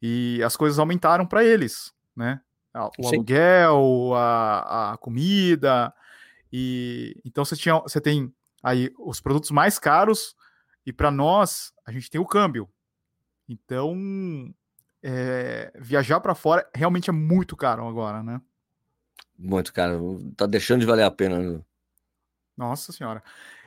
E 0.00 0.42
as 0.44 0.56
coisas 0.56 0.78
aumentaram 0.78 1.26
para 1.26 1.44
eles, 1.44 1.92
né? 2.14 2.40
O 2.98 3.08
Sim. 3.08 3.16
aluguel, 3.16 4.12
a, 4.14 4.92
a 4.92 4.96
comida, 4.98 5.92
e 6.52 7.20
então 7.24 7.44
você 7.44 7.56
tinha, 7.56 7.74
você 7.80 8.00
tem 8.00 8.32
aí 8.62 8.92
os 8.98 9.20
produtos 9.20 9.50
mais 9.50 9.78
caros 9.78 10.36
e 10.86 10.92
para 10.92 11.10
nós 11.10 11.72
a 11.84 11.90
gente 11.90 12.08
tem 12.08 12.20
o 12.20 12.26
câmbio. 12.26 12.68
Então 13.48 13.96
é, 15.02 15.72
viajar 15.80 16.20
para 16.20 16.34
fora 16.34 16.68
realmente 16.74 17.10
é 17.10 17.12
muito 17.12 17.56
caro 17.56 17.86
agora, 17.86 18.22
né? 18.22 18.40
Muito 19.42 19.72
caro, 19.72 20.20
tá 20.36 20.46
deixando 20.46 20.80
de 20.80 20.86
valer 20.86 21.04
a 21.04 21.10
pena. 21.10 21.38
Né? 21.38 21.60
Nossa 22.54 22.92
senhora. 22.92 23.22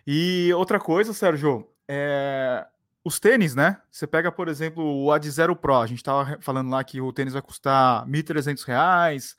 E 0.05 0.53
outra 0.53 0.79
coisa, 0.79 1.13
Sérgio, 1.13 1.67
é, 1.87 2.63
os 3.03 3.19
tênis, 3.19 3.55
né? 3.55 3.81
Você 3.89 4.05
pega, 4.05 4.31
por 4.31 4.47
exemplo, 4.47 4.83
o 4.83 5.11
Ad 5.11 5.27
Zero 5.29 5.55
Pro. 5.55 5.77
A 5.77 5.87
gente 5.87 5.97
estava 5.97 6.37
falando 6.41 6.69
lá 6.69 6.83
que 6.83 7.01
o 7.01 7.11
tênis 7.11 7.33
vai 7.33 7.41
custar 7.41 8.05
R$ 8.05 8.11
1.300. 8.11 9.35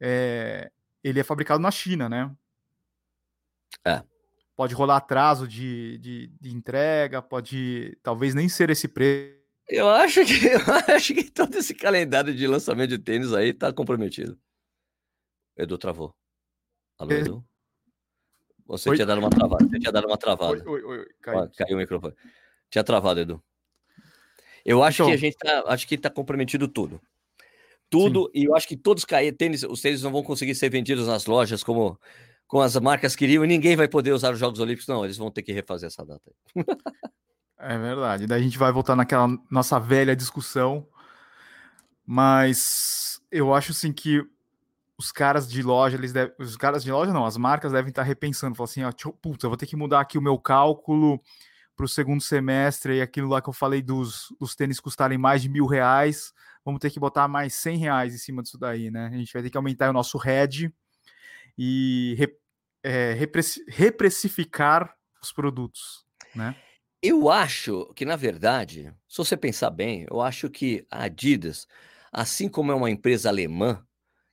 É, 0.00 0.70
ele 1.04 1.20
é 1.20 1.24
fabricado 1.24 1.60
na 1.60 1.70
China, 1.70 2.08
né? 2.08 2.30
É. 3.84 4.02
Pode 4.56 4.74
rolar 4.74 4.96
atraso 4.96 5.46
de, 5.46 5.98
de, 5.98 6.26
de 6.40 6.54
entrega, 6.54 7.20
pode 7.20 7.98
talvez 8.02 8.34
nem 8.34 8.48
ser 8.48 8.70
esse 8.70 8.88
preço. 8.88 9.36
Eu 9.68 9.90
acho 9.90 10.24
que 10.24 10.32
eu 10.48 10.60
acho 10.94 11.12
que 11.12 11.30
todo 11.30 11.54
esse 11.58 11.74
calendário 11.74 12.34
de 12.34 12.46
lançamento 12.46 12.90
de 12.90 12.98
tênis 12.98 13.34
aí 13.34 13.52
tá 13.52 13.70
comprometido. 13.72 14.38
Edu 15.56 15.78
travou. 15.78 16.14
Alô. 16.98 17.12
Edu? 17.12 17.44
Você 18.66 18.90
oi? 18.90 18.96
tinha 18.96 19.06
dado 19.06 19.18
uma 19.18 19.30
travada. 19.30 19.64
Você 19.64 19.78
tinha 19.78 19.92
dado 19.92 20.06
uma 20.06 20.18
travada. 20.18 20.68
Oi, 20.68 20.82
oi, 20.82 20.98
oi. 20.98 21.06
Caiu. 21.20 21.50
caiu 21.56 21.76
o 21.76 21.80
microfone. 21.80 22.14
Tinha 22.68 22.84
travado, 22.84 23.20
Edu. 23.20 23.42
Eu 24.64 24.82
acho 24.82 25.02
então, 25.02 25.06
que 25.06 25.14
a 25.14 25.18
gente 25.18 25.36
tá, 25.36 25.64
acho 25.68 25.86
que 25.86 25.96
tá 25.96 26.10
comprometido 26.10 26.66
tudo. 26.66 27.00
Tudo, 27.88 28.24
sim. 28.24 28.40
e 28.40 28.44
eu 28.44 28.56
acho 28.56 28.66
que 28.66 28.76
todos 28.76 29.04
os 29.04 29.36
tênis, 29.38 29.62
os 29.62 29.80
tênis 29.80 30.02
não 30.02 30.10
vão 30.10 30.24
conseguir 30.24 30.56
ser 30.56 30.68
vendidos 30.68 31.06
nas 31.06 31.26
lojas 31.26 31.62
como 31.62 31.98
com 32.48 32.60
as 32.60 32.76
marcas 32.76 33.14
queriam 33.14 33.44
e 33.44 33.48
ninguém 33.48 33.76
vai 33.76 33.86
poder 33.86 34.12
usar 34.12 34.32
os 34.32 34.38
Jogos 34.40 34.58
Olímpicos. 34.58 34.88
Não, 34.88 35.04
eles 35.04 35.16
vão 35.16 35.30
ter 35.30 35.42
que 35.42 35.52
refazer 35.52 35.86
essa 35.86 36.04
data. 36.04 36.32
é 37.58 37.78
verdade. 37.78 38.26
Daí 38.26 38.40
a 38.40 38.42
gente 38.42 38.58
vai 38.58 38.72
voltar 38.72 38.96
naquela 38.96 39.28
nossa 39.48 39.78
velha 39.78 40.16
discussão. 40.16 40.88
Mas 42.04 43.20
eu 43.30 43.54
acho 43.54 43.70
assim 43.72 43.92
que 43.92 44.24
os 44.98 45.12
caras 45.12 45.50
de 45.50 45.62
loja, 45.62 45.96
eles 45.96 46.12
devem, 46.12 46.34
os 46.38 46.56
caras 46.56 46.82
de 46.82 46.90
loja 46.90 47.12
não, 47.12 47.26
as 47.26 47.36
marcas 47.36 47.72
devem 47.72 47.90
estar 47.90 48.02
repensando, 48.02 48.54
falar 48.54 48.64
assim, 48.64 48.82
ó, 48.82 48.92
putz, 49.20 49.44
eu 49.44 49.50
vou 49.50 49.56
ter 49.56 49.66
que 49.66 49.76
mudar 49.76 50.00
aqui 50.00 50.16
o 50.16 50.22
meu 50.22 50.38
cálculo 50.38 51.20
para 51.76 51.84
o 51.84 51.88
segundo 51.88 52.22
semestre 52.22 52.96
e 52.96 53.02
aquilo 53.02 53.28
lá 53.28 53.42
que 53.42 53.48
eu 53.48 53.52
falei 53.52 53.82
dos, 53.82 54.28
dos 54.40 54.56
tênis 54.56 54.80
custarem 54.80 55.18
mais 55.18 55.42
de 55.42 55.48
mil 55.48 55.66
reais, 55.66 56.32
vamos 56.64 56.80
ter 56.80 56.90
que 56.90 56.98
botar 56.98 57.28
mais 57.28 57.54
100 57.54 57.76
reais 57.76 58.14
em 58.14 58.18
cima 58.18 58.42
disso 58.42 58.58
daí, 58.58 58.90
né? 58.90 59.10
A 59.12 59.16
gente 59.16 59.32
vai 59.32 59.42
ter 59.42 59.50
que 59.50 59.56
aumentar 59.56 59.90
o 59.90 59.92
nosso 59.92 60.16
head 60.16 60.72
e 61.58 62.14
re, 62.18 62.34
é, 62.82 63.14
repressificar 63.68 64.94
os 65.22 65.30
produtos, 65.30 66.06
né? 66.34 66.56
Eu 67.02 67.28
acho 67.30 67.92
que, 67.94 68.06
na 68.06 68.16
verdade, 68.16 68.92
se 69.06 69.18
você 69.18 69.36
pensar 69.36 69.70
bem, 69.70 70.06
eu 70.10 70.20
acho 70.20 70.48
que 70.48 70.86
a 70.90 71.04
Adidas, 71.04 71.68
assim 72.10 72.48
como 72.48 72.72
é 72.72 72.74
uma 72.74 72.90
empresa 72.90 73.28
alemã, 73.28 73.86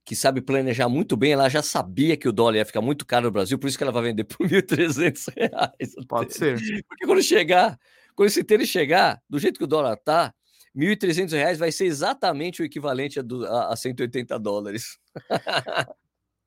que 0.06 0.16
sabe 0.16 0.42
planejar 0.42 0.90
muito 0.90 1.16
bem, 1.16 1.32
ela 1.32 1.48
já 1.50 1.62
sabia 1.62 2.18
que 2.18 2.28
o 2.28 2.32
dólar 2.32 2.58
ia 2.58 2.66
ficar 2.66 2.82
muito 2.82 3.06
caro 3.06 3.26
no 3.26 3.32
Brasil, 3.32 3.58
por 3.58 3.68
isso 3.68 3.78
que 3.78 3.84
ela 3.84 3.92
vai 3.92 4.04
vender 4.04 4.24
por 4.26 4.46
R$ 4.46 4.62
1.300. 4.62 6.08
Pode 6.08 6.34
ser. 6.34 6.60
Porque 6.88 7.06
quando 7.06 7.22
chegar, 7.22 7.80
quando 8.16 8.28
esse 8.28 8.44
tênis 8.44 8.70
chegar, 8.70 9.22
do 9.30 9.40
jeito 9.40 9.58
que 9.58 9.64
o 9.64 9.68
dólar 9.68 9.96
tá, 9.98 10.34
R$ 10.76 10.96
1.300 10.96 11.58
vai 11.58 11.72
ser 11.72 11.86
exatamente 11.86 12.62
o 12.62 12.66
equivalente 12.66 13.20
a, 13.20 13.22
do, 13.22 13.46
a, 13.46 13.74
a 13.74 13.76
180 13.76 14.38
dólares. 14.40 14.98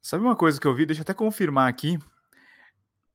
Sabe 0.03 0.23
uma 0.23 0.37
coisa 0.37 0.61
que 0.61 0.66
eu 0.66 0.75
vi? 0.75 0.87
Deixa 0.87 1.01
eu 1.01 1.03
até 1.03 1.14
confirmar 1.14 1.69
aqui. 1.69 1.99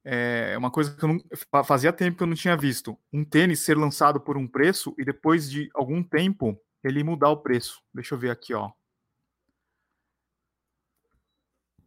É 0.04 0.58
uma 0.58 0.72
coisa 0.72 0.96
que 0.96 1.04
eu 1.04 1.10
não, 1.10 1.64
fazia 1.64 1.94
tempo 1.94 2.18
que 2.18 2.24
eu 2.24 2.28
não 2.28 2.36
tinha 2.36 2.58
visto. 2.58 2.98
Um 3.14 3.24
tênis 3.24 3.60
ser 3.60 3.78
lançado 3.78 4.20
por 4.20 4.36
um 4.36 4.48
preço 4.48 4.96
e 4.98 5.06
depois 5.06 5.50
de 5.50 5.70
algum 5.76 6.02
tempo 6.02 6.60
ele 6.84 7.04
mudar 7.04 7.30
o 7.30 7.38
preço. 7.38 7.82
Deixa 7.94 8.16
eu 8.16 8.20
ver 8.20 8.32
aqui, 8.32 8.54
ó. 8.54 8.72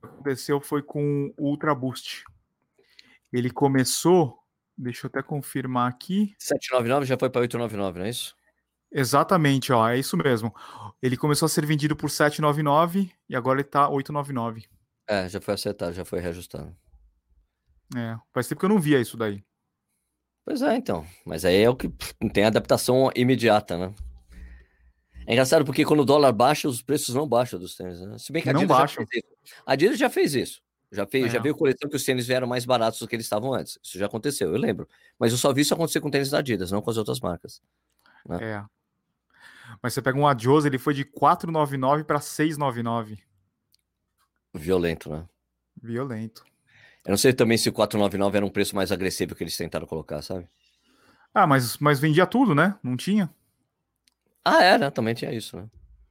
O 0.03 0.09
que 0.09 0.14
aconteceu 0.25 0.61
foi 0.61 0.83
com 0.83 1.33
o 1.37 1.49
Ultra 1.51 1.75
Boost. 1.75 2.25
Ele 3.31 3.51
começou, 3.51 4.39
deixa 4.77 5.07
eu 5.07 5.09
até 5.09 5.23
confirmar 5.23 5.91
aqui. 5.91 6.35
799 6.39 7.07
já 7.07 7.19
foi 7.19 7.29
para 7.29 7.43
899, 7.43 7.99
não 7.99 8.07
é 8.07 8.11
isso? 8.11 8.35
Exatamente, 8.91 9.73
ó, 9.73 9.89
é 9.89 9.99
isso 9.99 10.17
mesmo. 10.17 10.55
Ele 11.03 11.17
começou 11.17 11.47
a 11.47 11.49
ser 11.49 11.67
vendido 11.67 11.95
por 11.97 12.09
799 12.11 13.11
e 13.29 13.37
agora 13.37 13.61
ele 13.61 13.69
tá 13.69 13.89
899. 13.89 14.67
É, 15.07 15.29
já 15.29 15.41
foi 15.41 15.55
acertado, 15.55 15.93
já 15.93 16.05
foi 16.05 16.21
reajustado. 16.21 16.75
É, 17.95 18.17
faz 18.33 18.49
tempo 18.49 18.61
que 18.61 18.65
eu 18.65 18.71
não 18.71 18.81
via 18.81 19.01
isso 19.01 19.17
daí. 19.17 19.45
Pois 20.45 20.63
é, 20.63 20.77
então. 20.77 21.05
Mas 21.27 21.45
aí 21.45 21.63
é 21.63 21.69
o 21.69 21.77
que 21.77 21.93
não 22.21 22.31
tem 22.31 22.45
adaptação 22.45 23.11
imediata, 23.15 23.77
né? 23.77 23.95
É 25.27 25.33
engraçado 25.33 25.65
porque 25.65 25.85
quando 25.85 26.01
o 26.01 26.05
dólar 26.05 26.33
baixa, 26.33 26.69
os 26.69 26.83
preços 26.83 27.15
não 27.15 27.27
baixam 27.27 27.59
dos 27.59 27.75
tênis. 27.75 28.01
Né? 28.01 28.19
Se 28.19 28.31
bem 28.31 28.43
que 28.43 28.49
a 28.49 28.53
Adidas, 28.53 28.77
já 28.77 28.89
fez 28.89 29.09
isso. 29.25 29.34
A 29.67 29.73
Adidas 29.73 29.99
já 29.99 30.09
fez 30.11 30.35
isso. 30.35 30.63
Já, 30.91 31.07
fez, 31.07 31.27
é. 31.27 31.29
já 31.31 31.41
veio 31.41 31.57
coleção 31.57 31.91
que 31.91 31.97
os 31.97 32.05
tênis 32.05 32.27
vieram 32.27 32.47
mais 32.47 32.65
baratos 32.65 33.01
do 33.01 33.09
que 33.09 33.17
eles 33.17 33.27
estavam 33.27 33.53
antes. 33.53 33.79
Isso 33.83 33.99
já 33.99 34.07
aconteceu, 34.07 34.53
eu 34.53 34.59
lembro. 34.59 34.89
Mas 35.19 35.33
eu 35.33 35.39
só 35.39 35.53
vi 35.53 35.63
isso 35.63 35.75
acontecer 35.75 36.01
com 36.01 36.11
tênis 36.11 36.31
da 36.31 36.39
Adidas, 36.39 36.71
não 36.71 36.81
com 36.81 36.91
as 36.91 36.97
outras 36.97 37.19
marcas. 37.19 37.61
Né? 38.29 38.39
É. 38.41 38.65
Mas 39.83 39.93
você 39.93 40.01
pega 40.01 40.17
um 40.17 40.27
Adios, 40.27 40.65
ele 40.65 40.79
foi 40.79 40.95
de 40.95 41.05
499 41.05 42.05
para 42.05 42.21
699. 42.21 43.19
Violento, 44.55 45.11
né? 45.11 45.27
Violento. 45.83 46.45
Eu 47.05 47.11
não 47.11 47.19
sei 47.19 47.33
também 47.33 47.59
se 47.59 47.69
o 47.69 47.73
499 47.73 48.37
era 48.37 48.47
um 48.47 48.51
preço 48.51 48.77
mais 48.77 48.93
agressivo 48.93 49.35
que 49.35 49.43
eles 49.43 49.57
tentaram 49.57 49.87
colocar, 49.87 50.23
sabe? 50.23 50.49
Ah, 51.35 51.47
mas, 51.47 51.77
mas 51.79 51.99
vendia 51.99 52.27
tudo, 52.27 52.55
né? 52.55 52.79
Não 52.83 52.97
tinha? 52.97 53.29
Ah, 54.45 54.63
era, 54.63 54.91
também 54.91 55.15
tinha 55.15 55.33
isso, 55.33 55.57
né? 55.57 55.69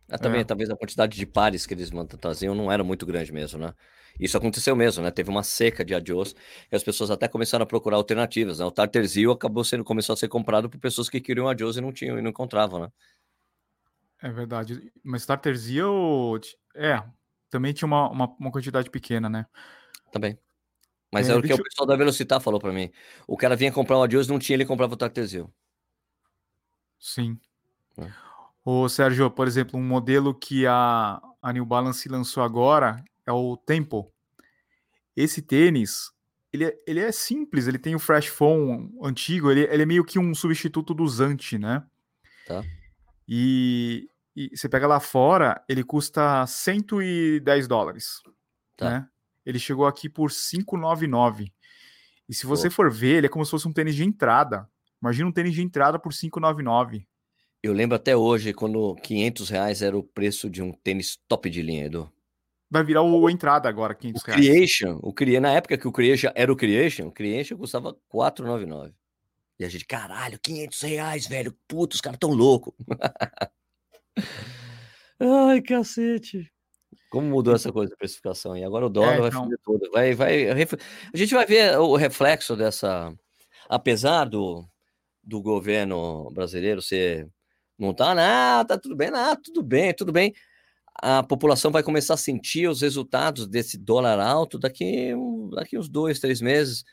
É, 0.10 0.18
também, 0.18 0.42
é. 0.42 0.44
talvez 0.44 0.70
a 0.70 0.76
quantidade 0.76 1.18
de 1.18 1.26
pares 1.26 1.66
que 1.66 1.74
eles 1.74 1.89
traziam 2.20 2.54
não 2.54 2.72
era 2.72 2.84
muito 2.84 3.06
grande 3.06 3.32
mesmo, 3.32 3.60
né? 3.60 3.74
Isso 4.20 4.38
aconteceu 4.38 4.76
mesmo, 4.76 5.04
né? 5.04 5.10
Teve 5.10 5.30
uma 5.30 5.42
seca 5.42 5.84
de 5.84 5.96
adios 5.96 6.36
e 6.72 6.76
as 6.76 6.84
pessoas 6.84 7.10
até 7.10 7.28
começaram 7.28 7.63
a 7.63 7.66
procurar 7.66 7.98
alternativas, 7.98 8.60
né? 8.60 8.66
O 8.66 8.72
Tarterzio 8.72 9.32
acabou 9.32 9.63
sendo, 9.63 9.84
começou 9.84 10.13
a 10.13 10.18
ser 10.18 10.28
comprado 10.28 10.70
por 10.70 10.80
pessoas 10.80 11.10
que 11.10 11.20
queriam 11.20 11.48
adios 11.48 11.78
e 11.78 11.82
não 11.82 11.92
tinham 11.92 12.20
e 12.20 12.22
não 12.22 12.30
encontravam, 12.30 12.80
né? 12.80 12.92
É 14.22 14.30
verdade. 14.30 14.92
Mas 15.04 15.26
Tarterzio, 15.26 16.39
é, 16.76 17.04
também 17.50 17.74
tinha 17.74 17.88
uma, 17.88 18.10
uma, 18.10 18.36
uma 18.39 18.52
quantidade 18.52 18.89
pequena, 18.89 19.30
né? 19.30 19.46
Também. 20.12 20.38
Mas 21.12 21.30
é, 21.30 21.36
o 21.36 21.42
que 21.42 21.54
o 21.54 21.63
pessoal 21.63 21.88
da 21.88 21.96
Velocitar 21.96 22.39
falou 22.39 22.60
para 22.60 22.72
mim. 22.72 22.92
O 23.28 23.38
cara 23.38 23.56
vinha 23.56 23.72
comprar 23.72 23.98
um 23.98 24.04
Adios, 24.04 24.28
não 24.28 24.39
tinha, 24.39 24.56
ele 24.56 24.66
comprava 24.66 24.94
o 24.94 24.98
Tartesio. 24.98 25.54
Sim. 27.00 27.39
É. 27.98 28.12
O 28.65 28.88
Sérgio, 28.88 29.30
por 29.30 29.47
exemplo, 29.47 29.80
um 29.80 29.84
modelo 29.84 30.34
que 30.34 30.65
a, 30.65 31.21
a 31.41 31.54
New 31.54 31.65
Balance 31.65 32.08
lançou 32.08 32.43
agora 32.43 33.04
é 33.26 33.32
o 33.32 33.58
Tempo. 33.58 34.11
Esse 35.16 35.41
tênis, 35.41 36.11
ele 36.51 36.66
é, 36.66 36.84
ele 36.88 36.99
é 36.99 37.11
simples, 37.11 37.68
ele 37.68 37.78
tem 37.78 37.93
o 37.93 37.99
Fresh 37.99 38.28
Foam 38.28 38.91
antigo, 39.01 39.51
ele, 39.51 39.61
ele 39.61 39.84
é 39.84 39.86
meio 39.86 40.03
que 40.03 40.18
um 40.18 40.34
substituto 40.34 40.93
do 40.93 41.07
Zante, 41.07 41.57
né? 41.57 41.84
Tá. 42.47 42.64
E 43.28 44.09
e 44.36 44.55
você 44.55 44.68
pega 44.68 44.88
lá 44.88 44.99
fora, 44.99 45.64
ele 45.70 45.84
custa 45.84 46.45
110 46.45 47.68
dólares. 47.68 48.22
Tá. 48.76 48.89
Né? 48.89 49.07
Ele 49.45 49.59
chegou 49.59 49.86
aqui 49.86 50.09
por 50.09 50.32
599. 50.32 51.53
E 52.28 52.34
se 52.34 52.45
você 52.45 52.70
Pô. 52.70 52.76
for 52.76 52.91
ver, 52.91 53.18
ele 53.18 53.28
é 53.28 53.30
como 53.30 53.45
se 53.45 53.51
fosse 53.51 53.68
um 53.68 53.74
tênis 53.74 53.95
de 53.95 54.03
entrada. 54.03 54.68
Imagina 55.01 55.30
um 55.30 55.32
tênis 55.32 55.53
de 55.53 55.61
entrada 55.61 55.99
por 55.99 56.11
599. 56.11 57.07
Eu 57.64 57.72
lembro 57.72 57.95
até 57.95 58.14
hoje 58.14 58.53
quando 58.53 58.93
500 58.95 59.49
reais 59.49 59.82
era 59.82 59.97
o 59.97 60.03
preço 60.03 60.49
de 60.49 60.61
um 60.61 60.74
tênis 60.74 61.18
top 61.30 61.49
de 61.49 61.61
linha, 61.61 61.86
Edu. 61.86 62.11
Vai 62.70 62.84
virar 62.84 63.03
o 63.03 63.30
entrada 63.30 63.70
agora, 63.70 63.95
500 63.95 64.22
o 64.22 64.26
reais. 64.26 64.45
Creation, 64.45 64.99
o 65.01 65.14
Creation, 65.14 65.41
na 65.41 65.53
época 65.53 65.78
que 65.78 65.88
o 65.88 65.91
Creation 65.91 66.30
era 66.36 66.51
o 66.51 66.57
Creation, 66.57 67.07
o 67.07 67.11
Creation 67.11 67.55
custava 67.55 67.95
499. 68.09 68.93
E 69.57 69.64
a 69.64 69.70
gente, 69.70 69.86
caralho, 69.86 70.38
500 70.39 70.82
reais, 70.82 71.26
velho. 71.26 71.55
Puta, 71.66 71.95
os 71.95 72.01
caras 72.01 72.20
tão 72.20 72.32
loucos. 72.32 72.74
Ai, 75.18 75.61
cacete. 75.61 76.51
Como 77.09 77.30
mudou 77.30 77.55
essa 77.55 77.72
coisa 77.72 77.91
da 77.91 77.95
precificação? 77.95 78.57
E 78.57 78.64
agora 78.66 78.88
o 78.88 78.89
dólar 78.89 79.14
é, 79.14 79.20
vai 79.22 79.30
então... 79.30 79.43
fazer 79.43 79.59
tudo. 79.64 79.89
Vai, 79.89 80.14
vai, 80.14 80.49
a 80.49 80.55
gente 81.16 81.34
vai 81.34 81.45
ver 81.45 81.78
o 81.80 81.95
reflexo 81.95 82.57
dessa, 82.57 83.14
apesar 83.70 84.26
do, 84.26 84.68
do 85.24 85.41
governo 85.41 86.30
brasileiro 86.32 86.82
ser 86.82 87.32
não 87.78 87.93
tá 87.93 88.13
nada, 88.13 88.76
tá 88.76 88.78
tudo 88.78 88.95
bem, 88.95 89.11
nada, 89.11 89.39
tudo 89.43 89.63
bem, 89.63 89.93
tudo 89.93 90.11
bem. 90.11 90.34
A 90.95 91.24
população 91.24 91.71
vai 91.71 91.84
começar 91.84 92.13
a 92.13 92.17
sentir 92.17 92.67
os 92.67 92.82
resultados 92.82 93.47
desse 93.47 93.78
dólar 93.78 94.19
alto 94.19 94.59
daqui, 94.59 95.13
daqui 95.55 95.78
uns 95.78 95.89
dois, 95.89 96.19
três 96.19 96.39
meses, 96.41 96.84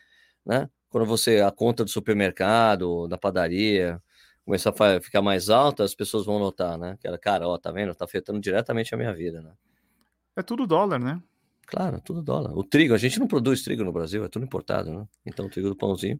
né? 0.44 0.68
Quando 0.88 1.06
você 1.06 1.40
a 1.40 1.50
conta 1.50 1.84
do 1.84 1.90
supermercado, 1.90 3.06
da 3.06 3.18
padaria 3.18 4.02
começar 4.44 4.74
a 4.76 5.00
ficar 5.00 5.22
mais 5.22 5.48
alta, 5.48 5.84
as 5.84 5.94
pessoas 5.94 6.26
vão 6.26 6.38
notar, 6.38 6.76
né? 6.76 6.96
Que 6.98 7.18
cara, 7.18 7.46
ó, 7.46 7.56
tá 7.56 7.70
vendo? 7.70 7.94
Tá 7.94 8.04
afetando 8.04 8.40
diretamente 8.40 8.92
a 8.94 8.98
minha 8.98 9.14
vida, 9.14 9.40
né? 9.40 9.52
É 10.36 10.42
tudo 10.42 10.66
dólar, 10.66 10.98
né? 10.98 11.22
Claro, 11.66 12.00
tudo 12.00 12.20
dólar. 12.20 12.52
O 12.58 12.64
trigo, 12.64 12.92
a 12.92 12.98
gente 12.98 13.20
não 13.20 13.28
produz 13.28 13.62
trigo 13.62 13.84
no 13.84 13.92
Brasil, 13.92 14.24
é 14.24 14.28
tudo 14.28 14.44
importado, 14.44 14.92
né? 14.92 15.06
Então 15.24 15.46
o 15.46 15.48
trigo 15.48 15.68
do 15.68 15.76
pãozinho. 15.76 16.18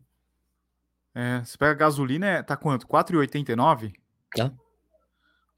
É, 1.13 1.41
você 1.41 1.59
pega 1.59 1.73
a 1.73 1.75
gasolina, 1.75 2.27
é, 2.27 2.43
tá 2.43 2.57
quanto? 2.57 2.87
4,89? 2.87 3.93
Tá. 4.37 4.53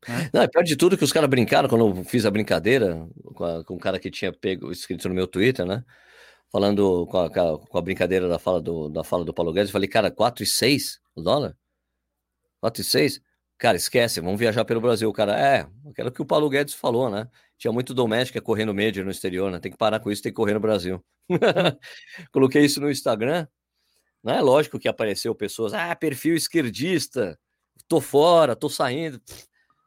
É. 0.09 0.31
Não, 0.33 0.43
é 0.43 0.49
pior 0.49 0.63
de 0.63 0.77
tudo 0.77 0.99
que 0.99 1.05
os 1.05 1.13
caras 1.13 1.31
brincaram 1.31 1.69
quando 1.69 1.87
eu 1.89 2.05
fiz 2.05 2.27
a 2.27 2.31
brincadeira 2.31 3.07
com, 3.35 3.45
a, 3.45 3.65
com 3.65 3.75
um 3.75 3.79
cara 3.79 3.99
que 4.01 4.11
tinha 4.11 4.33
pego, 4.33 4.73
escrito 4.73 5.09
no 5.09 5.15
meu 5.15 5.27
Twitter, 5.29 5.65
né? 5.65 5.85
Falando 6.51 7.07
com 7.07 7.19
a, 7.19 7.31
com 7.31 7.79
a 7.79 7.83
brincadeira 7.83 8.29
da 8.29 8.39
fala 8.39 8.61
do, 8.61 8.89
da 8.89 9.05
fala 9.05 9.25
do 9.25 9.33
Paulo 9.33 9.53
Guedes, 9.53 9.71
eu 9.71 9.73
falei, 9.73 9.89
cara, 9.89 10.11
4,6 10.11 10.99
o 11.15 11.23
dólar? 11.23 11.57
4,6? 12.63 13.21
Cara, 13.57 13.77
esquece, 13.77 14.21
vamos 14.21 14.41
viajar 14.41 14.65
pelo 14.65 14.81
Brasil. 14.81 15.09
O 15.09 15.13
cara, 15.13 15.39
é, 15.39 15.67
aquilo 15.89 16.11
que 16.11 16.21
o 16.21 16.27
Paulo 16.27 16.51
Guedes 16.51 16.75
falou, 16.75 17.09
né? 17.09 17.29
Tinha 17.57 17.73
muito 17.73 17.95
doméstica 17.95 18.41
correndo 18.41 18.75
média 18.75 19.05
no 19.05 19.11
exterior, 19.11 19.51
né? 19.53 19.61
Tem 19.61 19.71
que 19.71 19.79
parar 19.79 20.01
com 20.01 20.11
isso, 20.11 20.21
tem 20.21 20.33
que 20.33 20.37
correr 20.37 20.55
no 20.55 20.61
Brasil. 20.61 21.03
Coloquei 22.33 22.65
isso 22.65 22.81
no 22.81 22.91
Instagram. 22.91 23.47
Não 24.23 24.33
é 24.33 24.41
lógico 24.41 24.81
que 24.81 24.89
apareceu 24.89 25.35
pessoas, 25.35 25.73
ah, 25.73 25.95
perfil 25.95 26.35
esquerdista, 26.35 27.39
tô 27.93 28.01
fora, 28.01 28.57
tô 28.57 28.71
saindo. 28.71 29.21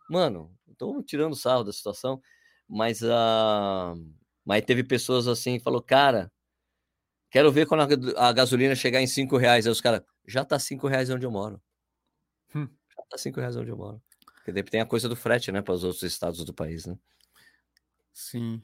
Mano, 0.08 0.56
tô 0.78 1.01
tirando 1.01 1.36
sarro 1.36 1.64
da 1.64 1.74
situação, 1.74 2.22
mas 2.70 3.01
uh, 3.01 3.95
mas 4.45 4.64
teve 4.64 4.84
pessoas 4.84 5.28
assim, 5.28 5.60
falou, 5.60 5.82
cara, 5.82 6.32
quero 7.32 7.51
ver 7.51 7.66
quando 7.66 7.82
a, 8.16 8.28
a 8.30 8.32
gasolina 8.32 8.76
chegar 8.76 9.01
em 9.01 9.08
cinco 9.08 9.38
reais. 9.38 9.66
Aí 9.66 9.72
os 9.72 9.82
caras, 9.82 10.03
já 10.28 10.45
tá 10.45 10.60
cinco 10.60 10.88
reais 10.88 11.10
onde 11.10 11.26
eu 11.26 11.32
moro. 11.32 11.60
Hum. 12.53 12.70
Já 12.95 13.03
tá 13.10 13.18
cinco 13.18 13.39
reais 13.39 13.56
onde 13.56 13.72
eu 13.72 13.78
moro. 13.78 13.99
Porque 14.36 14.62
tem 14.62 14.82
a 14.82 14.86
coisa 14.86 15.10
do 15.10 15.16
frete, 15.16 15.51
né, 15.51 15.64
para 15.64 15.74
os 15.74 15.84
outros 15.84 16.03
estados 16.03 16.45
do 16.45 16.53
país, 16.53 16.86
né? 16.86 16.95
Sim. 18.14 18.62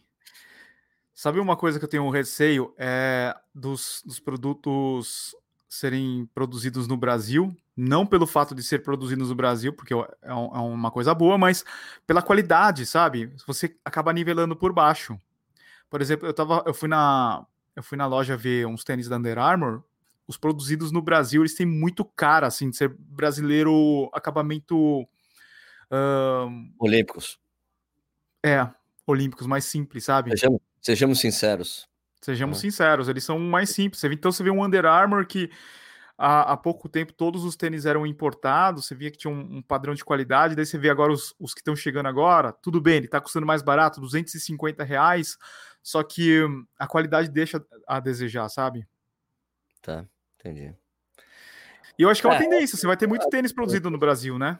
Sabe 1.16 1.40
uma 1.40 1.58
coisa 1.58 1.80
que 1.80 1.86
eu 1.86 1.90
tenho 1.90 2.04
um 2.04 2.12
receio 2.12 2.76
é 2.78 3.36
dos, 3.56 4.04
dos 4.06 4.20
produtos 4.20 5.36
serem 5.68 6.28
produzidos 6.28 6.88
no 6.88 6.96
Brasil, 6.96 7.56
não 7.76 8.06
pelo 8.06 8.28
fato 8.28 8.54
de 8.54 8.64
ser 8.64 8.80
produzidos 8.84 9.30
no 9.30 9.36
Brasil, 9.36 9.74
porque 9.74 9.94
é, 9.94 9.98
é, 10.24 10.34
uma 10.34 10.92
coisa 10.92 11.14
boa, 11.14 11.38
mas 11.38 11.64
pela 12.06 12.22
qualidade, 12.22 12.86
sabe? 12.86 13.34
Você 13.48 13.76
acaba 13.84 14.14
nivelando 14.14 14.56
por 14.56 14.74
baixo. 14.74 15.20
Por 15.90 16.02
exemplo, 16.02 16.28
eu 16.28 16.34
tava, 16.34 16.64
eu 16.66 16.74
fui 16.74 16.88
na, 16.88 17.46
eu 17.76 17.84
fui 17.84 17.98
na 17.98 18.06
loja 18.06 18.38
ver 18.38 18.66
uns 18.66 18.84
tênis 18.84 19.08
da 19.08 19.18
Under 19.18 19.38
Armour. 19.38 19.84
Os 20.28 20.38
produzidos 20.38 20.92
no 20.92 21.02
Brasil, 21.02 21.42
eles 21.42 21.56
têm 21.56 21.66
muito 21.66 22.06
cara, 22.06 22.48
assim, 22.48 22.70
de 22.70 22.78
ser 22.78 22.90
brasileiro 22.90 24.10
acabamento. 24.14 25.06
Olímpicos. 26.80 27.38
É, 28.44 28.68
olímpicos 29.06 29.46
mais 29.46 29.66
simples, 29.66 30.06
sabe? 30.06 30.32
Sejamos, 30.32 30.62
sejamos 30.82 31.20
sinceros. 31.20 31.90
Sejamos 32.22 32.60
é. 32.60 32.62
sinceros, 32.62 33.10
eles 33.10 33.24
são 33.24 33.40
mais 33.40 33.70
simples. 33.72 34.04
Então 34.04 34.32
você 34.32 34.44
vê 34.44 34.52
um 34.52 34.64
Under 34.64 34.86
Armour 34.86 35.26
que 35.26 35.50
há, 36.22 36.54
há, 36.54 36.58
pouco 36.58 36.88
tempo 36.88 37.12
todos 37.12 37.44
os 37.44 37.56
tênis 37.56 37.86
eram 37.86 38.06
importados, 38.06 38.86
você 38.86 38.94
via 38.94 39.10
que 39.10 39.18
tinha 39.18 39.34
um, 39.34 39.58
um 39.58 39.62
padrão 39.62 39.96
de 39.96 40.06
qualidade, 40.06 40.56
daí 40.56 40.66
você 40.66 40.78
vê 40.78 40.90
agora 40.90 41.12
os, 41.12 41.34
os 41.40 41.54
que 41.54 41.62
estão 41.62 41.76
chegando 41.76 42.06
agora, 42.06 42.52
tudo 42.52 42.80
bem, 42.80 42.98
ele 42.98 43.08
está 43.08 43.20
custando 43.20 43.46
mais 43.46 43.64
barato, 43.64 44.00
250 44.00 44.84
reais, 44.84 45.38
só 45.82 46.04
que 46.04 46.42
a 46.78 46.88
qualidade 46.88 47.30
deixa 47.30 47.66
a 47.88 48.00
desejar, 48.00 48.48
sabe? 48.50 48.88
Tá, 49.82 50.06
entendi. 50.40 50.76
E 51.98 52.04
eu 52.04 52.10
acho 52.10 52.22
que 52.22 52.28
é 52.28 52.30
uma 52.30 52.36
é, 52.36 52.40
tendência, 52.40 52.78
você 52.78 52.86
vai 52.86 52.98
ter 52.98 53.08
muito 53.08 53.28
tênis 53.30 53.52
produzido 53.52 53.90
no 53.90 53.98
Brasil, 53.98 54.38
né? 54.38 54.60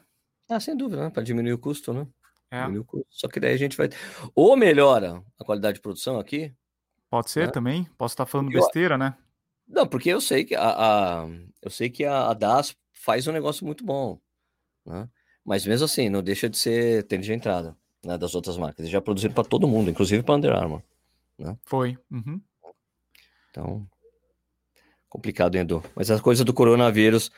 Ah, 0.50 0.58
sem 0.58 0.76
dúvida, 0.76 1.04
né? 1.04 1.10
Para 1.10 1.22
diminuir 1.22 1.52
o 1.52 1.58
custo, 1.58 1.92
né? 1.92 2.06
É. 2.50 2.66
Custo. 2.84 3.06
Só 3.08 3.28
que 3.28 3.38
daí 3.38 3.54
a 3.54 3.56
gente 3.56 3.76
vai. 3.76 3.88
Ou 4.34 4.56
melhora 4.56 5.22
a 5.38 5.44
qualidade 5.44 5.76
de 5.76 5.80
produção 5.80 6.18
aqui, 6.18 6.54
Pode 7.12 7.30
ser 7.30 7.44
né? 7.44 7.52
também. 7.52 7.84
Posso 7.98 8.14
estar 8.14 8.24
falando 8.24 8.48
besteira, 8.48 8.96
né? 8.96 9.14
Não, 9.72 9.86
porque 9.86 10.10
eu 10.10 10.20
sei 10.20 10.44
que 10.44 10.54
a, 10.54 10.68
a, 11.22 11.28
eu 11.62 11.70
sei 11.70 11.88
que 11.88 12.04
a, 12.04 12.34
DAS 12.34 12.76
faz 12.92 13.26
um 13.26 13.32
negócio 13.32 13.64
muito 13.64 13.82
bom, 13.82 14.20
né? 14.84 15.08
Mas 15.42 15.66
mesmo 15.66 15.86
assim, 15.86 16.10
não 16.10 16.22
deixa 16.22 16.48
de 16.48 16.58
ser 16.58 17.04
tênis 17.04 17.24
de 17.24 17.32
entrada 17.32 17.74
né, 18.04 18.18
das 18.18 18.34
outras 18.34 18.58
marcas. 18.58 18.80
Eles 18.80 18.90
já 18.92 19.00
produziram 19.00 19.34
para 19.34 19.48
todo 19.48 19.66
mundo, 19.66 19.90
inclusive 19.90 20.22
para 20.22 20.34
Under 20.34 20.52
Armour. 20.52 20.82
Né? 21.38 21.56
Foi. 21.64 21.98
Uhum. 22.10 22.40
Então, 23.50 23.88
complicado, 25.08 25.56
Edu. 25.56 25.82
Mas 25.96 26.10
a 26.10 26.20
coisa 26.20 26.44
do 26.44 26.54
coronavírus 26.54 27.30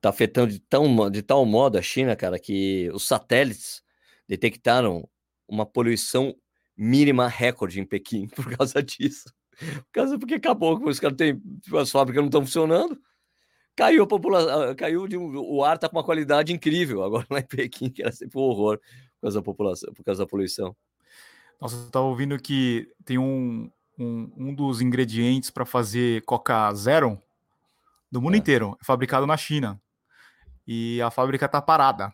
tá 0.00 0.08
afetando 0.08 0.52
de, 0.52 0.60
tão, 0.60 1.10
de 1.10 1.20
tal 1.20 1.44
modo 1.44 1.76
a 1.76 1.82
China, 1.82 2.14
cara, 2.16 2.38
que 2.38 2.88
os 2.94 3.06
satélites 3.06 3.82
detectaram 4.26 5.06
uma 5.48 5.66
poluição 5.66 6.34
mínima 6.76 7.28
recorde 7.28 7.80
em 7.80 7.84
Pequim 7.84 8.28
por 8.34 8.56
causa 8.56 8.82
disso. 8.82 9.32
Por 9.58 9.92
causa 9.92 10.18
porque 10.18 10.34
acabou, 10.34 10.82
os 10.84 10.98
caras 10.98 11.16
têm 11.16 11.40
as 11.78 11.90
fábricas 11.90 12.22
não 12.22 12.28
estão 12.28 12.42
funcionando. 12.42 12.98
Caiu 13.74 14.04
a 14.04 14.06
população, 14.06 14.74
caiu 14.74 15.08
de 15.08 15.16
um, 15.16 15.34
o 15.38 15.64
ar 15.64 15.76
está 15.76 15.88
com 15.88 15.96
uma 15.96 16.04
qualidade 16.04 16.52
incrível 16.52 17.02
agora 17.02 17.26
lá 17.30 17.38
em 17.38 17.46
Pequim, 17.46 17.88
que 17.88 18.02
era 18.02 18.12
sempre 18.12 18.38
um 18.38 18.42
horror 18.42 18.78
por 18.78 19.22
causa 19.22 19.38
da 19.38 19.42
população, 19.42 19.94
por 19.94 20.04
causa 20.04 20.24
da 20.24 20.28
poluição. 20.28 20.76
Nossa, 21.60 21.76
eu 21.76 21.86
estava 21.86 22.04
ouvindo 22.04 22.38
que 22.38 22.90
tem 23.04 23.18
um, 23.18 23.70
um, 23.98 24.30
um 24.36 24.54
dos 24.54 24.80
ingredientes 24.80 25.48
para 25.48 25.64
fazer 25.64 26.22
Coca 26.24 26.72
Zero 26.74 27.18
do 28.10 28.20
mundo 28.20 28.34
é. 28.34 28.38
inteiro, 28.38 28.76
é 28.80 28.84
fabricado 28.84 29.26
na 29.26 29.36
China. 29.36 29.80
E 30.66 31.00
a 31.00 31.10
fábrica 31.10 31.46
está 31.46 31.62
parada. 31.62 32.12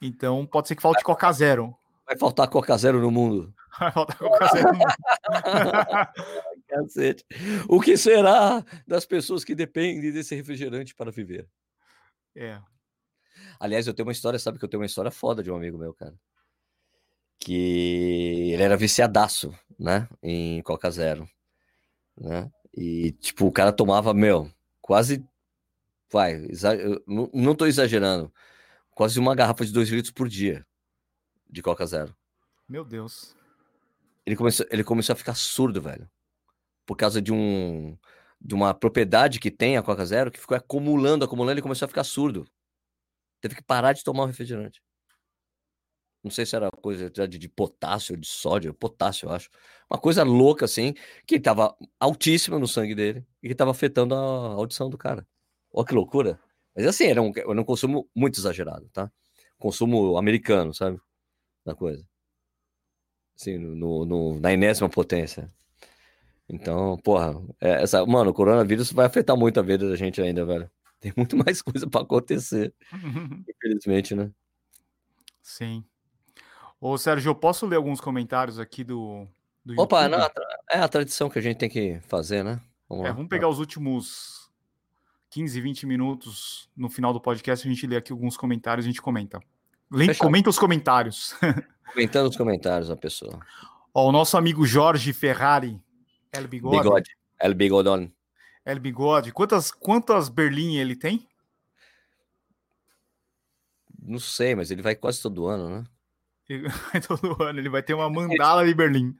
Então 0.00 0.46
pode 0.46 0.68
ser 0.68 0.76
que 0.76 0.82
falte 0.82 1.02
Coca 1.04 1.30
Zero. 1.32 1.76
Vai 2.06 2.16
faltar 2.16 2.48
Coca 2.48 2.76
Zero 2.78 3.00
no 3.00 3.10
mundo. 3.10 3.52
Vai 3.78 3.92
faltar 3.92 4.16
Coca 4.16 4.46
Zero 4.46 4.72
no 4.72 4.78
mundo. 4.78 4.92
Cacete. 6.68 7.24
O 7.68 7.80
que 7.80 7.96
será 7.96 8.64
das 8.86 9.04
pessoas 9.04 9.44
que 9.44 9.54
dependem 9.54 10.12
desse 10.12 10.34
refrigerante 10.34 10.94
para 10.94 11.10
viver? 11.10 11.48
É. 12.36 12.60
Aliás, 13.58 13.86
eu 13.86 13.94
tenho 13.94 14.06
uma 14.06 14.12
história, 14.12 14.38
sabe 14.38 14.58
que 14.58 14.64
eu 14.64 14.68
tenho 14.68 14.80
uma 14.80 14.86
história 14.86 15.10
foda 15.10 15.42
de 15.42 15.50
um 15.50 15.56
amigo 15.56 15.78
meu, 15.78 15.92
cara. 15.94 16.14
Que 17.40 18.52
ele 18.52 18.62
era 18.62 18.76
viciadaço, 18.76 19.52
né? 19.78 20.08
Em 20.22 20.62
Coca 20.62 20.90
Zero. 20.90 21.28
Né? 22.16 22.50
E, 22.76 23.12
tipo, 23.12 23.46
o 23.46 23.52
cara 23.52 23.72
tomava, 23.72 24.12
meu, 24.12 24.50
quase. 24.80 25.24
Vai, 26.10 26.48
não, 27.06 27.30
não 27.32 27.54
tô 27.54 27.66
exagerando. 27.66 28.32
Quase 28.94 29.18
uma 29.18 29.34
garrafa 29.34 29.64
de 29.64 29.72
dois 29.72 29.88
litros 29.88 30.12
por 30.12 30.28
dia 30.28 30.66
de 31.48 31.62
Coca 31.62 31.86
Zero. 31.86 32.14
Meu 32.68 32.84
Deus. 32.84 33.34
Ele 34.26 34.36
começou, 34.36 34.66
ele 34.70 34.84
começou 34.84 35.14
a 35.14 35.16
ficar 35.16 35.34
surdo, 35.34 35.80
velho. 35.80 36.08
Por 36.88 36.96
causa 36.96 37.20
de 37.22 37.32
um 37.32 37.96
de 38.40 38.54
uma 38.54 38.72
propriedade 38.72 39.40
que 39.40 39.50
tem 39.50 39.76
a 39.76 39.82
Coca 39.82 40.06
Zero 40.06 40.30
que 40.30 40.40
ficou 40.40 40.56
acumulando, 40.56 41.24
acumulando, 41.24 41.54
ele 41.54 41.62
começou 41.62 41.86
a 41.86 41.88
ficar 41.88 42.04
surdo. 42.04 42.46
Teve 43.40 43.56
que 43.56 43.62
parar 43.62 43.92
de 43.92 44.04
tomar 44.04 44.24
o 44.24 44.26
refrigerante. 44.26 44.80
Não 46.22 46.30
sei 46.30 46.46
se 46.46 46.56
era 46.56 46.70
coisa 46.70 47.10
de, 47.10 47.38
de 47.38 47.48
potássio, 47.48 48.16
de 48.16 48.26
sódio, 48.26 48.72
potássio, 48.74 49.26
eu 49.28 49.32
acho. 49.32 49.50
Uma 49.90 49.98
coisa 49.98 50.22
louca, 50.22 50.64
assim, 50.64 50.94
que 51.26 51.36
estava 51.36 51.76
altíssima 52.00 52.58
no 52.58 52.68
sangue 52.68 52.94
dele 52.94 53.26
e 53.42 53.48
que 53.48 53.52
estava 53.54 53.72
afetando 53.72 54.14
a 54.14 54.18
audição 54.54 54.88
do 54.88 54.98
cara. 54.98 55.26
Olha 55.72 55.86
que 55.86 55.94
loucura. 55.94 56.40
Mas 56.76 56.86
assim, 56.86 57.06
era 57.06 57.20
um, 57.22 57.32
era 57.36 57.60
um 57.60 57.64
consumo 57.64 58.08
muito 58.14 58.38
exagerado, 58.38 58.88
tá? 58.92 59.10
Consumo 59.58 60.16
americano, 60.16 60.72
sabe? 60.74 61.00
da 61.68 61.74
coisa. 61.74 62.04
Assim, 63.36 63.58
no, 63.58 64.04
no, 64.04 64.40
na 64.40 64.52
enésima 64.52 64.88
potência. 64.88 65.52
Então, 66.48 66.96
porra, 67.04 67.34
é, 67.60 67.82
essa, 67.82 68.04
mano, 68.06 68.30
o 68.30 68.34
coronavírus 68.34 68.90
vai 68.92 69.06
afetar 69.06 69.36
muito 69.36 69.60
a 69.60 69.62
vida 69.62 69.88
da 69.88 69.96
gente 69.96 70.20
ainda, 70.20 70.44
velho. 70.44 70.70
Tem 71.00 71.12
muito 71.16 71.36
mais 71.44 71.60
coisa 71.60 71.86
para 71.86 72.02
acontecer. 72.02 72.74
Infelizmente, 73.48 74.14
né? 74.14 74.30
Sim. 75.42 75.84
Ô, 76.80 76.96
Sérgio, 76.96 77.30
eu 77.30 77.34
posso 77.34 77.66
ler 77.66 77.76
alguns 77.76 78.00
comentários 78.00 78.58
aqui 78.58 78.84
do. 78.84 79.26
do 79.64 79.80
Opa, 79.80 80.08
não, 80.08 80.18
é 80.70 80.78
a 80.78 80.88
tradição 80.88 81.28
que 81.28 81.38
a 81.38 81.42
gente 81.42 81.58
tem 81.58 81.68
que 81.68 82.00
fazer, 82.06 82.44
né? 82.44 82.60
Vamos, 82.88 83.06
é, 83.06 83.12
vamos 83.12 83.28
pegar 83.28 83.48
os 83.48 83.58
últimos 83.58 84.50
15, 85.30 85.60
20 85.60 85.86
minutos 85.86 86.68
no 86.76 86.88
final 86.88 87.12
do 87.12 87.20
podcast, 87.20 87.66
a 87.66 87.70
gente 87.70 87.86
lê 87.86 87.96
aqui 87.96 88.12
alguns 88.12 88.36
comentários 88.36 88.86
e 88.86 88.88
a 88.88 88.90
gente 88.90 89.02
comenta. 89.02 89.40
Comenta 90.18 90.50
os 90.50 90.58
comentários. 90.58 91.34
Comentando 91.92 92.28
os 92.28 92.36
comentários 92.36 92.90
a 92.90 92.96
pessoa. 92.96 93.40
Ó, 93.94 94.08
o 94.08 94.12
nosso 94.12 94.36
amigo 94.36 94.66
Jorge 94.66 95.12
Ferrari, 95.12 95.80
El 96.32 96.46
Bigode. 96.46 96.78
Bigode. 96.78 97.16
El 97.40 97.54
Bigodon. 97.54 98.10
El 98.64 98.80
Bigode. 98.80 99.32
Quantas, 99.32 99.70
quantas 99.70 100.28
Berlim 100.28 100.76
ele 100.76 100.96
tem? 100.96 101.26
Não 104.00 104.18
sei, 104.18 104.54
mas 104.54 104.70
ele 104.70 104.82
vai 104.82 104.94
quase 104.94 105.20
todo 105.20 105.46
ano, 105.46 105.68
né? 105.68 105.84
Ele 106.48 106.68
vai 106.92 107.00
todo 107.00 107.42
ano, 107.42 107.58
ele 107.58 107.68
vai 107.68 107.82
ter 107.82 107.94
uma 107.94 108.08
mandala 108.08 108.64
de 108.64 108.74
Berlim. 108.74 109.16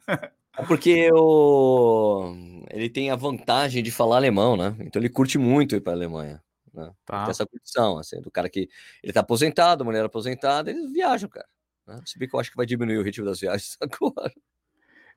É 0.56 0.64
porque 0.66 1.08
o... 1.12 2.34
ele 2.70 2.90
tem 2.90 3.10
a 3.10 3.16
vantagem 3.16 3.82
de 3.82 3.90
falar 3.90 4.16
alemão, 4.16 4.56
né? 4.56 4.74
Então 4.80 5.00
ele 5.00 5.08
curte 5.08 5.38
muito 5.38 5.76
ir 5.76 5.80
para 5.80 5.92
a 5.92 5.96
Alemanha. 5.96 6.42
Né? 6.74 6.92
Tá. 7.04 7.22
Tem 7.24 7.30
essa 7.30 7.46
curtição, 7.46 7.98
assim, 7.98 8.20
do 8.20 8.30
cara 8.30 8.48
que 8.48 8.68
ele 9.02 9.12
tá 9.12 9.20
aposentado, 9.20 9.84
mulher 9.84 10.04
aposentada, 10.04 10.70
eles 10.70 10.92
viajam, 10.92 11.28
cara. 11.28 11.46
Né? 11.86 12.00
Se 12.04 12.18
bem 12.18 12.28
que 12.28 12.34
eu 12.34 12.40
acho 12.40 12.50
que 12.50 12.56
vai 12.56 12.66
diminuir 12.66 12.98
o 12.98 13.02
ritmo 13.02 13.24
das 13.24 13.40
viagens 13.40 13.76
agora. 13.80 14.32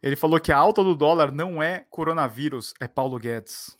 Ele 0.01 0.15
falou 0.15 0.39
que 0.39 0.51
a 0.51 0.57
alta 0.57 0.83
do 0.83 0.95
dólar 0.95 1.31
não 1.31 1.61
é 1.61 1.85
coronavírus, 1.89 2.73
é 2.79 2.87
Paulo 2.87 3.19
Guedes. 3.19 3.77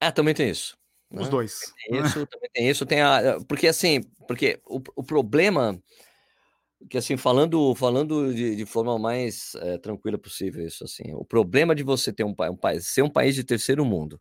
É, 0.00 0.10
também 0.10 0.34
tem 0.34 0.48
isso. 0.48 0.76
Os 1.10 1.24
né? 1.24 1.28
dois. 1.28 1.72
Tem 1.86 2.00
isso, 2.00 2.26
também 2.26 2.50
tem 2.52 2.70
isso, 2.70 2.86
tem 2.86 3.00
a. 3.00 3.38
Porque 3.48 3.66
assim, 3.66 4.02
porque 4.26 4.60
o, 4.66 4.80
o 4.96 5.02
problema 5.02 5.80
que 6.88 6.96
assim 6.96 7.16
falando 7.16 7.74
falando 7.74 8.32
de, 8.32 8.54
de 8.54 8.66
forma 8.66 8.98
mais 8.98 9.54
é, 9.56 9.78
tranquila 9.78 10.16
possível 10.16 10.64
isso 10.64 10.84
assim 10.84 11.12
o 11.12 11.24
problema 11.24 11.74
de 11.74 11.82
você 11.82 12.12
ter 12.12 12.24
um, 12.24 12.34
um 12.38 12.56
país 12.56 12.86
ser 12.86 13.02
um 13.02 13.10
país 13.10 13.34
de 13.34 13.42
terceiro 13.42 13.84
mundo 13.84 14.20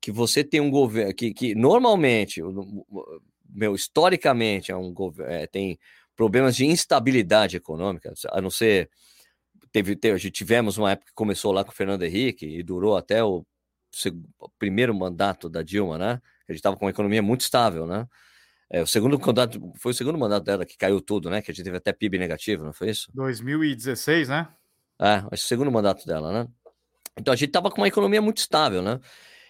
que 0.00 0.12
você 0.12 0.44
tem 0.44 0.60
um 0.60 0.70
governo 0.70 1.14
que, 1.14 1.32
que 1.32 1.54
normalmente 1.54 2.42
meu 3.48 3.74
historicamente 3.74 4.70
é 4.70 4.76
um 4.76 4.92
governo 4.92 5.32
é, 5.32 5.46
tem 5.46 5.78
problemas 6.14 6.54
de 6.54 6.66
instabilidade 6.66 7.56
econômica 7.56 8.12
a 8.30 8.40
não 8.42 8.50
ser 8.50 8.90
teve, 9.72 9.96
teve 9.96 10.30
tivemos 10.30 10.78
uma 10.78 10.92
época 10.92 11.08
que 11.08 11.14
começou 11.14 11.52
lá 11.52 11.64
com 11.64 11.70
o 11.70 11.74
Fernando 11.74 12.02
Henrique 12.02 12.46
e 12.46 12.62
durou 12.62 12.96
até 12.96 13.22
o, 13.22 13.44
o 14.38 14.48
primeiro 14.58 14.94
mandato 14.94 15.48
da 15.48 15.62
Dilma 15.62 15.98
né 15.98 16.20
a 16.48 16.52
gente 16.52 16.58
estava 16.58 16.76
com 16.76 16.84
uma 16.84 16.90
economia 16.90 17.22
muito 17.22 17.42
estável 17.42 17.86
né 17.86 18.06
é, 18.72 18.80
o 18.80 18.86
segundo 18.86 19.18
mandato 19.18 19.72
foi 19.76 19.90
o 19.90 19.94
segundo 19.94 20.16
mandato 20.16 20.44
dela 20.44 20.64
que 20.64 20.78
caiu 20.78 21.00
tudo, 21.00 21.28
né? 21.28 21.42
Que 21.42 21.50
a 21.50 21.54
gente 21.54 21.64
teve 21.64 21.76
até 21.76 21.92
PIB 21.92 22.18
negativo, 22.18 22.64
não 22.64 22.72
foi 22.72 22.90
isso? 22.90 23.10
2016, 23.12 24.28
né? 24.28 24.48
É, 25.00 25.24
o 25.32 25.36
segundo 25.36 25.72
mandato 25.72 26.06
dela, 26.06 26.32
né? 26.32 26.48
Então 27.18 27.34
a 27.34 27.36
gente 27.36 27.50
tava 27.50 27.68
com 27.68 27.80
uma 27.80 27.88
economia 27.88 28.22
muito 28.22 28.38
estável, 28.38 28.80
né? 28.80 29.00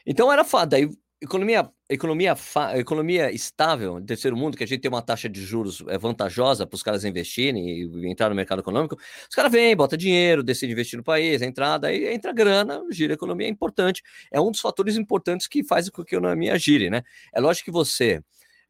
Então 0.07 0.33
era 0.33 0.43
fato, 0.43 0.71
daí 0.71 0.89
economia, 1.21 1.71
economia, 1.89 2.35
economia 2.75 3.31
estável, 3.31 4.01
terceiro 4.01 4.37
mundo, 4.37 4.57
que 4.57 4.65
a 4.65 4.67
gente 4.67 4.81
tem 4.81 4.89
uma 4.89 5.03
taxa 5.03 5.29
de 5.29 5.43
juros 5.43 5.83
é, 5.89 5.99
vantajosa 5.99 6.67
para 6.67 6.75
os 6.75 6.83
caras 6.83 7.05
investirem 7.05 7.69
e 7.69 8.09
entrar 8.09 8.29
no 8.29 8.35
mercado 8.35 8.61
econômico, 8.61 8.97
os 9.29 9.35
caras 9.35 9.53
vêm, 9.53 9.77
bota 9.77 9.97
dinheiro, 9.97 10.43
decidem 10.43 10.73
investir 10.73 10.97
no 10.97 11.05
país, 11.05 11.43
entrada, 11.43 11.89
aí 11.89 12.09
entra 12.13 12.33
grana, 12.33 12.83
gira 12.91 13.13
a 13.13 13.15
economia, 13.15 13.47
é 13.47 13.51
importante. 13.51 14.03
É 14.31 14.41
um 14.41 14.51
dos 14.51 14.61
fatores 14.61 14.97
importantes 14.97 15.47
que 15.47 15.63
faz 15.63 15.89
com 15.91 16.05
que 16.05 16.15
a 16.15 16.19
economia 16.19 16.59
gire, 16.59 16.89
né? 16.89 17.03
É 17.35 17.41
lógico 17.41 17.67
que 17.67 17.71
você 17.71 18.23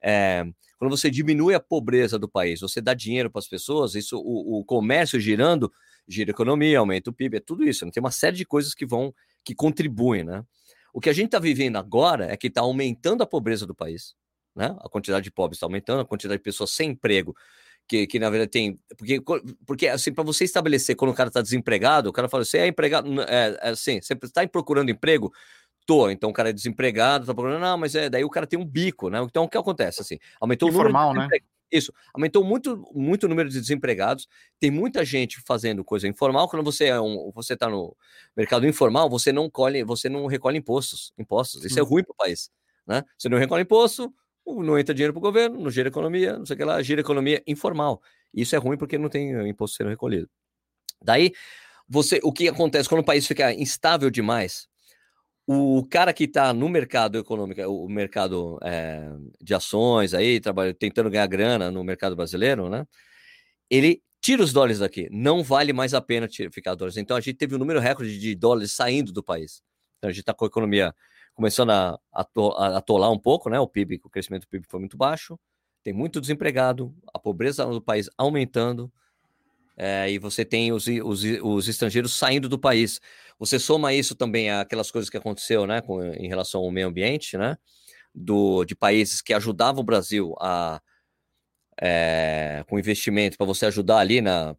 é, 0.02 0.44
quando 0.78 0.96
você 0.96 1.10
diminui 1.10 1.54
a 1.54 1.60
pobreza 1.60 2.18
do 2.18 2.28
país, 2.28 2.60
você 2.60 2.80
dá 2.80 2.94
dinheiro 2.94 3.30
para 3.30 3.38
as 3.38 3.46
pessoas, 3.46 3.94
isso, 3.94 4.18
o, 4.18 4.60
o, 4.60 4.64
comércio 4.64 5.20
girando, 5.20 5.70
gira 6.08 6.30
a 6.30 6.32
economia, 6.32 6.78
aumenta 6.78 7.10
o 7.10 7.12
PIB, 7.12 7.36
é 7.36 7.40
tudo 7.40 7.64
isso. 7.64 7.84
Né? 7.84 7.92
Tem 7.92 8.00
uma 8.00 8.10
série 8.10 8.36
de 8.36 8.46
coisas 8.46 8.74
que 8.74 8.86
vão, 8.86 9.14
que 9.44 9.54
contribuem, 9.54 10.24
né? 10.24 10.42
O 10.92 11.00
que 11.00 11.10
a 11.10 11.12
gente 11.12 11.26
está 11.26 11.38
vivendo 11.38 11.76
agora 11.76 12.32
é 12.32 12.36
que 12.36 12.48
está 12.48 12.60
aumentando 12.60 13.22
a 13.22 13.26
pobreza 13.26 13.66
do 13.66 13.74
país, 13.74 14.14
né? 14.54 14.76
A 14.80 14.88
quantidade 14.88 15.24
de 15.24 15.30
pobres 15.30 15.56
está 15.56 15.66
aumentando, 15.66 16.00
a 16.00 16.04
quantidade 16.04 16.38
de 16.38 16.42
pessoas 16.42 16.70
sem 16.70 16.90
emprego, 16.90 17.34
que, 17.86 18.06
que 18.06 18.18
na 18.18 18.30
verdade 18.30 18.50
tem. 18.50 18.78
Porque, 18.96 19.20
porque 19.66 19.88
assim, 19.88 20.12
para 20.12 20.24
você 20.24 20.44
estabelecer 20.44 20.96
quando 20.96 21.10
o 21.10 21.14
cara 21.14 21.28
está 21.28 21.42
desempregado, 21.42 22.10
o 22.10 22.12
cara 22.12 22.28
fala, 22.28 22.44
você 22.44 22.58
é 22.58 22.66
empregado, 22.66 23.08
é, 23.22 23.58
é 23.60 23.68
assim, 23.70 24.00
você 24.00 24.14
está 24.14 24.46
procurando 24.46 24.90
emprego, 24.90 25.32
tô, 25.86 26.10
então 26.10 26.30
o 26.30 26.32
cara 26.32 26.50
é 26.50 26.52
desempregado, 26.52 27.26
tá 27.26 27.34
procurando, 27.34 27.60
não, 27.60 27.78
mas 27.78 27.94
é, 27.94 28.08
daí 28.08 28.24
o 28.24 28.30
cara 28.30 28.46
tem 28.46 28.58
um 28.58 28.64
bico, 28.64 29.10
né? 29.10 29.20
Então 29.22 29.44
o 29.44 29.48
que 29.48 29.58
acontece 29.58 30.00
assim? 30.02 30.18
Aumentou 30.40 30.68
Informal, 30.68 31.10
o 31.10 31.14
número 31.14 31.30
né? 31.30 31.38
Isso, 31.70 31.92
aumentou 32.12 32.44
muito, 32.44 32.84
muito 32.92 33.24
o 33.24 33.28
número 33.28 33.48
de 33.48 33.60
desempregados. 33.60 34.26
Tem 34.58 34.70
muita 34.70 35.04
gente 35.04 35.40
fazendo 35.46 35.84
coisa 35.84 36.08
informal. 36.08 36.48
Quando 36.48 36.64
você 36.64 36.86
é 36.86 37.00
um, 37.00 37.30
você 37.34 37.54
está 37.54 37.68
no 37.68 37.96
mercado 38.36 38.66
informal, 38.66 39.08
você 39.08 39.32
não 39.32 39.48
colhe, 39.48 39.84
você 39.84 40.08
não 40.08 40.26
recolhe 40.26 40.58
impostos, 40.58 41.12
impostos. 41.18 41.64
Isso 41.64 41.76
hum. 41.76 41.82
é 41.82 41.86
ruim 41.86 42.02
para 42.02 42.12
o 42.12 42.16
país, 42.16 42.50
né? 42.86 43.04
Você 43.16 43.28
não 43.28 43.38
recolhe 43.38 43.62
imposto, 43.62 44.12
não 44.46 44.78
entra 44.78 44.94
dinheiro 44.94 45.12
para 45.12 45.18
o 45.18 45.22
governo, 45.22 45.60
não 45.60 45.70
gira 45.70 45.88
economia, 45.88 46.38
não 46.38 46.46
sei 46.46 46.54
o 46.54 46.56
que 46.56 46.64
lá, 46.64 46.82
gira 46.82 47.00
economia 47.00 47.42
informal. 47.46 48.02
Isso 48.34 48.54
é 48.54 48.58
ruim 48.58 48.76
porque 48.76 48.98
não 48.98 49.08
tem 49.08 49.48
imposto 49.48 49.76
sendo 49.76 49.90
recolhido. 49.90 50.28
Daí, 51.02 51.32
você, 51.88 52.20
o 52.22 52.32
que 52.32 52.48
acontece 52.48 52.88
quando 52.88 53.00
o 53.00 53.04
país 53.04 53.26
fica 53.26 53.52
instável 53.52 54.10
demais? 54.10 54.69
O 55.52 55.84
cara 55.84 56.12
que 56.12 56.24
está 56.24 56.54
no 56.54 56.68
mercado 56.68 57.18
econômico, 57.18 57.60
o 57.62 57.88
mercado 57.88 58.56
é, 58.62 59.10
de 59.42 59.52
ações 59.52 60.14
aí, 60.14 60.38
trabalha, 60.38 60.72
tentando 60.72 61.10
ganhar 61.10 61.26
grana 61.26 61.72
no 61.72 61.82
mercado 61.82 62.14
brasileiro, 62.14 62.68
né? 62.68 62.86
Ele 63.68 64.00
tira 64.20 64.44
os 64.44 64.52
dólares 64.52 64.78
daqui. 64.78 65.08
Não 65.10 65.42
vale 65.42 65.72
mais 65.72 65.92
a 65.92 66.00
pena 66.00 66.28
tira, 66.28 66.52
ficar 66.52 66.76
dólares. 66.76 66.96
Então 66.96 67.16
a 67.16 67.20
gente 67.20 67.34
teve 67.34 67.56
um 67.56 67.58
número 67.58 67.80
recorde 67.80 68.16
de 68.16 68.32
dólares 68.36 68.70
saindo 68.72 69.10
do 69.10 69.24
país. 69.24 69.60
Então 69.98 70.08
a 70.08 70.12
gente 70.12 70.20
está 70.20 70.32
com 70.32 70.44
a 70.44 70.48
economia 70.48 70.94
começando 71.34 71.70
a, 71.70 71.98
a 72.12 72.76
atolar 72.76 73.10
um 73.10 73.18
pouco, 73.18 73.50
né? 73.50 73.58
O 73.58 73.66
PIB, 73.66 74.00
o 74.04 74.08
crescimento 74.08 74.42
do 74.42 74.48
PIB 74.48 74.66
foi 74.68 74.78
muito 74.78 74.96
baixo. 74.96 75.36
Tem 75.82 75.92
muito 75.92 76.20
desempregado, 76.20 76.94
a 77.12 77.18
pobreza 77.18 77.66
do 77.66 77.82
país 77.82 78.08
aumentando 78.16 78.92
é, 79.82 80.10
e 80.10 80.18
você 80.18 80.44
tem 80.44 80.72
os, 80.72 80.86
os, 80.86 81.24
os, 81.42 81.66
estrangeiros 81.66 82.14
saindo 82.14 82.50
do 82.50 82.58
país. 82.58 83.00
Você 83.40 83.58
soma 83.58 83.94
isso 83.94 84.14
também 84.14 84.50
àquelas 84.50 84.90
coisas 84.90 85.08
que 85.08 85.16
aconteceu 85.16 85.66
né, 85.66 85.80
com, 85.80 86.04
em 86.04 86.28
relação 86.28 86.60
ao 86.60 86.70
meio 86.70 86.88
ambiente, 86.88 87.38
né, 87.38 87.56
do, 88.14 88.66
de 88.66 88.76
países 88.76 89.22
que 89.22 89.32
ajudavam 89.32 89.80
o 89.80 89.84
Brasil 89.84 90.34
a, 90.38 90.78
é, 91.80 92.62
com 92.68 92.78
investimento 92.78 93.38
para 93.38 93.46
você 93.46 93.64
ajudar 93.64 93.96
ali 93.96 94.20
na 94.20 94.54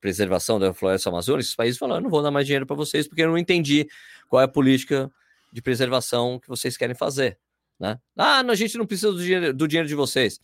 preservação 0.00 0.58
da 0.58 0.72
floresta 0.72 1.10
amazônica, 1.10 1.42
esses 1.42 1.54
países 1.54 1.78
falaram: 1.78 2.04
não 2.04 2.10
vou 2.10 2.22
dar 2.22 2.30
mais 2.30 2.46
dinheiro 2.46 2.66
para 2.66 2.74
vocês 2.74 3.06
porque 3.06 3.22
eu 3.22 3.28
não 3.28 3.36
entendi 3.36 3.86
qual 4.30 4.40
é 4.40 4.46
a 4.46 4.48
política 4.48 5.12
de 5.52 5.60
preservação 5.60 6.40
que 6.40 6.48
vocês 6.48 6.74
querem 6.74 6.96
fazer. 6.96 7.38
Né? 7.78 8.00
Ah, 8.16 8.40
a 8.40 8.54
gente 8.54 8.78
não 8.78 8.86
precisa 8.86 9.12
do 9.12 9.22
dinheiro, 9.22 9.52
do 9.52 9.68
dinheiro 9.68 9.86
de 9.86 9.94
vocês. 9.94 10.40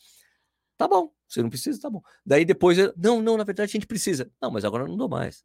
Tá 0.76 0.86
bom, 0.86 1.10
você 1.26 1.42
não 1.42 1.48
precisa, 1.48 1.80
tá 1.80 1.88
bom. 1.88 2.02
Daí 2.26 2.44
depois, 2.44 2.76
não, 2.98 3.22
não, 3.22 3.38
na 3.38 3.44
verdade 3.44 3.70
a 3.70 3.72
gente 3.72 3.86
precisa. 3.86 4.30
Não, 4.42 4.50
mas 4.50 4.66
agora 4.66 4.84
eu 4.84 4.88
não 4.88 4.96
dou 4.98 5.08
mais. 5.08 5.42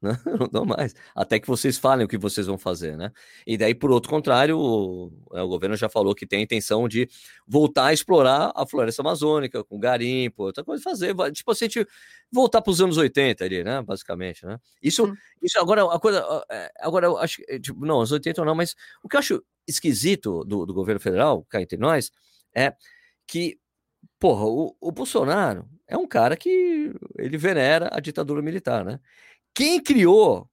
Né? 0.02 0.18
Não 0.38 0.48
dou 0.48 0.64
mais. 0.64 0.94
Até 1.14 1.38
que 1.38 1.46
vocês 1.46 1.76
falem 1.76 2.06
o 2.06 2.08
que 2.08 2.16
vocês 2.16 2.46
vão 2.46 2.56
fazer, 2.56 2.96
né? 2.96 3.12
E 3.46 3.58
daí, 3.58 3.74
por 3.74 3.90
outro 3.90 4.08
contrário, 4.08 4.58
o, 4.58 5.12
é, 5.34 5.42
o 5.42 5.48
governo 5.48 5.76
já 5.76 5.90
falou 5.90 6.14
que 6.14 6.26
tem 6.26 6.40
a 6.40 6.42
intenção 6.42 6.88
de 6.88 7.06
voltar 7.46 7.86
a 7.86 7.92
explorar 7.92 8.50
a 8.56 8.66
floresta 8.66 9.02
amazônica, 9.02 9.62
com 9.62 9.78
garimpo, 9.78 10.44
outra 10.44 10.64
coisa 10.64 10.82
fazer. 10.82 11.14
Tipo 11.32 11.50
assim, 11.50 11.66
a 11.66 11.68
gente 11.68 11.86
voltar 12.32 12.62
para 12.62 12.70
os 12.70 12.80
anos 12.80 12.96
80 12.96 13.44
ali, 13.44 13.62
né? 13.62 13.82
Basicamente, 13.82 14.46
né? 14.46 14.58
Isso, 14.82 15.04
hum. 15.04 15.14
isso 15.42 15.58
agora, 15.58 15.84
a 15.94 16.00
coisa. 16.00 16.24
É, 16.50 16.70
agora, 16.80 17.06
eu 17.06 17.18
acho 17.18 17.36
que, 17.36 17.60
tipo, 17.60 17.84
não, 17.84 17.98
os 18.00 18.10
80 18.10 18.42
não, 18.44 18.54
mas 18.54 18.74
o 19.02 19.08
que 19.08 19.16
eu 19.16 19.20
acho 19.20 19.42
esquisito 19.68 20.44
do, 20.44 20.64
do 20.64 20.72
governo 20.72 21.00
federal, 21.00 21.44
cá 21.44 21.60
entre 21.60 21.76
nós, 21.78 22.10
é 22.54 22.72
que 23.26 23.58
Porra, 24.18 24.44
o, 24.44 24.76
o 24.80 24.92
Bolsonaro 24.92 25.66
é 25.88 25.96
um 25.96 26.06
cara 26.06 26.36
que 26.36 26.92
ele 27.18 27.38
venera 27.38 27.88
a 27.90 28.00
ditadura 28.00 28.42
militar, 28.42 28.84
né? 28.84 29.00
Quem 29.54 29.82
criou 29.82 30.48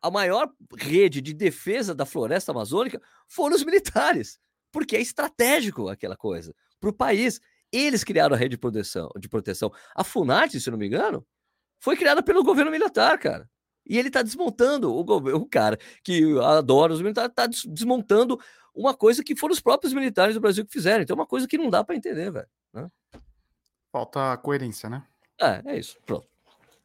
a 0.00 0.10
maior 0.10 0.50
rede 0.78 1.20
de 1.20 1.34
defesa 1.34 1.94
da 1.94 2.06
floresta 2.06 2.52
amazônica 2.52 3.00
foram 3.28 3.56
os 3.56 3.64
militares, 3.64 4.38
porque 4.70 4.96
é 4.96 5.00
estratégico 5.00 5.88
aquela 5.88 6.16
coisa 6.16 6.54
para 6.80 6.90
o 6.90 6.92
país. 6.92 7.40
Eles 7.72 8.04
criaram 8.04 8.34
a 8.34 8.38
rede 8.38 8.50
de 8.50 8.58
proteção, 8.58 9.10
de 9.18 9.28
proteção. 9.28 9.72
A 9.94 10.04
FUNAT, 10.04 10.60
se 10.60 10.70
não 10.70 10.78
me 10.78 10.86
engano, 10.86 11.26
foi 11.80 11.96
criada 11.96 12.22
pelo 12.22 12.44
governo 12.44 12.70
militar, 12.70 13.18
cara. 13.18 13.48
E 13.88 13.98
ele 13.98 14.08
está 14.08 14.22
desmontando 14.22 14.94
o 14.94 15.04
governo, 15.04 15.40
o 15.40 15.46
cara 15.46 15.78
que 16.02 16.38
adora 16.40 16.92
os 16.92 17.00
militares, 17.00 17.30
está 17.30 17.46
desmontando 17.68 18.38
uma 18.74 18.94
coisa 18.94 19.22
que 19.24 19.36
foram 19.36 19.52
os 19.52 19.60
próprios 19.60 19.92
militares 19.92 20.34
do 20.34 20.40
Brasil 20.40 20.64
que 20.64 20.72
fizeram. 20.72 21.02
Então 21.02 21.14
é 21.14 21.20
uma 21.20 21.26
coisa 21.26 21.46
que 21.46 21.56
não 21.56 21.70
dá 21.70 21.82
para 21.82 21.96
entender, 21.96 22.30
velho. 22.30 22.48
Né? 22.72 22.88
Falta 23.92 24.36
coerência, 24.38 24.90
né? 24.90 25.04
É, 25.40 25.62
é 25.64 25.78
isso. 25.78 25.96
Pronto. 26.04 26.28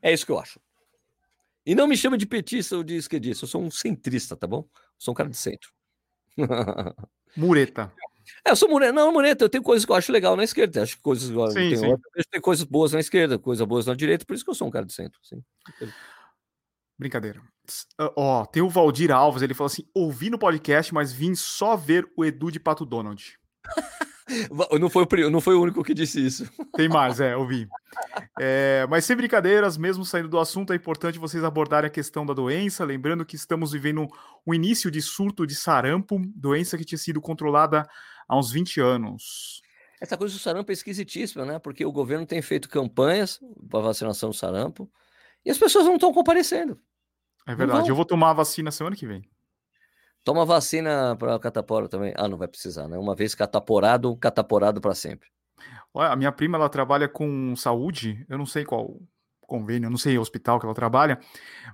É 0.01 0.14
isso 0.14 0.26
que 0.26 0.32
eu 0.32 0.39
acho. 0.39 0.59
E 1.66 1.76
não 1.76 1.88
me 1.88 1.95
chama 1.95 2.18
de 2.18 2.26
petista 2.26 2.78
ou 2.78 2.84
de 2.84 2.95
esquerdista. 2.95 3.45
Eu 3.45 3.49
sou 3.49 3.62
um 3.62 3.72
centrista, 3.72 4.36
tá 4.36 4.47
bom? 4.47 4.68
Eu 4.74 4.82
sou 4.97 5.12
um 5.12 5.16
cara 5.16 5.30
de 5.30 5.38
centro. 5.38 5.72
Mureta. 7.36 7.93
É, 8.45 8.51
eu 8.51 8.55
sou 8.55 8.70
mureta. 8.70 8.93
Não, 8.93 9.12
mureta. 9.12 9.45
Eu 9.45 9.49
tenho 9.49 9.64
coisas 9.64 9.86
que 9.86 9.91
eu 9.91 9.95
acho 9.95 10.12
legal 10.12 10.36
na 10.36 10.43
esquerda. 10.43 10.84
Acho 10.84 10.95
que 10.95 11.01
coisas. 11.01 11.28
Sim, 11.30 11.53
tem, 11.53 11.76
sim. 11.76 11.95
tem 12.30 12.41
coisas 12.41 12.64
boas 12.66 12.91
na 12.91 12.99
esquerda, 12.99 13.38
coisas 13.38 13.66
boas 13.66 13.86
na 13.86 13.93
direita. 13.93 14.26
Por 14.26 14.36
isso 14.36 14.43
que 14.43 14.49
eu 14.49 14.55
sou 14.55 14.68
um 14.68 14.72
cara 14.72 14.86
de 14.86 14.93
centro. 14.93 15.20
Sim. 15.24 15.43
Brincadeira. 16.97 17.41
Ó, 18.16 18.45
tem 18.45 18.62
o 18.62 18.70
Valdir 18.70 19.12
Alves. 19.12 19.41
Ele 19.41 19.53
falou 19.53 19.68
assim: 19.68 19.88
ouvi 19.93 20.30
no 20.30 20.38
podcast, 20.38 20.93
mas 20.93 21.12
vim 21.12 21.36
só 21.36 21.76
ver 21.76 22.09
o 22.16 22.24
Edu 22.24 22.51
de 22.51 22.59
Pato 22.59 22.86
Donald. 22.86 23.39
Não, 24.80 24.89
foi 24.89 25.03
o, 25.03 25.30
não 25.30 25.41
foi 25.41 25.55
o 25.55 25.62
único 25.62 25.84
que 25.84 25.93
disse 25.93 26.26
isso. 26.26 26.49
Tem 26.76 26.88
mais, 26.88 27.20
é, 27.20 27.36
ouvi. 27.36 27.68
É, 28.39 28.86
mas 28.89 29.05
sem 29.05 29.16
brincadeiras, 29.16 29.78
mesmo 29.78 30.05
saindo 30.05 30.30
do 30.30 30.39
assunto, 30.39 30.74
é 30.74 30.76
importante 30.76 31.20
vocês 31.20 31.43
abordarem 31.43 31.88
a 31.88 31.91
questão 31.91 32.26
da 32.26 32.34
doença, 32.34 32.86
lembrando 32.86 33.26
que 33.26 33.36
estamos 33.36 33.72
vivendo 33.72 34.07
um 34.45 34.53
início 34.53 34.89
de 34.89 35.01
surto 35.01 35.45
de 35.45 35.55
sarampo, 35.55 36.22
doença 36.36 36.78
que 36.78 36.86
tinha 36.86 36.97
sido 36.97 37.22
controlada 37.22 37.88
há 38.28 38.38
uns 38.38 38.51
20 38.51 38.80
anos. 38.80 39.62
Essa 39.99 40.18
coisa 40.18 40.34
do 40.34 40.39
sarampo 40.39 40.72
é 40.72 40.74
esquisitíssima, 40.74 41.45
né? 41.45 41.59
Porque 41.59 41.86
o 41.86 41.91
governo 41.91 42.26
tem 42.26 42.41
feito 42.41 42.68
campanhas 42.68 43.39
para 43.70 43.82
vacinação 43.82 44.30
do 44.30 44.36
sarampo 44.36 44.89
e 45.45 45.51
as 45.51 45.57
pessoas 45.57 45.86
não 45.86 45.95
estão 45.95 46.12
comparecendo. 46.12 46.80
É 47.47 47.53
verdade. 47.53 47.89
Eu 47.89 47.95
vou 47.95 48.05
tomar 48.05 48.32
a 48.32 48.34
vacina 48.34 48.72
semana 48.72 48.95
que 48.95 49.05
vem. 49.05 49.30
Toma 50.24 50.45
vacina 50.45 51.15
para 51.17 51.39
catapora 51.39 51.88
também. 51.88 52.13
Ah, 52.15 52.28
não 52.28 52.38
vai 52.38 52.47
precisar, 52.47 52.88
né? 52.88 52.97
Uma 52.97 53.15
vez 53.15 53.34
cataporado, 53.34 54.15
cataporado 54.17 54.80
para 54.80 54.93
sempre. 54.93 55.30
Olha, 55.93 56.11
a 56.11 56.15
minha 56.15 56.32
prima 56.32 56.57
ela 56.57 56.69
trabalha 56.69 57.07
com 57.07 57.55
saúde, 57.55 58.26
eu 58.30 58.38
não 58.38 58.45
sei 58.45 58.63
qual 58.63 58.99
convênio, 59.41 59.88
eu 59.88 59.91
não 59.91 59.97
sei 59.97 60.17
o 60.17 60.22
hospital 60.22 60.59
que 60.59 60.65
ela 60.65 60.74
trabalha, 60.74 61.19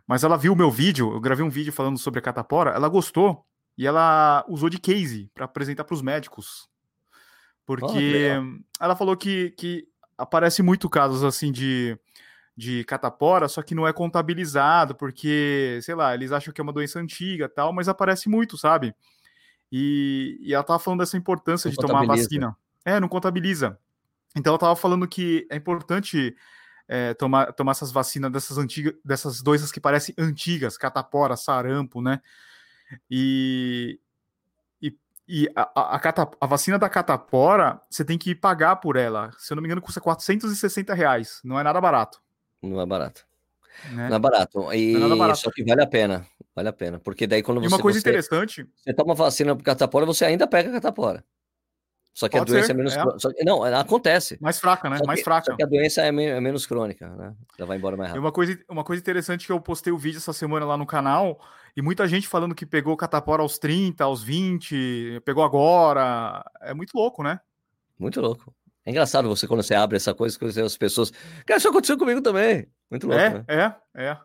mas 0.08 0.24
ela 0.24 0.36
viu 0.36 0.54
o 0.54 0.56
meu 0.56 0.72
vídeo, 0.72 1.14
eu 1.14 1.20
gravei 1.20 1.46
um 1.46 1.50
vídeo 1.50 1.72
falando 1.72 2.00
sobre 2.00 2.20
a 2.20 2.24
catapora, 2.24 2.72
ela 2.72 2.90
gostou 2.90 3.46
e 3.78 3.86
ela 3.86 4.44
usou 4.50 4.68
de 4.68 4.80
case 4.80 5.30
para 5.36 5.46
apresentar 5.46 5.84
para 5.84 5.94
os 5.94 6.02
médicos. 6.02 6.68
Porque 7.64 8.32
oh, 8.34 8.84
ela 8.84 8.96
falou 8.96 9.16
que, 9.16 9.52
que 9.52 9.86
aparece 10.18 10.64
muito 10.64 10.90
casos 10.90 11.24
assim 11.24 11.52
de 11.52 11.96
de 12.58 12.84
catapora, 12.86 13.48
só 13.48 13.62
que 13.62 13.76
não 13.76 13.88
é 13.88 13.94
contabilizado, 13.94 14.96
porque, 14.96 15.78
sei 15.84 15.94
lá, 15.94 16.16
eles 16.16 16.32
acham 16.32 16.52
que 16.52 16.60
é 16.60 16.64
uma 16.64 16.74
doença 16.74 17.00
antiga 17.00 17.48
tal, 17.48 17.72
mas 17.72 17.88
aparece 17.88 18.28
muito, 18.28 18.58
sabe? 18.58 18.96
E, 19.72 20.40
e 20.42 20.56
ela 20.56 20.64
tava 20.64 20.80
falando 20.80 21.02
dessa 21.02 21.16
importância 21.16 21.68
não 21.68 21.72
de 21.72 21.78
tomar 21.78 22.02
a 22.02 22.08
vacina. 22.08 22.58
É, 22.84 23.00
não 23.00 23.08
contabiliza. 23.08 23.78
Então 24.36 24.52
ela 24.52 24.60
tava 24.60 24.76
falando 24.76 25.08
que 25.08 25.46
é 25.52 25.56
importante 25.56 26.36
é, 26.88 27.14
tomar, 27.14 27.54
tomar 27.54 27.74
essas 27.74 27.92
vacinas 27.92 28.32
dessas 28.32 28.58
antigas, 28.58 28.96
dessas 29.06 29.44
doenças 29.44 29.72
que 29.72 29.80
parecem 29.80 30.16
antigas, 30.18 30.80
catapora, 30.80 31.38
sarampo, 31.38 32.02
né? 32.02 32.22
E, 33.12 34.00
e, 34.82 34.98
e 35.28 35.48
a, 35.56 35.62
a, 35.76 35.96
a, 35.98 36.32
a, 36.42 36.48
vacina 36.48 36.80
da 36.80 36.90
catapora, 36.90 37.80
você 37.88 38.04
tem 38.04 38.18
que 38.18 38.34
pagar 38.34 38.78
por 38.78 38.96
ela. 38.96 39.30
Se 39.38 39.54
eu 39.54 39.56
não 39.56 39.62
me 39.62 39.68
engano, 39.68 39.82
custa 39.82 40.02
460 40.02 40.94
reais. 40.96 41.40
Não 41.44 41.60
é 41.60 41.64
nada 41.64 41.80
barato. 41.80 42.20
Não 42.62 42.82
é 42.82 42.86
barato. 42.86 43.26
Né? 43.92 44.10
Não 44.10 44.16
é 44.16 44.20
barato. 44.20 44.74
E 44.74 44.94
não 44.94 45.14
é 45.14 45.18
barato. 45.18 45.40
só 45.40 45.52
que 45.52 45.64
vale 45.64 45.82
a 45.82 45.88
pena. 45.88 46.26
Vale 46.56 46.70
a 46.70 46.74
pena. 46.74 47.00
Porque 47.00 47.28
daí 47.28 47.44
quando 47.44 47.60
você. 47.60 47.68
E 47.68 47.70
uma 47.70 47.80
coisa 47.80 48.00
você, 48.00 48.10
interessante. 48.10 48.68
Você 48.76 48.94
toma 48.94 49.14
vacina 49.14 49.56
para 49.56 49.64
catapora, 49.64 50.06
você 50.06 50.26
ainda 50.26 50.48
pega 50.48 50.72
catapora. 50.72 51.24
Só 52.18 52.28
que 52.28 52.36
Pode 52.36 52.50
a 52.50 52.54
doença 52.56 52.66
ser, 52.66 52.72
é 52.72 52.76
menos. 52.76 52.96
É. 52.96 53.44
não, 53.44 53.64
acontece. 53.64 54.40
Mais 54.42 54.60
fraca, 54.60 54.90
né? 54.90 54.98
Mais 55.06 55.20
que, 55.20 55.24
fraca. 55.24 55.52
Só 55.52 55.56
que 55.56 55.62
a 55.62 55.68
doença 55.68 56.02
é, 56.02 56.08
é, 56.08 56.42
menos 56.42 56.66
crônica, 56.66 57.08
né? 57.10 57.36
Ela 57.60 57.68
vai 57.68 57.78
embora 57.78 57.96
mais 57.96 58.10
rápido. 58.10 58.24
E 58.24 58.26
uma 58.26 58.32
coisa, 58.32 58.60
uma 58.68 58.84
coisa 58.84 59.00
interessante 59.00 59.46
que 59.46 59.52
eu 59.52 59.62
postei 59.62 59.94
o 59.94 60.00
vídeo 60.00 60.18
essa 60.18 60.34
semana 60.34 60.66
lá 60.66 60.76
no 60.76 60.88
canal, 60.88 61.40
e 61.76 61.82
muita 61.84 62.08
gente 62.08 62.28
falando 62.28 62.56
que 62.56 62.66
pegou 62.66 62.98
catapora 62.98 63.44
aos 63.44 63.60
30, 63.60 64.04
aos 64.04 64.24
20, 64.24 65.22
pegou 65.24 65.44
agora. 65.44 66.44
É 66.62 66.74
muito 66.74 66.98
louco, 66.98 67.22
né? 67.22 67.40
Muito 68.00 68.20
louco. 68.20 68.52
É 68.88 68.90
engraçado 68.90 69.28
você 69.28 69.46
quando 69.46 69.62
você 69.62 69.76
abre 69.76 69.98
essa 69.98 70.14
coisa, 70.14 70.40
as 70.64 70.78
pessoas. 70.78 71.12
Cara, 71.46 71.58
isso 71.58 71.68
aconteceu 71.68 71.98
comigo 71.98 72.22
também. 72.22 72.70
Muito 72.90 73.06
louco. 73.06 73.22
É, 73.22 73.30
né? 73.32 73.76
é, 73.94 74.06
é. 74.06 74.18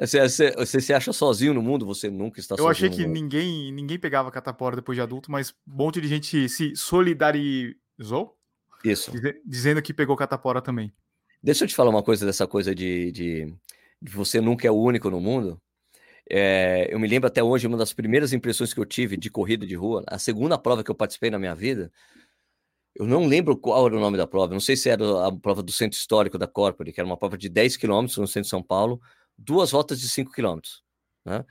Você, 0.00 0.26
você, 0.26 0.50
você, 0.52 0.80
se 0.80 0.94
acha 0.94 1.12
sozinho 1.12 1.52
no 1.52 1.60
mundo, 1.60 1.84
você 1.84 2.08
nunca 2.08 2.40
está 2.40 2.54
eu 2.54 2.64
sozinho. 2.64 2.68
Eu 2.68 2.70
achei 2.70 3.04
que 3.04 3.06
ninguém, 3.06 3.70
ninguém 3.70 3.98
pegava 3.98 4.30
catapora 4.30 4.76
depois 4.76 4.96
de 4.96 5.02
adulto, 5.02 5.30
mas 5.30 5.50
um 5.50 5.76
monte 5.76 6.00
de 6.00 6.08
gente 6.08 6.48
se 6.48 6.74
solidarizou. 6.74 8.34
Isso. 8.82 9.12
Dizendo 9.44 9.82
que 9.82 9.92
pegou 9.92 10.16
catapora 10.16 10.62
também. 10.62 10.90
Deixa 11.42 11.64
eu 11.64 11.68
te 11.68 11.74
falar 11.74 11.90
uma 11.90 12.02
coisa 12.02 12.24
dessa 12.24 12.46
coisa 12.46 12.74
de, 12.74 13.12
de, 13.12 13.54
de 14.00 14.10
você 14.10 14.40
nunca 14.40 14.66
é 14.66 14.70
o 14.70 14.80
único 14.80 15.10
no 15.10 15.20
mundo. 15.20 15.60
É, 16.30 16.88
eu 16.90 16.98
me 16.98 17.06
lembro 17.06 17.26
até 17.26 17.42
hoje, 17.42 17.66
uma 17.66 17.76
das 17.76 17.92
primeiras 17.92 18.32
impressões 18.32 18.72
que 18.72 18.80
eu 18.80 18.86
tive 18.86 19.18
de 19.18 19.28
corrida 19.28 19.66
de 19.66 19.74
rua, 19.74 20.02
a 20.06 20.18
segunda 20.18 20.56
prova 20.56 20.82
que 20.82 20.90
eu 20.90 20.94
participei 20.94 21.28
na 21.28 21.38
minha 21.38 21.54
vida, 21.54 21.92
eu 22.98 23.06
não 23.06 23.26
lembro 23.26 23.56
qual 23.56 23.86
era 23.86 23.96
o 23.96 24.00
nome 24.00 24.18
da 24.18 24.26
prova, 24.26 24.52
não 24.52 24.60
sei 24.60 24.76
se 24.76 24.90
era 24.90 25.28
a 25.28 25.32
prova 25.32 25.62
do 25.62 25.70
Centro 25.70 25.96
Histórico 25.96 26.36
da 26.36 26.48
Corpore, 26.48 26.92
que 26.92 27.00
era 27.00 27.06
uma 27.06 27.16
prova 27.16 27.38
de 27.38 27.48
10 27.48 27.76
quilômetros 27.76 28.18
no 28.18 28.26
centro 28.26 28.42
de 28.42 28.48
São 28.48 28.62
Paulo, 28.62 29.00
duas 29.36 29.70
voltas 29.70 30.00
de 30.00 30.08
5 30.08 30.32
quilômetros, 30.32 30.82
né? 31.24 31.44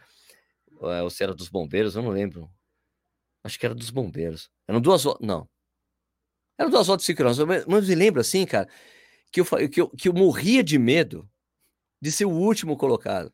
É, 0.81 1.01
ou 1.01 1.09
se 1.09 1.23
era 1.23 1.33
dos 1.33 1.47
bombeiros, 1.47 1.95
eu 1.95 2.03
não 2.03 2.11
lembro. 2.11 2.51
Acho 3.43 3.57
que 3.57 3.65
era 3.65 3.73
dos 3.73 3.89
bombeiros. 3.89 4.51
Eram 4.67 4.81
duas 4.81 5.05
voltas, 5.05 5.25
não. 5.25 5.47
Eram 6.57 6.69
duas 6.69 6.85
voltas 6.85 7.03
de 7.03 7.07
5 7.07 7.17
quilômetros, 7.17 7.65
mas 7.65 7.87
me 7.87 7.95
lembro 7.95 8.19
assim, 8.19 8.45
cara, 8.45 8.67
que 9.31 9.39
eu, 9.39 9.45
que, 9.69 9.81
eu, 9.81 9.89
que 9.89 10.09
eu 10.09 10.13
morria 10.13 10.61
de 10.61 10.77
medo 10.77 11.29
de 12.01 12.11
ser 12.11 12.25
o 12.25 12.31
último 12.31 12.75
colocado. 12.75 13.33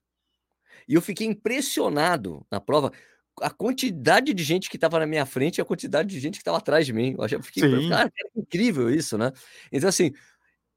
E 0.87 0.93
eu 0.93 1.01
fiquei 1.01 1.25
impressionado 1.25 2.45
na 2.51 2.61
prova 2.61 2.91
a 3.41 3.49
quantidade 3.49 4.33
de 4.33 4.43
gente 4.43 4.69
que 4.69 4.77
estava 4.77 4.99
na 4.99 5.07
minha 5.07 5.25
frente 5.25 5.57
e 5.57 5.61
a 5.61 5.65
quantidade 5.65 6.09
de 6.09 6.19
gente 6.19 6.33
que 6.33 6.41
estava 6.41 6.57
atrás 6.57 6.85
de 6.85 6.93
mim. 6.93 7.15
Eu 7.17 7.23
achei, 7.23 7.41
fiquei, 7.41 7.89
cara, 7.89 8.07
é 8.07 8.39
incrível 8.39 8.89
isso, 8.89 9.17
né? 9.17 9.31
Então, 9.71 9.89
assim, 9.89 10.11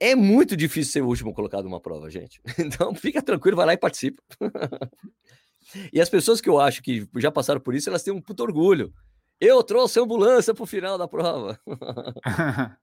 é 0.00 0.14
muito 0.14 0.56
difícil 0.56 0.92
ser 0.92 1.02
o 1.02 1.06
último 1.06 1.32
colocado 1.32 1.64
numa 1.64 1.80
prova, 1.80 2.10
gente. 2.10 2.40
Então, 2.58 2.94
fica 2.94 3.22
tranquilo, 3.22 3.56
vai 3.56 3.66
lá 3.66 3.72
e 3.74 3.78
participa. 3.78 4.22
e 5.92 6.00
as 6.00 6.08
pessoas 6.08 6.40
que 6.40 6.48
eu 6.48 6.60
acho 6.60 6.82
que 6.82 7.08
já 7.16 7.30
passaram 7.30 7.60
por 7.60 7.74
isso, 7.74 7.88
elas 7.88 8.02
têm 8.02 8.12
um 8.12 8.20
puto 8.20 8.42
orgulho. 8.42 8.92
Eu 9.40 9.62
trouxe 9.62 10.00
ambulância 10.00 10.54
para 10.54 10.62
o 10.62 10.66
final 10.66 10.96
da 10.96 11.06
prova. 11.06 11.60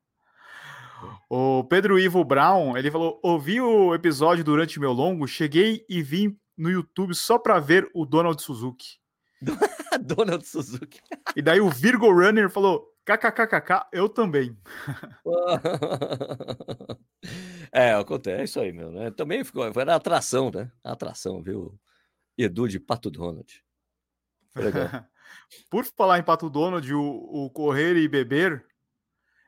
o 1.29 1.63
Pedro 1.63 1.99
Ivo 1.99 2.23
Brown, 2.23 2.77
ele 2.77 2.91
falou: 2.91 3.19
ouvi 3.23 3.59
o 3.59 3.93
episódio 3.95 4.43
durante 4.43 4.79
meu 4.79 4.93
longo, 4.93 5.27
cheguei 5.27 5.83
e 5.89 6.03
vim 6.03 6.37
no 6.55 6.69
YouTube 6.69 7.15
só 7.15 7.39
para 7.39 7.59
ver 7.59 7.89
o 7.93 8.05
Donald 8.05 8.39
Suzuki. 8.41 9.02
Donald 10.01 10.45
Suzuki. 10.45 10.99
E 11.35 11.41
daí 11.41 11.59
o 11.59 11.69
Virgo 11.69 12.11
Runner 12.11 12.49
falou: 12.49 12.93
kkkk, 13.05 13.87
eu 13.91 14.09
também. 14.09 14.57
é, 17.71 17.93
acontece 17.93 18.43
isso 18.43 18.59
aí, 18.59 18.71
meu, 18.71 18.91
né? 18.91 19.11
Também 19.11 19.43
ficou, 19.43 19.71
foi 19.73 19.83
a 19.83 19.95
atração, 19.95 20.51
né? 20.51 20.71
Atração, 20.83 21.41
viu? 21.41 21.77
Edu 22.37 22.67
de 22.67 22.79
Pato 22.79 23.11
Donald. 23.11 23.63
Por 25.69 25.85
falar 25.85 26.19
em 26.19 26.23
Pato 26.23 26.49
Donald, 26.49 26.93
o, 26.93 27.01
o 27.01 27.49
correr 27.49 27.95
e 27.95 28.07
beber, 28.07 28.65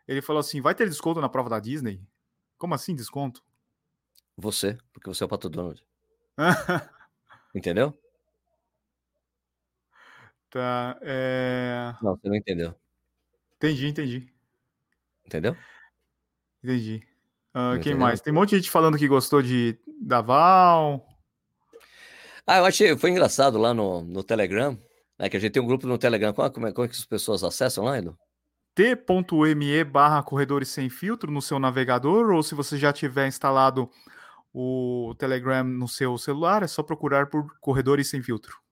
ele 0.07 0.21
falou 0.21 0.39
assim: 0.39 0.61
vai 0.61 0.75
ter 0.75 0.87
desconto 0.87 1.21
na 1.21 1.29
prova 1.29 1.49
da 1.49 1.59
Disney? 1.59 2.01
Como 2.57 2.73
assim 2.73 2.95
desconto? 2.95 3.43
Você, 4.37 4.77
porque 4.91 5.09
você 5.09 5.23
é 5.23 5.25
o 5.25 5.29
Pato 5.29 5.49
Donald. 5.49 5.83
Entendeu? 7.53 7.97
Tá. 10.55 10.97
É... 11.01 11.93
Não, 12.01 12.15
você 12.15 12.29
não 12.29 12.35
entendeu. 12.37 12.73
Entendi, 13.57 13.87
entendi. 13.87 14.33
Entendeu? 15.25 15.53
Entendi. 16.63 17.03
Uh, 17.53 17.77
quem 17.81 17.93
mais? 17.93 18.21
Tem 18.21 18.31
um 18.31 18.37
monte 18.37 18.51
de 18.51 18.55
gente 18.55 18.71
falando 18.71 18.97
que 18.97 19.05
gostou 19.05 19.41
de 19.41 19.77
Daval. 20.01 21.05
Ah, 22.47 22.59
eu 22.59 22.65
achei, 22.65 22.97
foi 22.97 23.09
engraçado 23.09 23.57
lá 23.57 23.73
no, 23.73 24.01
no 24.03 24.23
Telegram, 24.23 24.79
né, 25.19 25.27
que 25.27 25.35
a 25.35 25.39
gente 25.41 25.51
tem 25.51 25.61
um 25.61 25.67
grupo 25.67 25.87
no 25.87 25.97
Telegram. 25.97 26.31
Como, 26.31 26.49
como, 26.49 26.67
é, 26.67 26.71
como 26.71 26.85
é 26.85 26.87
que 26.87 26.95
as 26.95 27.05
pessoas 27.05 27.43
acessam 27.43 27.83
lá, 27.83 27.97
Edu? 27.97 28.17
t.me 28.73 29.83
barra 29.83 30.23
corredores 30.23 30.69
sem 30.69 30.89
filtro 30.89 31.29
no 31.33 31.41
seu 31.41 31.59
navegador, 31.59 32.31
ou 32.31 32.41
se 32.41 32.55
você 32.55 32.77
já 32.77 32.93
tiver 32.93 33.27
instalado 33.27 33.89
o 34.53 35.13
Telegram 35.19 35.65
no 35.65 35.89
seu 35.89 36.17
celular, 36.17 36.63
é 36.63 36.67
só 36.67 36.81
procurar 36.81 37.27
por 37.27 37.59
corredores 37.59 38.09
sem 38.09 38.23
filtro. 38.23 38.63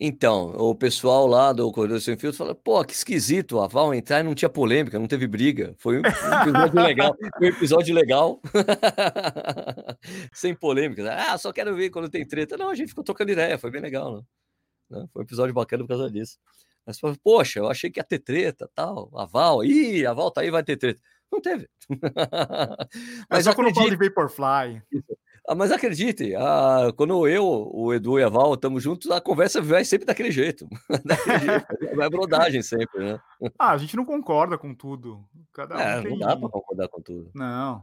Então, 0.00 0.50
o 0.56 0.76
pessoal 0.76 1.26
lá 1.26 1.52
do 1.52 1.72
Corredor 1.72 2.00
Sem 2.00 2.16
Filtro 2.16 2.38
fala, 2.38 2.54
pô, 2.54 2.84
que 2.84 2.92
esquisito, 2.92 3.58
a 3.58 3.66
Val 3.66 3.92
entrar 3.92 4.20
e 4.20 4.22
não 4.22 4.32
tinha 4.32 4.48
polêmica, 4.48 4.96
não 4.96 5.08
teve 5.08 5.26
briga. 5.26 5.74
Foi 5.76 5.98
um, 5.98 6.02
episódio 6.02 6.80
legal. 6.80 7.16
Foi 7.36 7.46
um 7.46 7.50
episódio 7.50 7.94
legal. 7.94 8.40
Sem 10.32 10.54
polêmica. 10.54 11.12
Ah, 11.12 11.36
só 11.36 11.52
quero 11.52 11.74
ver 11.74 11.90
quando 11.90 12.08
tem 12.08 12.24
treta. 12.24 12.56
Não, 12.56 12.70
a 12.70 12.76
gente 12.76 12.90
ficou 12.90 13.02
trocando 13.02 13.32
ideia, 13.32 13.58
foi 13.58 13.72
bem 13.72 13.80
legal, 13.80 14.18
né? 14.18 15.06
Foi 15.12 15.22
um 15.22 15.24
episódio 15.24 15.52
bacana 15.52 15.82
por 15.82 15.88
causa 15.88 16.08
disso. 16.08 16.38
Mas, 16.86 16.98
poxa, 17.22 17.58
eu 17.58 17.68
achei 17.68 17.90
que 17.90 17.98
ia 17.98 18.04
ter 18.04 18.20
treta, 18.20 18.70
tal. 18.74 19.10
A 19.14 19.26
Val, 19.26 19.64
ih, 19.64 20.06
a 20.06 20.12
Val 20.14 20.30
tá 20.30 20.42
aí, 20.42 20.50
vai 20.50 20.62
ter 20.62 20.76
treta. 20.76 21.00
Não 21.30 21.40
teve. 21.40 21.68
Mas 23.28 23.40
é 23.40 23.50
só 23.50 23.54
quando 23.54 23.74
fala 23.74 23.90
de 23.90 23.96
Vaporfly. 23.96 24.80
Isso. 24.92 25.18
Ah, 25.48 25.54
mas 25.54 25.72
acredite, 25.72 26.34
ah, 26.36 26.92
quando 26.94 27.26
eu, 27.26 27.70
o 27.72 27.94
Edu 27.94 28.18
e 28.18 28.22
a 28.22 28.28
Val 28.28 28.52
estamos 28.52 28.82
juntos, 28.82 29.10
a 29.10 29.18
conversa 29.18 29.62
vai 29.62 29.82
sempre 29.82 30.04
daquele 30.04 30.30
jeito. 30.30 30.68
daquele 31.02 31.38
jeito. 31.38 31.96
Vai 31.96 32.10
brodagem 32.10 32.60
sempre, 32.60 33.02
né? 33.02 33.20
Ah, 33.58 33.70
a 33.70 33.78
gente 33.78 33.96
não 33.96 34.04
concorda 34.04 34.58
com 34.58 34.74
tudo. 34.74 35.24
Cada 35.54 35.76
um 35.76 35.80
é, 35.80 36.02
tem... 36.02 36.10
Não 36.10 36.18
dá 36.18 36.36
para 36.36 36.50
concordar 36.50 36.88
com 36.88 37.00
tudo. 37.00 37.30
Não. 37.34 37.82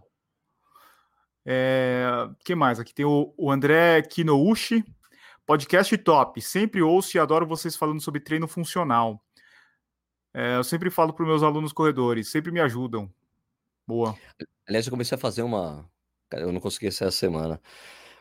É... 1.44 2.06
que 2.46 2.54
mais? 2.54 2.80
Aqui 2.80 2.94
tem 2.94 3.06
o, 3.06 3.34
o 3.36 3.50
André 3.52 4.04
Kinouchi. 4.04 4.86
Podcast 5.44 5.98
top. 5.98 6.40
Sempre 6.42 6.84
ouço 6.84 7.18
e 7.18 7.20
adoro 7.20 7.48
vocês 7.48 7.76
falando 7.76 8.00
sobre 8.00 8.22
treino 8.22 8.48
funcional. 8.48 9.20
É, 10.32 10.58
eu 10.58 10.64
sempre 10.64 10.92
falo 10.92 11.14
para 11.14 11.24
os 11.24 11.30
meus 11.30 11.42
alunos 11.42 11.74
corredores, 11.74 12.30
sempre 12.30 12.52
me 12.52 12.60
ajudam. 12.60 13.10
Boa. 13.88 14.16
Aliás, 14.68 14.86
eu 14.86 14.92
comecei 14.92 15.16
a 15.16 15.20
fazer 15.20 15.42
uma. 15.44 15.90
Eu 16.40 16.52
não 16.52 16.60
consegui 16.60 16.88
essa 16.88 17.10
semana. 17.12 17.62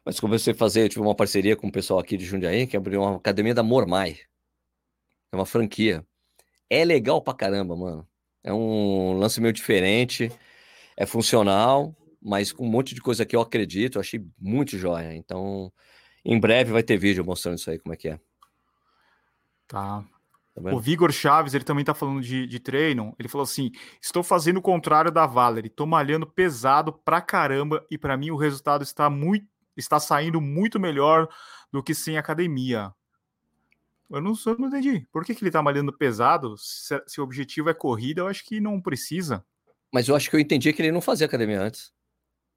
Mas 0.04 0.20
comecei 0.20 0.52
a 0.52 0.56
fazer, 0.56 0.88
tive 0.88 1.00
uma 1.00 1.14
parceria 1.14 1.56
com 1.56 1.68
o 1.68 1.72
pessoal 1.72 1.98
aqui 1.98 2.16
de 2.16 2.24
Jundiaí, 2.24 2.66
que 2.66 2.76
abriu 2.76 3.00
uma 3.02 3.16
academia 3.16 3.54
da 3.54 3.62
Mormai. 3.62 4.18
É 5.32 5.36
uma 5.36 5.46
franquia. 5.46 6.06
É 6.68 6.84
legal 6.84 7.22
pra 7.22 7.34
caramba, 7.34 7.76
mano. 7.76 8.06
É 8.42 8.52
um 8.52 9.14
lance 9.18 9.40
meio 9.40 9.52
diferente, 9.52 10.30
é 10.96 11.06
funcional, 11.06 11.96
mas 12.20 12.52
com 12.52 12.66
um 12.66 12.70
monte 12.70 12.94
de 12.94 13.00
coisa 13.00 13.24
que 13.24 13.34
eu 13.34 13.40
acredito, 13.40 13.96
eu 13.96 14.00
achei 14.00 14.22
muito 14.38 14.76
jóia. 14.76 15.14
Então, 15.14 15.72
em 16.24 16.38
breve 16.38 16.72
vai 16.72 16.82
ter 16.82 16.98
vídeo 16.98 17.24
mostrando 17.24 17.58
isso 17.58 17.70
aí, 17.70 17.78
como 17.78 17.94
é 17.94 17.96
que 17.96 18.08
é. 18.08 18.20
Tá. 19.66 20.04
Tá 20.54 20.74
o 20.74 20.80
Vigor 20.80 21.12
Chaves, 21.12 21.54
ele 21.54 21.64
também 21.64 21.84
tá 21.84 21.94
falando 21.94 22.20
de, 22.20 22.46
de 22.46 22.58
treino. 22.60 23.14
Ele 23.18 23.28
falou 23.28 23.44
assim: 23.44 23.70
estou 24.00 24.22
fazendo 24.22 24.58
o 24.58 24.62
contrário 24.62 25.10
da 25.10 25.26
Valerie, 25.26 25.68
tô 25.68 25.86
malhando 25.86 26.26
pesado 26.26 26.92
pra 26.92 27.20
caramba 27.20 27.84
e 27.90 27.98
para 27.98 28.16
mim 28.16 28.30
o 28.30 28.36
resultado 28.36 28.82
está 28.82 29.10
muito 29.10 29.46
está 29.76 29.98
saindo 29.98 30.40
muito 30.40 30.78
melhor 30.78 31.28
do 31.72 31.82
que 31.82 31.94
sem 31.94 32.16
academia. 32.16 32.92
Eu 34.10 34.20
não, 34.20 34.32
eu 34.46 34.58
não 34.58 34.68
entendi. 34.68 35.06
Por 35.10 35.24
que, 35.24 35.34
que 35.34 35.42
ele 35.42 35.50
tá 35.50 35.62
malhando 35.62 35.92
pesado? 35.92 36.56
Se, 36.56 37.02
se, 37.06 37.20
o 37.20 37.24
objetivo 37.24 37.70
é 37.70 37.74
corrida, 37.74 38.20
eu 38.20 38.28
acho 38.28 38.44
que 38.44 38.60
não 38.60 38.80
precisa. 38.80 39.44
Mas 39.92 40.08
eu 40.08 40.14
acho 40.14 40.30
que 40.30 40.36
eu 40.36 40.40
entendi 40.40 40.72
que 40.72 40.80
ele 40.80 40.92
não 40.92 41.00
fazia 41.00 41.26
academia 41.26 41.60
antes. 41.60 41.92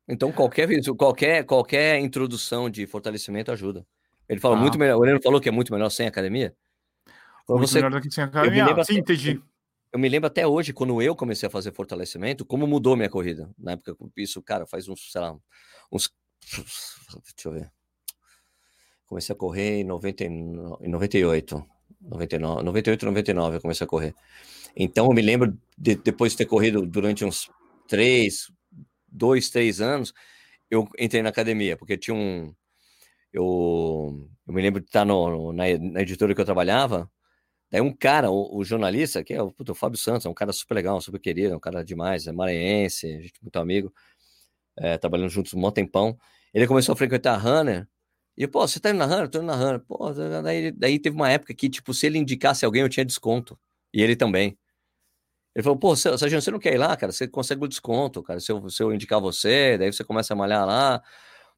Então 0.07 0.31
qualquer, 0.31 0.67
qualquer, 0.95 1.43
qualquer 1.43 1.99
introdução 1.99 2.69
de 2.69 2.85
fortalecimento 2.85 3.51
ajuda. 3.51 3.85
Ele 4.29 4.39
falou 4.39 4.57
ah. 4.57 4.61
muito 4.61 4.77
melhor. 4.77 4.97
O 4.97 5.05
Heleno 5.05 5.21
falou 5.21 5.41
que 5.41 5.49
é 5.49 5.51
muito 5.51 5.73
melhor 5.73 5.89
sem 5.89 6.07
academia. 6.07 6.55
Muito 7.49 7.67
você, 7.67 7.75
melhor 7.75 7.91
do 7.91 8.01
que 8.01 8.13
sem 8.13 8.23
academia. 8.23 8.83
Sim, 8.83 8.97
entendi. 8.99 9.41
Eu 9.91 9.99
me 9.99 10.09
lembro 10.09 10.27
até 10.27 10.45
hoje, 10.45 10.73
quando 10.73 11.01
eu 11.01 11.15
comecei 11.15 11.47
a 11.47 11.49
fazer 11.49 11.71
fortalecimento, 11.71 12.45
como 12.45 12.67
mudou 12.67 12.95
minha 12.95 13.09
corrida. 13.09 13.49
Na 13.57 13.71
época, 13.71 13.95
isso, 14.17 14.41
cara, 14.41 14.65
faz 14.65 14.87
uns, 14.89 15.11
sei 15.11 15.21
lá, 15.21 15.35
uns 15.91 16.11
Deixa 16.51 17.47
eu 17.47 17.51
ver. 17.51 17.71
Comecei 19.05 19.33
a 19.33 19.37
correr 19.37 19.81
em, 19.81 19.83
90, 19.83 20.23
em 20.23 20.89
98. 20.89 21.65
99, 21.99 22.63
98, 22.63 23.05
99 23.05 23.55
eu 23.55 23.61
comecei 23.61 23.85
a 23.85 23.87
correr. 23.87 24.13
Então 24.75 25.07
eu 25.07 25.13
me 25.13 25.21
lembro 25.21 25.57
de 25.77 25.95
depois 25.95 26.33
de 26.33 26.39
ter 26.39 26.45
corrido 26.45 26.85
durante 26.85 27.25
uns 27.25 27.49
três, 27.87 28.51
dois, 29.07 29.49
três 29.49 29.81
anos, 29.81 30.13
eu 30.69 30.87
entrei 30.99 31.21
na 31.21 31.29
academia, 31.29 31.75
porque 31.75 31.97
tinha 31.97 32.15
um. 32.15 32.53
Eu, 33.33 34.29
eu 34.47 34.53
me 34.53 34.61
lembro 34.61 34.79
de 34.81 34.87
estar 34.87 35.05
no, 35.05 35.51
na, 35.53 35.63
na 35.77 36.01
editora 36.01 36.35
que 36.35 36.41
eu 36.41 36.45
trabalhava. 36.45 37.09
Daí 37.69 37.81
um 37.81 37.93
cara, 37.93 38.31
o, 38.31 38.57
o 38.57 38.63
jornalista, 38.63 39.23
que 39.23 39.33
é 39.33 39.41
o, 39.41 39.51
puto, 39.51 39.73
o 39.73 39.75
Fábio 39.75 39.97
Santos, 39.97 40.25
é 40.25 40.29
um 40.29 40.33
cara 40.33 40.53
super 40.53 40.75
legal, 40.75 40.99
super 41.01 41.19
querido, 41.19 41.53
é 41.53 41.57
um 41.57 41.59
cara 41.59 41.83
demais, 41.83 42.27
é 42.27 42.31
maranhense, 42.31 43.21
gente 43.21 43.41
muito 43.41 43.57
amigo, 43.59 43.93
é, 44.77 44.97
trabalhando 44.97 45.29
juntos 45.29 45.53
um 45.53 45.61
bom 45.61 45.71
tempão. 45.71 46.17
Ele 46.53 46.67
começou 46.67 46.93
a 46.93 46.95
frequentar 46.95 47.35
a 47.35 47.37
Runner. 47.37 47.87
E, 48.37 48.47
pô, 48.47 48.67
você 48.67 48.79
tá 48.79 48.91
indo 48.91 48.99
na 48.99 49.05
Runner? 49.05 49.29
Tô 49.29 49.39
indo 49.39 49.47
na 49.47 49.55
Runner. 49.55 49.79
Pô, 49.81 50.11
daí, 50.43 50.71
daí 50.71 50.99
teve 50.99 51.15
uma 51.15 51.29
época 51.29 51.53
que, 51.53 51.69
tipo, 51.69 51.93
se 51.93 52.05
ele 52.05 52.17
indicasse 52.19 52.65
alguém, 52.65 52.83
eu 52.83 52.89
tinha 52.89 53.05
desconto. 53.05 53.59
E 53.93 54.01
ele 54.01 54.15
também. 54.15 54.57
Ele 55.55 55.63
falou, 55.63 55.77
pô, 55.79 55.95
Sérgio, 55.95 56.39
você 56.39 56.51
não 56.51 56.59
quer 56.59 56.73
ir 56.73 56.77
lá, 56.77 56.95
cara? 56.95 57.11
Você 57.11 57.27
consegue 57.27 57.63
o 57.63 57.67
desconto, 57.67 58.21
cara. 58.21 58.39
Se 58.39 58.51
eu, 58.51 58.69
se 58.69 58.83
eu 58.83 58.93
indicar 58.93 59.19
você, 59.19 59.75
daí 59.77 59.91
você 59.91 60.03
começa 60.03 60.33
a 60.33 60.37
malhar 60.37 60.65
lá. 60.67 61.01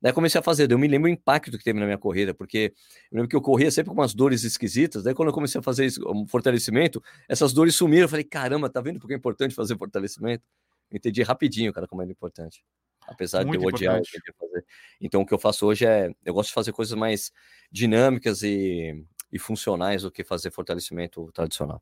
Daí 0.01 0.13
comecei 0.13 0.39
a 0.39 0.41
fazer, 0.41 0.71
eu 0.71 0.79
me 0.79 0.87
lembro 0.87 1.09
o 1.09 1.13
impacto 1.13 1.57
que 1.57 1.63
teve 1.63 1.79
na 1.79 1.85
minha 1.85 1.97
corrida, 1.97 2.33
porque 2.33 2.73
eu 3.11 3.17
lembro 3.17 3.29
que 3.29 3.35
eu 3.35 3.41
corria 3.41 3.69
sempre 3.69 3.89
com 3.89 3.99
umas 3.99 4.13
dores 4.13 4.43
esquisitas, 4.43 5.03
daí 5.03 5.13
quando 5.13 5.29
eu 5.29 5.33
comecei 5.33 5.59
a 5.59 5.61
fazer 5.61 5.85
isso, 5.85 6.01
um 6.09 6.25
fortalecimento, 6.25 7.03
essas 7.27 7.51
dores 7.51 7.75
sumiram, 7.75 8.03
eu 8.03 8.09
falei, 8.09 8.23
caramba, 8.23 8.69
tá 8.69 8.79
vendo 8.79 8.99
porque 8.99 9.13
é 9.13 9.17
importante 9.17 9.53
fazer 9.53 9.77
fortalecimento? 9.77 10.43
Eu 10.89 10.97
entendi 10.97 11.21
rapidinho, 11.21 11.73
cara, 11.73 11.87
como 11.87 12.01
é 12.01 12.05
importante 12.05 12.63
apesar 13.09 13.43
Muito 13.43 13.59
de 13.59 13.65
eu 13.65 13.69
odiar 13.69 13.99
o 13.99 14.03
que 14.03 14.17
eu 14.17 14.35
fazer. 14.39 14.65
Então, 15.01 15.21
o 15.21 15.25
que 15.25 15.33
eu 15.33 15.39
faço 15.39 15.65
hoje 15.65 15.85
é, 15.85 16.11
eu 16.23 16.33
gosto 16.33 16.49
de 16.49 16.53
fazer 16.53 16.71
coisas 16.71 16.93
mais 16.93 17.31
dinâmicas 17.71 18.43
e, 18.43 19.03
e 19.31 19.39
funcionais 19.39 20.03
do 20.03 20.11
que 20.11 20.23
fazer 20.23 20.51
fortalecimento 20.51 21.31
tradicional. 21.33 21.81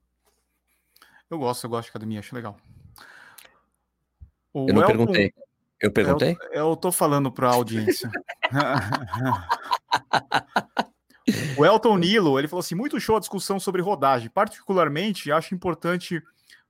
Eu 1.30 1.38
gosto, 1.38 1.66
eu 1.66 1.70
gosto 1.70 1.86
de 1.86 1.90
academia, 1.90 2.20
acho 2.20 2.34
legal. 2.34 2.58
O 4.54 4.70
eu 4.70 4.74
não 4.74 4.82
Elton, 4.82 4.88
perguntei. 4.88 5.34
Eu 5.80 5.92
perguntei? 5.92 6.36
Eu, 6.52 6.70
eu 6.70 6.76
tô 6.76 6.92
falando 6.92 7.32
para 7.32 7.50
a 7.50 7.54
audiência. 7.54 8.10
o 11.58 11.66
Elton 11.66 11.98
Nilo, 11.98 12.40
ele 12.40 12.48
falou 12.48 12.62
assim: 12.62 12.76
muito 12.76 13.00
show 13.00 13.16
a 13.16 13.20
discussão 13.20 13.60
sobre 13.60 13.82
rodagem. 13.82 14.30
Particularmente, 14.30 15.32
acho 15.32 15.54
importante 15.54 16.22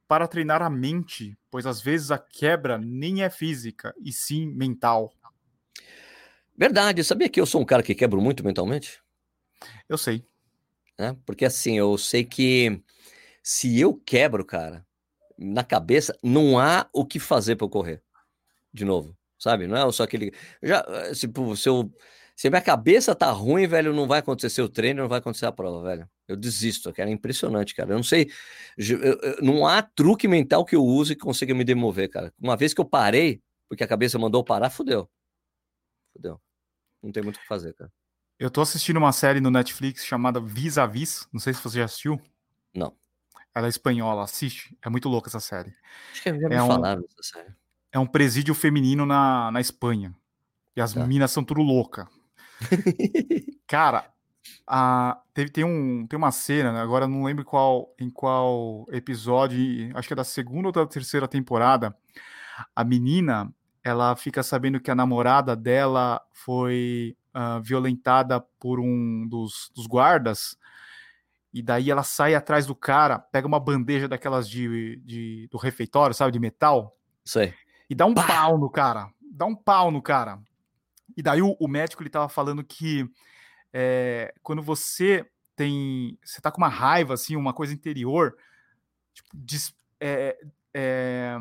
para 0.07 0.27
treinar 0.27 0.61
a 0.61 0.69
mente, 0.69 1.37
pois 1.51 1.65
às 1.65 1.81
vezes 1.81 2.11
a 2.11 2.17
quebra 2.17 2.77
nem 2.77 3.23
é 3.23 3.29
física, 3.29 3.93
e 4.01 4.11
sim 4.11 4.47
mental. 4.47 5.11
Verdade, 6.57 7.03
sabia 7.03 7.29
que 7.29 7.39
eu 7.39 7.45
sou 7.45 7.61
um 7.61 7.65
cara 7.65 7.83
que 7.83 7.93
quebro 7.93 8.21
muito 8.21 8.43
mentalmente? 8.43 9.01
Eu 9.87 9.97
sei. 9.97 10.25
É, 10.97 11.15
porque 11.25 11.45
assim, 11.45 11.77
eu 11.77 11.97
sei 11.97 12.23
que 12.23 12.81
se 13.43 13.79
eu 13.79 13.93
quebro, 13.93 14.43
cara, 14.43 14.85
na 15.37 15.63
cabeça, 15.63 16.17
não 16.23 16.57
há 16.57 16.89
o 16.91 17.05
que 17.05 17.19
fazer 17.19 17.55
para 17.55 17.65
eu 17.65 17.69
correr. 17.69 18.01
De 18.73 18.85
novo, 18.85 19.17
sabe? 19.37 19.67
Não 19.67 19.75
é 19.75 19.91
só 19.91 20.03
aquele. 20.03 20.33
Já, 20.61 20.83
se, 21.13 21.27
se 21.55 21.69
eu 21.69 21.91
se 22.37 22.51
minha 22.51 22.61
cabeça 22.61 23.15
tá 23.15 23.31
ruim, 23.31 23.65
velho, 23.65 23.95
não 23.95 24.07
vai 24.07 24.19
acontecer 24.19 24.51
seu 24.51 24.69
treino, 24.69 25.01
não 25.01 25.09
vai 25.09 25.17
acontecer 25.17 25.47
a 25.47 25.51
prova, 25.51 25.81
velho. 25.81 26.07
Eu 26.27 26.35
desisto, 26.37 26.93
cara. 26.93 27.09
É 27.09 27.11
impressionante, 27.11 27.73
cara. 27.73 27.93
Eu 27.93 27.95
não 27.95 28.03
sei. 28.03 28.29
Eu, 28.77 28.99
eu, 28.99 29.41
não 29.41 29.65
há 29.65 29.81
truque 29.81 30.27
mental 30.27 30.63
que 30.63 30.75
eu 30.75 30.85
use 30.85 31.15
que 31.15 31.21
consiga 31.21 31.55
me 31.55 31.63
demover, 31.63 32.07
cara. 32.09 32.31
Uma 32.39 32.55
vez 32.55 32.75
que 32.75 32.79
eu 32.79 32.85
parei, 32.85 33.41
porque 33.67 33.83
a 33.83 33.87
cabeça 33.87 34.19
mandou 34.19 34.43
parar, 34.43 34.69
fudeu. 34.69 35.09
Fudeu. 36.13 36.39
Não 37.01 37.11
tem 37.11 37.23
muito 37.23 37.37
o 37.37 37.39
que 37.39 37.47
fazer, 37.47 37.73
cara. 37.73 37.91
Eu 38.37 38.51
tô 38.51 38.61
assistindo 38.61 38.97
uma 38.97 39.11
série 39.11 39.41
no 39.41 39.49
Netflix 39.49 40.05
chamada 40.05 40.39
Vis 40.39 40.77
a 40.77 40.85
Vis. 40.85 41.27
Não 41.33 41.39
sei 41.39 41.55
se 41.55 41.63
você 41.63 41.79
já 41.79 41.85
assistiu. 41.85 42.21
Não. 42.71 42.95
Ela 43.55 43.65
é 43.65 43.69
espanhola, 43.69 44.23
assiste. 44.23 44.77
É 44.85 44.89
muito 44.91 45.09
louca 45.09 45.27
essa 45.27 45.39
série. 45.39 45.73
Acho 46.11 46.21
que 46.21 46.39
já 46.39 46.49
me 46.49 46.53
é 46.53 46.59
falaram 46.59 47.01
um, 47.01 47.05
dessa 47.07 47.33
série. 47.33 47.55
É 47.91 47.99
um 47.99 48.05
presídio 48.05 48.53
feminino 48.53 49.05
na, 49.05 49.51
na 49.51 49.61
Espanha. 49.61 50.13
E 50.75 50.81
as 50.81 50.93
tá. 50.93 51.05
minas 51.05 51.31
são 51.31 51.43
tudo 51.43 51.61
louca. 51.61 52.07
Cara, 53.67 54.11
a, 54.65 55.19
teve, 55.33 55.49
tem, 55.49 55.63
um, 55.63 56.05
tem 56.07 56.17
uma 56.17 56.31
cena, 56.31 56.71
né, 56.71 56.81
agora 56.81 57.07
não 57.07 57.23
lembro 57.23 57.43
qual, 57.43 57.93
em 57.99 58.09
qual 58.09 58.85
episódio, 58.91 59.91
acho 59.95 60.07
que 60.07 60.13
é 60.13 60.15
da 60.15 60.23
segunda 60.23 60.67
ou 60.67 60.71
da 60.71 60.85
terceira 60.85 61.27
temporada. 61.27 61.95
A 62.75 62.83
menina, 62.83 63.51
ela 63.83 64.15
fica 64.15 64.43
sabendo 64.43 64.79
que 64.79 64.91
a 64.91 64.95
namorada 64.95 65.55
dela 65.55 66.21
foi 66.33 67.15
uh, 67.35 67.61
violentada 67.61 68.41
por 68.59 68.79
um 68.79 69.27
dos, 69.27 69.71
dos 69.75 69.87
guardas. 69.87 70.57
E 71.53 71.61
daí 71.61 71.89
ela 71.89 72.03
sai 72.03 72.35
atrás 72.35 72.65
do 72.65 72.75
cara, 72.75 73.17
pega 73.17 73.47
uma 73.47 73.59
bandeja 73.59 74.07
daquelas 74.07 74.49
de, 74.49 74.97
de 74.97 75.47
do 75.49 75.57
refeitório, 75.57 76.13
sabe, 76.13 76.31
de 76.31 76.39
metal. 76.39 76.95
Sei. 77.23 77.53
E 77.89 77.95
dá 77.95 78.05
um 78.05 78.13
Pá. 78.13 78.27
pau 78.27 78.57
no 78.57 78.69
cara. 78.69 79.09
Dá 79.31 79.45
um 79.45 79.55
pau 79.55 79.91
no 79.91 80.01
cara. 80.01 80.39
E 81.15 81.21
daí 81.21 81.41
o, 81.41 81.55
o 81.59 81.67
médico 81.67 82.03
ele 82.03 82.09
tava 82.09 82.29
falando 82.29 82.63
que 82.63 83.09
é, 83.73 84.33
quando 84.43 84.61
você 84.61 85.25
tem. 85.55 86.17
Você 86.23 86.41
tá 86.41 86.51
com 86.51 86.59
uma 86.59 86.69
raiva, 86.69 87.13
assim, 87.13 87.35
uma 87.35 87.53
coisa 87.53 87.73
interior, 87.73 88.37
tipo, 89.13 89.29
des, 89.33 89.73
é, 89.99 90.37
é, 90.73 91.37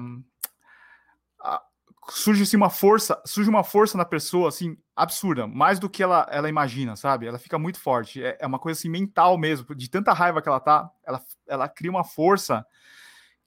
surge 2.09 2.43
assim 2.43 2.57
uma 2.57 2.71
força, 2.71 3.21
surge 3.25 3.51
uma 3.51 3.65
força 3.65 3.99
na 3.99 4.05
pessoa 4.05 4.49
assim 4.49 4.77
absurda, 4.95 5.47
mais 5.47 5.79
do 5.79 5.91
que 5.91 6.03
ela, 6.03 6.27
ela 6.31 6.49
imagina, 6.49 6.97
sabe? 6.97 7.27
Ela 7.27 7.39
fica 7.39 7.59
muito 7.59 7.81
forte, 7.81 8.23
é, 8.23 8.37
é 8.41 8.47
uma 8.47 8.59
coisa 8.59 8.79
assim 8.79 8.89
mental 8.89 9.37
mesmo, 9.37 9.75
de 9.75 9.91
tanta 9.91 10.13
raiva 10.13 10.41
que 10.41 10.49
ela 10.49 10.61
tá, 10.61 10.91
ela, 11.05 11.23
ela 11.47 11.69
cria 11.69 11.91
uma 11.91 12.05
força 12.05 12.65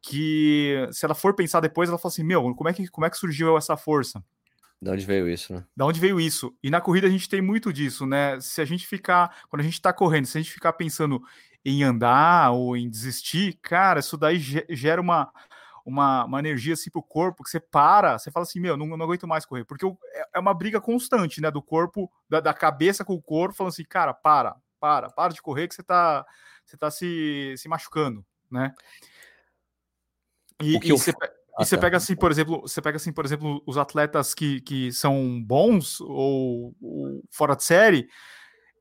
que 0.02 0.88
se 0.92 1.06
ela 1.06 1.16
for 1.16 1.36
pensar 1.36 1.60
depois, 1.60 1.90
ela 1.90 1.98
fala 1.98 2.12
assim, 2.12 2.24
meu, 2.24 2.54
como 2.56 2.70
é 2.70 2.74
que 2.74 2.88
como 2.88 3.06
é 3.06 3.10
que 3.10 3.18
surgiu 3.18 3.58
essa 3.58 3.76
força? 3.76 4.24
Da 4.82 4.94
onde 4.94 5.06
veio 5.06 5.28
isso, 5.28 5.54
né? 5.54 5.66
Da 5.76 5.86
onde 5.86 6.00
veio 6.00 6.22
isso? 6.22 6.56
E 6.64 6.70
na 6.70 6.80
corrida 6.80 7.06
a 7.06 7.10
gente 7.10 7.28
tem 7.28 7.42
muito 7.42 7.74
disso, 7.74 8.06
né? 8.06 8.40
Se 8.40 8.62
a 8.62 8.66
gente 8.66 8.88
ficar, 8.88 9.44
quando 9.50 9.60
a 9.60 9.66
gente 9.66 9.82
tá 9.82 9.92
correndo, 9.92 10.26
se 10.26 10.38
a 10.38 10.42
gente 10.42 10.54
ficar 10.54 10.72
pensando 10.74 11.22
em 11.66 11.84
andar 11.84 12.52
ou 12.52 12.78
em 12.78 12.90
desistir, 12.90 13.60
cara, 13.62 14.00
isso 14.00 14.18
daí 14.18 14.40
gera 14.70 15.02
uma, 15.02 15.30
uma, 15.86 16.24
uma 16.24 16.40
energia 16.40 16.74
assim 16.74 16.90
pro 16.90 17.04
corpo 17.04 17.44
que 17.44 17.50
você 17.50 17.60
para, 17.60 18.18
você 18.18 18.32
fala 18.32 18.46
assim, 18.46 18.62
meu, 18.62 18.78
não, 18.78 18.86
não 18.86 19.06
aguento 19.06 19.28
mais 19.28 19.46
correr, 19.46 19.66
porque 19.66 19.86
é, 19.86 20.30
é 20.36 20.40
uma 20.40 20.54
briga 20.54 20.80
constante, 20.80 21.42
né? 21.42 21.52
Do 21.52 21.62
corpo, 21.62 22.10
da, 22.30 22.40
da 22.40 22.54
cabeça 22.54 23.04
com 23.04 23.14
o 23.14 23.22
corpo, 23.22 23.56
falando 23.56 23.74
assim, 23.74 23.84
cara, 23.84 24.14
para, 24.14 24.56
para, 24.80 25.10
para 25.10 25.34
de 25.34 25.42
correr 25.42 25.68
que 25.68 25.76
você 25.76 25.84
tá, 25.84 26.26
você 26.66 26.78
tá 26.78 26.90
se, 26.90 27.54
se 27.58 27.68
machucando, 27.68 28.26
né? 28.50 28.74
E, 30.62 30.76
o 30.76 30.80
que 30.80 30.92
eu... 30.92 30.98
Você... 30.98 31.12
E 31.60 31.66
você 31.66 31.78
pega 31.78 31.98
assim, 31.98 32.16
por 32.16 32.32
exemplo, 32.32 32.62
você 32.62 32.82
pega 32.82 32.96
assim, 32.96 33.12
por 33.12 33.26
exemplo, 33.26 33.62
os 33.68 33.78
atletas 33.78 34.34
que, 34.34 34.62
que 34.62 34.94
são 34.94 35.44
bons 35.44 36.00
ou, 36.00 36.74
ou 36.82 37.22
fora 37.30 37.54
de 37.54 37.66
série, 37.66 38.08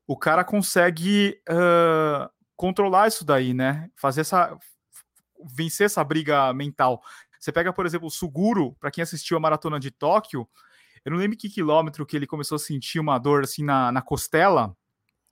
o 0.07 0.15
cara 0.15 0.45
consegue 0.45 1.41
uh, 1.49 2.29
controlar 2.55 3.09
isso 3.09 3.25
daí, 3.25 3.53
né? 3.53 3.89
Fazer 3.97 4.21
essa 4.21 4.57
vencer 5.55 5.87
essa 5.87 6.03
briga 6.03 6.53
mental. 6.53 7.01
Você 7.39 7.51
pega, 7.51 7.73
por 7.73 7.85
exemplo, 7.85 8.07
o 8.07 8.11
Suguro, 8.11 8.75
para 8.79 8.91
quem 8.91 9.01
assistiu 9.01 9.35
a 9.35 9.39
maratona 9.39 9.79
de 9.79 9.91
Tóquio, 9.91 10.47
eu 11.03 11.11
não 11.11 11.17
lembro 11.17 11.37
que 11.37 11.49
quilômetro 11.49 12.05
que 12.05 12.15
ele 12.15 12.27
começou 12.27 12.55
a 12.55 12.59
sentir 12.59 12.99
uma 12.99 13.17
dor 13.17 13.43
assim 13.43 13.63
na, 13.63 13.91
na 13.91 14.01
costela, 14.01 14.75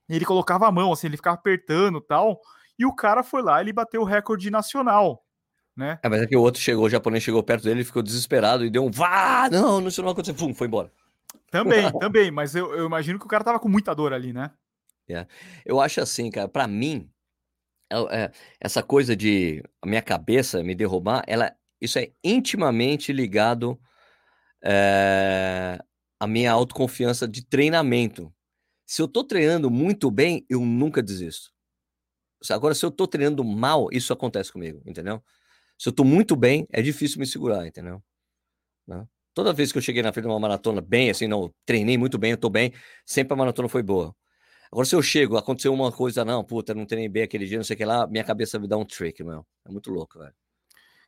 e 0.10 0.16
ele 0.16 0.26
colocava 0.26 0.68
a 0.68 0.72
mão, 0.72 0.92
assim, 0.92 1.08
ele 1.08 1.18
ficava 1.18 1.36
apertando 1.36 2.00
tal, 2.00 2.40
e 2.80 2.86
o 2.86 2.96
cara 2.96 3.24
foi 3.24 3.42
lá, 3.42 3.60
ele 3.60 3.74
bateu 3.74 4.02
o 4.02 4.06
recorde 4.06 4.50
nacional, 4.50 5.24
né? 5.78 6.00
É, 6.02 6.10
mas 6.10 6.24
é 6.24 6.28
que 6.28 6.36
o 6.36 6.42
outro 6.42 6.60
chegou, 6.60 6.86
o 6.86 6.90
japonês 6.90 7.24
chegou 7.24 7.44
perto 7.44 7.66
dele, 7.66 7.84
ficou 7.84 8.02
desesperado 8.02 8.66
e 8.66 8.70
deu 8.70 8.84
um 8.84 8.90
vá, 8.90 9.48
não, 9.52 9.80
não, 9.80 9.88
isso 9.88 10.02
não 10.02 10.08
vai 10.08 10.14
acontecer, 10.14 10.34
Pum, 10.34 10.54
foi 10.54 10.68
embora. 10.68 10.92
Também, 11.52 11.92
também, 12.00 12.32
mas 12.32 12.56
eu, 12.56 12.74
eu, 12.74 12.88
imagino 12.88 13.20
que 13.20 13.26
o 13.26 13.30
cara 13.30 13.44
tava 13.44 13.60
com 13.60 13.70
muita 13.70 13.94
dor 13.94 14.12
ali, 14.12 14.34
né? 14.34 14.52
Yeah. 15.08 15.30
Eu 15.64 15.80
acho 15.80 16.02
assim, 16.02 16.32
cara, 16.32 16.48
para 16.50 16.68
mim, 16.68 17.10
é, 17.92 18.24
é, 18.24 18.32
essa 18.60 18.82
coisa 18.82 19.16
de 19.16 19.64
a 19.82 19.88
minha 19.88 20.02
cabeça 20.02 20.64
me 20.64 20.74
derrubar, 20.74 21.24
ela, 21.28 21.56
isso 21.80 22.00
é 22.00 22.12
intimamente 22.24 23.14
ligado 23.14 23.80
é, 24.64 25.80
à 26.20 26.28
minha 26.28 26.52
autoconfiança 26.52 27.28
de 27.28 27.46
treinamento. 27.46 28.34
Se 28.86 29.02
eu 29.02 29.08
tô 29.08 29.24
treinando 29.24 29.70
muito 29.70 30.10
bem, 30.10 30.46
eu 30.50 30.62
nunca 30.62 31.04
desisto. 31.04 31.52
Agora, 32.50 32.74
se 32.74 32.86
eu 32.86 32.92
tô 32.92 33.08
treinando 33.08 33.44
mal, 33.44 33.88
isso 33.92 34.14
acontece 34.14 34.52
comigo, 34.52 34.82
entendeu? 34.86 35.22
Se 35.78 35.90
eu 35.90 35.94
tô 35.94 36.04
muito 36.04 36.36
bem, 36.36 36.68
é 36.72 36.82
difícil 36.82 37.20
me 37.20 37.26
segurar, 37.26 37.66
entendeu? 37.68 38.02
Né? 38.88 39.06
Toda 39.34 39.54
vez 39.54 39.72
que 39.72 39.78
eu 39.78 39.82
cheguei 39.82 40.02
na 40.02 40.12
frente 40.12 40.26
de 40.26 40.32
uma 40.32 40.40
maratona 40.40 40.82
bem, 40.82 41.10
assim, 41.10 41.28
não, 41.28 41.54
treinei 41.66 41.98
muito 41.98 42.18
bem, 42.18 42.32
eu 42.32 42.38
tô 42.38 42.50
bem, 42.50 42.74
sempre 43.06 43.34
a 43.34 43.38
maratona 43.38 43.70
foi 43.70 43.84
boa. 43.84 44.16
Agora, 44.72 44.86
se 44.86 44.96
eu 44.96 45.02
chego, 45.02 45.38
aconteceu 45.38 45.74
uma 45.74 45.92
coisa, 45.92 46.26
não, 46.26 46.44
puta, 46.44 46.74
não 46.74 46.86
treinei 46.86 47.08
bem 47.08 47.24
aquele 47.24 47.46
dia, 47.46 47.58
não 47.58 47.64
sei 47.64 47.76
o 47.76 47.78
que 47.78 47.86
lá, 47.86 48.08
minha 48.08 48.24
cabeça 48.24 48.60
me 48.60 48.68
dá 48.68 48.76
um 48.76 48.84
trick, 48.84 49.24
meu. 49.24 49.46
É 49.66 49.72
muito 49.72 49.92
louco, 49.92 50.20
velho. 50.20 50.34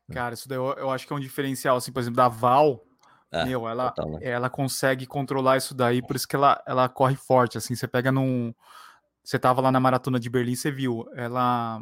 É. 0.10 0.14
Cara, 0.14 0.34
isso 0.34 0.48
daí 0.48 0.58
eu, 0.58 0.74
eu, 0.74 0.90
acho 0.90 1.06
que 1.06 1.14
é 1.14 1.16
um 1.16 1.20
diferencial, 1.20 1.78
assim, 1.78 1.92
por 1.92 2.00
exemplo, 2.00 2.18
da 2.18 2.28
Val. 2.28 2.86
É, 3.32 3.46
meu, 3.46 3.68
ela, 3.68 3.92
total, 3.92 4.14
né? 4.14 4.20
ela 4.22 4.50
consegue 4.50 5.06
controlar 5.06 5.58
isso 5.58 5.76
daí, 5.76 6.02
por 6.02 6.16
isso 6.16 6.28
que 6.28 6.36
ela, 6.36 6.64
ela 6.66 6.90
corre 6.90 7.16
forte, 7.16 7.58
assim. 7.58 7.76
Você 7.76 7.88
pega 7.88 8.12
num. 8.12 8.54
Você 9.24 9.38
tava 9.38 9.62
lá 9.62 9.72
na 9.72 9.80
maratona 9.80 10.20
de 10.20 10.30
Berlim, 10.30 10.56
você 10.56 10.72
viu. 10.72 11.06
Ela. 11.16 11.80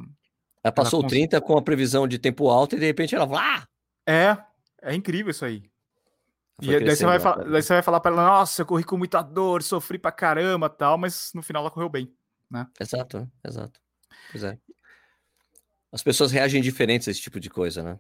Ela 0.68 0.72
passou 0.74 1.00
ela 1.00 1.04
cons... 1.04 1.12
30 1.12 1.42
com 1.42 1.58
a 1.58 1.62
previsão 1.62 2.08
de 2.08 2.20
tempo 2.20 2.50
alto 2.50 2.76
e 2.76 2.80
de 2.80 2.86
repente 2.86 3.16
ela. 3.16 3.28
Ah! 3.40 3.68
É, 4.06 4.38
é 4.82 4.94
incrível 4.94 5.32
isso 5.32 5.46
aí. 5.46 5.64
E 6.62 6.80
daí 6.80 6.96
você, 6.96 7.06
vai 7.06 7.20
falar, 7.20 7.44
daí 7.44 7.62
você 7.62 7.74
vai 7.74 7.84
falar 7.84 8.00
pra 8.00 8.12
ela, 8.12 8.26
nossa, 8.26 8.62
eu 8.62 8.66
corri 8.66 8.84
com 8.84 8.98
muita 8.98 9.22
dor, 9.22 9.62
sofri 9.62 10.00
pra 10.00 10.12
caramba 10.12 10.70
tal, 10.70 10.98
mas 10.98 11.32
no 11.34 11.44
final 11.44 11.62
ela 11.62 11.72
correu 11.72 11.88
bem, 11.88 12.12
né? 12.50 12.66
Exato, 12.80 13.30
exato. 13.46 13.80
Pois 14.32 14.44
é. 14.44 14.58
As 15.92 16.02
pessoas 16.04 16.32
reagem 16.32 16.62
diferentes 16.62 17.08
a 17.08 17.12
esse 17.12 17.22
tipo 17.22 17.40
de 17.40 17.50
coisa, 17.50 17.84
né? 17.84 18.00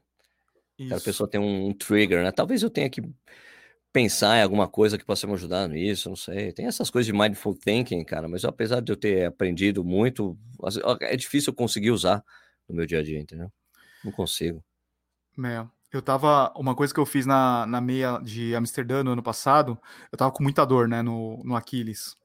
Isso. 0.77 0.89
Cada 0.89 1.01
pessoa 1.01 1.29
tem 1.29 1.39
um, 1.39 1.67
um, 1.67 1.73
trigger, 1.73 2.23
né? 2.23 2.31
Talvez 2.31 2.63
eu 2.63 2.69
tenha 2.69 2.89
que 2.89 3.01
pensar 3.93 4.37
em 4.37 4.41
alguma 4.43 4.67
coisa 4.67 4.97
que 4.97 5.05
possa 5.05 5.25
me 5.27 5.33
ajudar 5.33 5.69
nisso, 5.69 6.09
não 6.09 6.15
sei. 6.15 6.51
Tem 6.51 6.65
essas 6.65 6.89
coisas 6.89 7.05
de 7.05 7.13
mindful 7.13 7.55
thinking, 7.55 8.03
cara, 8.03 8.27
mas 8.27 8.43
apesar 8.43 8.81
de 8.81 8.91
eu 8.91 8.97
ter 8.97 9.25
aprendido 9.25 9.83
muito, 9.83 10.37
é 11.01 11.15
difícil 11.15 11.51
eu 11.51 11.55
conseguir 11.55 11.91
usar 11.91 12.23
no 12.67 12.75
meu 12.75 12.85
dia 12.85 12.99
a 12.99 13.03
dia, 13.03 13.19
entendeu? 13.19 13.51
Não 14.03 14.11
consigo. 14.11 14.63
É. 15.43 15.65
Eu 15.91 16.01
tava. 16.01 16.51
Uma 16.55 16.75
coisa 16.75 16.93
que 16.93 16.99
eu 16.99 17.05
fiz 17.05 17.25
na, 17.25 17.65
na 17.65 17.79
meia 17.79 18.19
de 18.19 18.53
Amsterdã 18.55 19.03
no 19.03 19.11
ano 19.11 19.23
passado, 19.23 19.79
eu 20.11 20.17
tava 20.17 20.31
com 20.31 20.43
muita 20.43 20.65
dor, 20.65 20.87
né, 20.87 21.01
no, 21.01 21.41
no 21.43 21.55
Aquiles. 21.55 22.17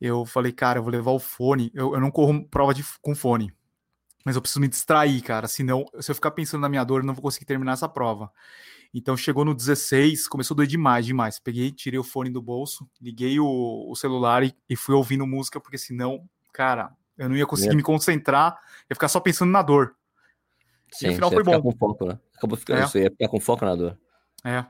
Eu 0.00 0.24
falei, 0.24 0.52
cara, 0.52 0.78
eu 0.78 0.82
vou 0.82 0.92
levar 0.92 1.10
o 1.10 1.18
fone. 1.18 1.72
Eu, 1.74 1.94
eu 1.94 2.00
não 2.00 2.10
corro 2.10 2.44
prova 2.48 2.72
de, 2.72 2.84
com 3.02 3.14
fone. 3.14 3.52
Mas 4.24 4.36
eu 4.36 4.42
preciso 4.42 4.60
me 4.60 4.68
distrair, 4.68 5.20
cara. 5.22 5.48
Senão, 5.48 5.86
se 6.00 6.10
eu 6.10 6.14
ficar 6.14 6.30
pensando 6.30 6.60
na 6.60 6.68
minha 6.68 6.84
dor, 6.84 7.00
eu 7.00 7.06
não 7.06 7.14
vou 7.14 7.22
conseguir 7.22 7.46
terminar 7.46 7.72
essa 7.72 7.88
prova. 7.88 8.30
Então 8.92 9.16
chegou 9.16 9.44
no 9.44 9.54
16, 9.54 10.28
começou 10.28 10.54
a 10.54 10.56
doer 10.56 10.68
demais, 10.68 11.04
demais. 11.04 11.38
Peguei, 11.38 11.70
tirei 11.72 11.98
o 11.98 12.04
fone 12.04 12.30
do 12.30 12.40
bolso, 12.40 12.88
liguei 13.00 13.38
o, 13.38 13.86
o 13.90 13.94
celular 13.94 14.42
e, 14.44 14.54
e, 14.68 14.76
fui 14.76 14.94
ouvindo 14.94 15.26
música, 15.26 15.60
porque 15.60 15.76
senão, 15.76 16.28
cara, 16.52 16.96
eu 17.18 17.28
não 17.28 17.36
ia 17.36 17.46
conseguir 17.46 17.72
é. 17.72 17.76
me 17.76 17.82
concentrar, 17.82 18.58
ia 18.88 18.94
ficar 18.94 19.08
só 19.08 19.20
pensando 19.20 19.50
na 19.50 19.60
dor. 19.60 19.94
Sim, 20.92 21.06
e 21.06 21.08
no 21.08 21.14
final 21.16 21.30
foi 21.30 21.42
bom. 21.42 21.60
Com 21.60 21.72
foco, 21.72 22.06
né? 22.06 22.18
Acabou 22.36 22.56
ficando, 22.56 22.80
é. 22.80 22.86
você 22.86 23.02
ia 23.02 23.10
ficar 23.10 23.28
com 23.28 23.40
foco 23.40 23.64
na 23.64 23.74
dor. 23.74 23.98
É. 24.44 24.64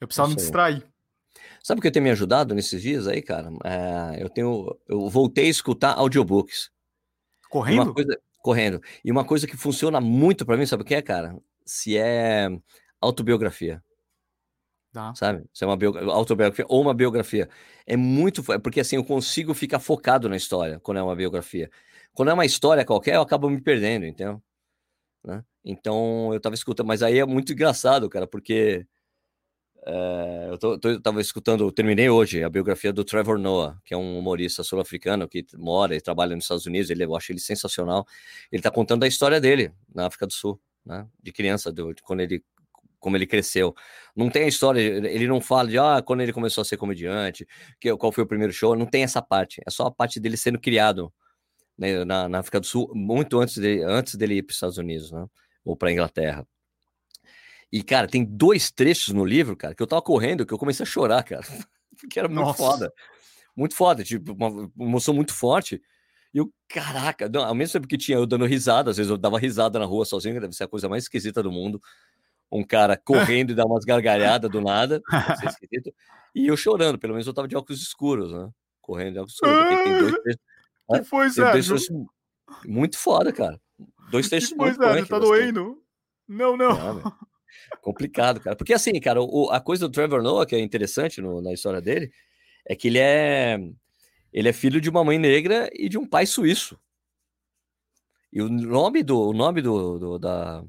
Eu 0.00 0.06
precisava 0.06 0.30
me 0.30 0.36
distrair. 0.36 0.86
Sabe 1.62 1.78
o 1.78 1.82
que 1.82 1.90
tem 1.90 2.02
me 2.02 2.10
ajudado 2.10 2.54
nesses 2.54 2.82
dias 2.82 3.06
aí, 3.06 3.22
cara? 3.22 3.50
É, 3.64 4.22
eu 4.22 4.28
tenho. 4.28 4.76
Eu 4.88 5.08
voltei 5.08 5.46
a 5.46 5.50
escutar 5.50 5.92
audiobooks. 5.94 6.70
Correndo? 7.50 7.82
Uma 7.82 7.94
coisa, 7.94 8.20
correndo. 8.38 8.80
E 9.04 9.10
uma 9.10 9.24
coisa 9.24 9.46
que 9.46 9.56
funciona 9.56 10.00
muito 10.00 10.44
para 10.44 10.56
mim, 10.56 10.66
sabe 10.66 10.82
o 10.82 10.86
que 10.86 10.94
é, 10.94 11.02
cara? 11.02 11.36
Se 11.64 11.96
é 11.96 12.48
autobiografia. 13.00 13.82
Tá. 14.92 15.14
Sabe? 15.14 15.44
Se 15.54 15.64
é 15.64 15.66
uma 15.66 15.78
autobiografia 16.12 16.66
ou 16.68 16.82
uma 16.82 16.92
biografia. 16.92 17.48
É 17.86 17.96
muito. 17.96 18.42
Porque 18.60 18.80
assim, 18.80 18.96
eu 18.96 19.04
consigo 19.04 19.54
ficar 19.54 19.78
focado 19.78 20.28
na 20.28 20.36
história 20.36 20.78
quando 20.80 20.98
é 20.98 21.02
uma 21.02 21.16
biografia. 21.16 21.70
Quando 22.12 22.30
é 22.30 22.34
uma 22.34 22.44
história 22.44 22.84
qualquer, 22.84 23.14
eu 23.16 23.22
acabo 23.22 23.48
me 23.48 23.60
perdendo, 23.60 24.04
entendeu? 24.04 24.42
Né? 25.24 25.44
Então 25.64 26.32
eu 26.34 26.40
tava 26.40 26.54
escutando, 26.54 26.86
mas 26.86 27.02
aí 27.02 27.18
é 27.18 27.24
muito 27.24 27.52
engraçado, 27.52 28.08
cara, 28.10 28.26
porque 28.26 28.86
é, 29.84 30.48
eu, 30.50 30.58
tô, 30.58 30.78
tô, 30.78 30.90
eu 30.90 31.00
tava 31.00 31.20
escutando, 31.20 31.64
eu 31.64 31.72
terminei 31.72 32.08
hoje 32.08 32.44
a 32.44 32.48
biografia 32.48 32.92
do 32.92 33.04
Trevor 33.04 33.38
Noah, 33.38 33.80
que 33.84 33.94
é 33.94 33.96
um 33.96 34.18
humorista 34.18 34.62
sul-africano 34.62 35.28
que 35.28 35.44
mora 35.56 35.96
e 35.96 36.00
trabalha 36.00 36.36
nos 36.36 36.44
Estados 36.44 36.66
Unidos. 36.66 36.90
Ele, 36.90 37.04
eu 37.04 37.16
acho 37.16 37.32
ele 37.32 37.40
sensacional. 37.40 38.06
Ele 38.50 38.62
tá 38.62 38.70
contando 38.70 39.04
a 39.04 39.08
história 39.08 39.40
dele 39.40 39.72
na 39.92 40.06
África 40.06 40.26
do 40.26 40.32
Sul, 40.32 40.60
né? 40.84 41.06
De 41.20 41.32
criança, 41.32 41.72
de 41.72 41.82
quando 42.02 42.20
ele 42.20 42.44
como 43.02 43.16
ele 43.16 43.26
cresceu. 43.26 43.74
Não 44.16 44.30
tem 44.30 44.44
a 44.44 44.48
história, 44.48 44.80
ele 44.80 45.26
não 45.26 45.40
fala 45.40 45.68
de 45.68 45.76
ah, 45.76 46.00
quando 46.00 46.20
ele 46.20 46.32
começou 46.32 46.62
a 46.62 46.64
ser 46.64 46.76
comediante, 46.76 47.46
que, 47.80 47.94
qual 47.96 48.12
foi 48.12 48.24
o 48.24 48.26
primeiro 48.26 48.52
show, 48.52 48.76
não 48.76 48.86
tem 48.86 49.02
essa 49.02 49.20
parte. 49.20 49.60
É 49.66 49.70
só 49.70 49.86
a 49.86 49.90
parte 49.90 50.20
dele 50.20 50.36
sendo 50.36 50.58
criado 50.58 51.12
né, 51.76 52.04
na, 52.04 52.28
na, 52.28 52.38
África 52.38 52.60
do 52.60 52.66
Sul, 52.66 52.90
muito 52.94 53.40
antes, 53.40 53.58
de, 53.58 53.82
antes 53.82 54.14
dele 54.14 54.36
ir 54.36 54.42
para 54.42 54.52
os 54.52 54.56
Estados 54.56 54.78
Unidos, 54.78 55.10
né? 55.10 55.26
Ou 55.64 55.76
para 55.76 55.88
a 55.88 55.92
Inglaterra. 55.92 56.46
E, 57.72 57.82
cara, 57.82 58.06
tem 58.06 58.24
dois 58.24 58.70
trechos 58.70 59.12
no 59.12 59.24
livro, 59.24 59.56
cara, 59.56 59.74
que 59.74 59.82
eu 59.82 59.86
tava 59.86 60.00
correndo, 60.00 60.46
que 60.46 60.54
eu 60.54 60.58
comecei 60.58 60.84
a 60.84 60.86
chorar, 60.86 61.24
cara. 61.24 61.42
Porque 61.98 62.18
era 62.18 62.28
muito 62.28 62.46
Nossa. 62.46 62.58
foda. 62.58 62.92
Muito 63.56 63.74
foda, 63.74 64.04
tipo, 64.04 64.32
uma 64.32 64.70
emoção 64.78 65.12
muito 65.12 65.34
forte. 65.34 65.80
E 66.32 66.38
eu, 66.38 66.50
caraca, 66.68 67.28
não, 67.28 67.44
ao 67.44 67.54
mesmo 67.54 67.74
tempo 67.74 67.86
que 67.86 67.98
tinha 67.98 68.16
eu 68.16 68.26
dando 68.26 68.46
risada, 68.46 68.90
às 68.90 68.96
vezes 68.96 69.10
eu 69.10 69.18
dava 69.18 69.38
risada 69.38 69.78
na 69.78 69.84
rua 69.84 70.04
sozinho, 70.04 70.34
que 70.34 70.40
deve 70.40 70.54
ser 70.54 70.64
a 70.64 70.68
coisa 70.68 70.88
mais 70.88 71.04
esquisita 71.04 71.42
do 71.42 71.52
mundo. 71.52 71.80
Um 72.52 72.62
cara 72.62 72.96
correndo 72.96 73.50
e 73.50 73.54
dar 73.54 73.64
umas 73.64 73.84
gargalhadas 73.84 74.50
do 74.50 74.60
nada, 74.60 75.00
esquisito. 75.46 75.92
E 76.34 76.46
eu 76.46 76.56
chorando, 76.56 76.98
pelo 76.98 77.14
menos 77.14 77.26
eu 77.26 77.34
tava 77.34 77.48
de 77.48 77.56
óculos 77.56 77.82
escuros, 77.82 78.32
né? 78.32 78.50
Correndo 78.80 79.14
de 79.14 79.18
óculos 79.18 79.34
escuros, 79.34 79.58
porque 79.58 79.82
tem 79.82 79.98
dois 79.98 80.22
trechos. 80.22 80.42
Que 80.92 81.04
foi, 81.04 81.30
Sérgio? 81.30 82.06
Muito 82.66 82.98
foda, 82.98 83.32
cara. 83.32 83.58
Dois 84.10 84.28
textos 84.28 84.52
que 84.52 84.58
foi, 84.58 84.74
Sérgio? 84.74 85.06
Tá 85.06 85.18
doendo? 85.18 85.82
Não, 86.28 86.56
não. 86.56 86.94
não 86.94 87.18
complicado, 87.80 88.40
cara. 88.40 88.56
Porque 88.56 88.72
assim, 88.72 88.98
cara, 89.00 89.22
o, 89.22 89.50
a 89.50 89.60
coisa 89.60 89.88
do 89.88 89.92
Trevor 89.92 90.22
Noah, 90.22 90.46
que 90.46 90.54
é 90.54 90.60
interessante 90.60 91.20
no, 91.20 91.40
na 91.40 91.52
história 91.52 91.80
dele, 91.80 92.12
é 92.66 92.74
que 92.74 92.88
ele 92.88 92.98
é 92.98 93.58
ele 94.32 94.48
é 94.48 94.52
filho 94.52 94.80
de 94.80 94.88
uma 94.88 95.04
mãe 95.04 95.18
negra 95.18 95.68
e 95.74 95.88
de 95.88 95.98
um 95.98 96.06
pai 96.06 96.26
suíço. 96.26 96.78
E 98.32 98.40
o 98.40 98.48
nome 98.48 99.02
do 99.02 99.28
o 99.28 99.32
nome 99.32 99.60
do, 99.60 99.98
do 99.98 100.18
da 100.18 100.64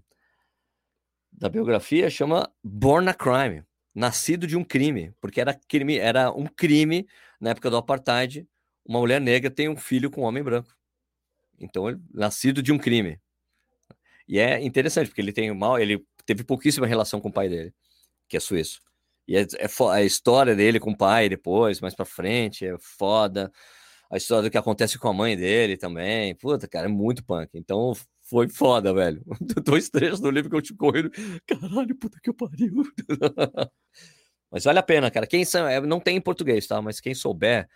da 1.44 1.50
biografia 1.50 2.10
chama 2.10 2.50
Born 2.64 3.10
a 3.10 3.14
Crime, 3.14 3.66
nascido 3.94 4.48
de 4.48 4.56
um 4.56 4.64
crime, 4.64 5.14
porque 5.20 5.42
era 5.42 5.54
crime, 5.54 5.98
era 5.98 6.32
um 6.32 6.46
crime 6.46 7.06
na 7.38 7.50
época 7.50 7.70
do 7.70 7.76
apartheid 7.76 8.48
uma 8.86 9.00
mulher 9.00 9.20
negra 9.20 9.52
tem 9.52 9.68
um 9.68 9.76
filho 9.76 10.10
com 10.10 10.22
um 10.22 10.24
homem 10.24 10.42
branco. 10.42 10.74
Então, 11.60 11.90
ele, 11.90 12.00
nascido 12.14 12.62
de 12.62 12.72
um 12.72 12.78
crime. 12.78 13.20
E 14.26 14.40
é 14.40 14.62
interessante, 14.64 15.08
porque 15.08 15.20
ele 15.20 15.34
tem 15.34 15.54
mal, 15.54 15.78
ele 15.78 16.06
teve 16.26 16.46
pouquíssima 16.46 16.88
relação 16.88 17.20
com 17.20 17.28
o 17.28 17.34
pai 17.34 17.50
dele, 17.50 17.74
que 18.30 18.38
é 18.38 18.40
suíço. 18.40 18.82
E 19.28 19.36
é, 19.38 19.42
é 19.42 19.68
a 19.92 20.02
história 20.02 20.56
dele 20.56 20.80
com 20.80 20.92
o 20.92 20.98
pai 20.98 21.28
depois, 21.28 21.82
mais 21.82 21.94
pra 21.94 22.06
frente, 22.06 22.66
é 22.66 22.78
foda. 22.80 23.52
A 24.10 24.16
história 24.16 24.44
do 24.44 24.52
que 24.52 24.58
acontece 24.58 24.98
com 24.98 25.10
a 25.10 25.14
mãe 25.14 25.36
dele 25.36 25.76
também. 25.76 26.36
Puta, 26.36 26.68
cara, 26.70 26.88
é 26.88 26.90
muito 26.90 27.24
punk. 27.24 27.50
Então 27.54 27.94
foi 28.24 28.48
foda, 28.48 28.94
velho. 28.94 29.22
Dois 29.64 29.90
trechos 29.90 30.20
do 30.20 30.32
livro 30.32 30.50
que 30.50 30.56
eu 30.56 30.62
te 30.62 30.74
correndo. 30.74 31.12
Caralho, 31.46 31.96
puta 31.96 32.20
que 32.22 32.34
pariu. 32.34 32.84
Mas 34.52 34.64
vale 34.64 34.80
a 34.80 34.84
pena, 34.84 35.12
cara. 35.12 35.28
Quem 35.28 35.44
é, 35.44 35.82
não 35.82 36.00
tem 36.00 36.18
em 36.18 36.22
português, 36.22 36.66
tá? 36.68 36.82
Mas 36.82 37.00
quem 37.00 37.14
souber, 37.14 37.68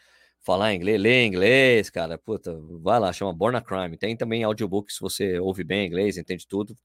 falar 0.41 0.73
inglês, 0.73 1.01
ler 1.01 1.25
inglês, 1.25 1.89
cara, 1.89 2.17
puta, 2.17 2.55
vai 2.81 2.99
lá, 2.99 3.11
chama 3.11 3.33
Born 3.33 3.57
a 3.57 3.61
Crime. 3.61 3.97
Tem 3.97 4.15
também 4.15 4.43
audiobook, 4.43 4.93
se 4.93 4.99
você 5.01 5.39
ouve 5.39 5.63
bem 5.63 5.87
inglês, 5.87 6.17
entende 6.17 6.47
tudo, 6.47 6.75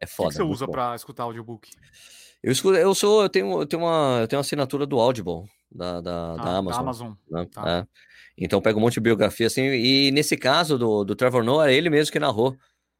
é 0.00 0.06
foda. 0.06 0.28
O 0.28 0.30
que, 0.30 0.36
você 0.36 0.42
usa 0.42 0.66
para 0.66 0.94
escutar 0.94 1.24
audiobook? 1.24 1.68
Eu 2.42 2.50
escuto, 2.50 2.76
eu 2.76 2.94
sou, 2.94 3.22
eu 3.22 3.28
tenho, 3.28 3.60
eu 3.60 3.66
tenho 3.66 3.82
uma, 3.82 4.20
eu 4.22 4.28
tenho 4.28 4.38
uma 4.38 4.42
assinatura 4.42 4.86
do 4.86 4.98
Audible 4.98 5.44
da, 5.70 6.00
da, 6.00 6.32
ah, 6.32 6.36
da 6.36 6.56
Amazon. 6.56 6.72
Da 6.72 6.80
Amazon. 6.80 7.12
Né? 7.30 7.46
Tá. 7.52 7.78
É. 7.80 7.86
Então 8.38 8.60
pego 8.60 8.78
um 8.78 8.82
monte 8.82 8.94
de 8.94 9.00
biografia 9.00 9.46
assim, 9.46 9.62
e 9.62 10.10
nesse 10.10 10.36
caso 10.36 10.78
do, 10.78 11.04
do 11.04 11.14
Trevor 11.14 11.44
Noah, 11.44 11.70
é 11.70 11.74
ele 11.74 11.90
mesmo 11.90 12.12
que 12.12 12.18
narrou 12.18 12.56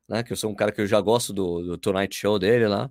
né? 0.09 0.23
Que 0.23 0.33
eu 0.33 0.37
sou 0.37 0.51
um 0.51 0.55
cara 0.55 0.73
que 0.73 0.81
eu 0.81 0.87
já 0.87 1.01
gosto 1.01 1.33
do, 1.33 1.63
do 1.63 1.79
Tonight 1.79 2.15
Show 2.17 2.39
dele 2.39 2.67
lá. 2.67 2.91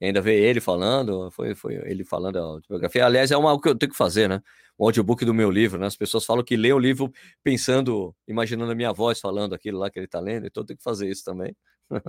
E 0.00 0.06
ainda 0.06 0.20
ver 0.20 0.34
ele 0.34 0.60
falando, 0.60 1.30
foi, 1.30 1.54
foi 1.54 1.74
ele 1.74 2.04
falando 2.04 2.36
a 2.36 2.42
autobiografia. 2.42 3.06
Aliás, 3.06 3.30
é 3.30 3.36
uma 3.36 3.58
que 3.60 3.68
eu 3.68 3.78
tenho 3.78 3.92
que 3.92 3.96
fazer, 3.96 4.28
né? 4.28 4.42
O 4.76 4.86
audiobook 4.86 5.24
do 5.24 5.32
meu 5.32 5.50
livro, 5.50 5.78
né? 5.78 5.86
As 5.86 5.96
pessoas 5.96 6.24
falam 6.24 6.44
que 6.44 6.56
lê 6.56 6.72
o 6.72 6.78
livro 6.78 7.12
pensando, 7.44 8.14
imaginando 8.26 8.72
a 8.72 8.74
minha 8.74 8.92
voz 8.92 9.20
falando 9.20 9.54
aquilo 9.54 9.78
lá 9.78 9.88
que 9.88 9.98
ele 9.98 10.08
tá 10.08 10.18
lendo, 10.18 10.46
então 10.46 10.62
eu 10.62 10.66
tenho 10.66 10.76
que 10.76 10.82
fazer 10.82 11.08
isso 11.08 11.24
também. 11.24 11.56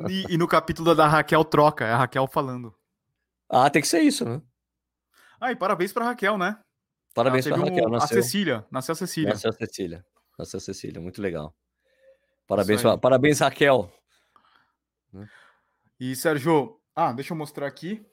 E, 0.10 0.34
e 0.34 0.38
no 0.38 0.48
capítulo 0.48 0.96
da 0.96 1.08
Raquel 1.08 1.46
troca, 1.46 1.86
é 1.86 1.92
a 1.92 1.98
Raquel 1.98 2.28
falando. 2.28 2.74
Ah, 3.48 3.70
tem 3.70 3.82
que 3.82 3.88
ser 3.88 4.02
isso, 4.02 4.26
né? 4.26 4.42
Ah, 5.40 5.52
e 5.52 5.56
parabéns 5.56 5.94
pra 5.94 6.06
Raquel, 6.06 6.38
né? 6.40 6.58
Parabéns 7.14 7.48
pra 7.48 7.58
Raquel. 7.58 7.88
Um, 7.88 7.92
nasceu... 7.92 8.20
A 8.20 8.24
Cecília, 8.24 8.66
nasceu 8.72 8.94
a 8.94 8.96
Cecília. 8.96 9.30
Nasceu 9.30 9.50
a 9.52 9.54
Cecília. 9.54 10.06
Nasceu 10.40 10.58
a 10.58 10.62
Cecília, 10.62 11.00
muito 11.00 11.22
legal. 11.22 11.54
Parabéns, 12.48 12.82
parabéns 13.00 13.40
Raquel. 13.40 13.92
E 16.00 16.16
Sérgio, 16.16 16.80
ah, 16.96 17.14
deixa 17.14 17.34
eu 17.34 17.38
mostrar 17.38 17.68
aqui. 17.68 18.06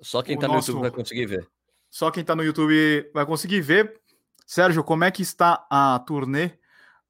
Só 0.00 0.22
quem 0.22 0.36
o 0.36 0.40
tá 0.40 0.48
nosso... 0.48 0.72
no 0.72 0.78
YouTube 0.78 0.90
vai 0.90 0.90
conseguir 0.90 1.26
ver. 1.26 1.48
Só 1.90 2.10
quem 2.10 2.24
tá 2.24 2.34
no 2.34 2.42
YouTube 2.42 3.10
vai 3.12 3.26
conseguir 3.26 3.60
ver. 3.60 4.00
Sérgio, 4.46 4.84
como 4.84 5.04
é 5.04 5.10
que 5.10 5.22
está 5.22 5.66
a 5.70 5.98
turnê 6.06 6.52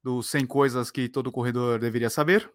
dos 0.03 0.29
100 0.29 0.45
coisas 0.45 0.91
que 0.91 1.07
todo 1.07 1.31
corredor 1.31 1.79
deveria 1.79 2.09
saber? 2.09 2.51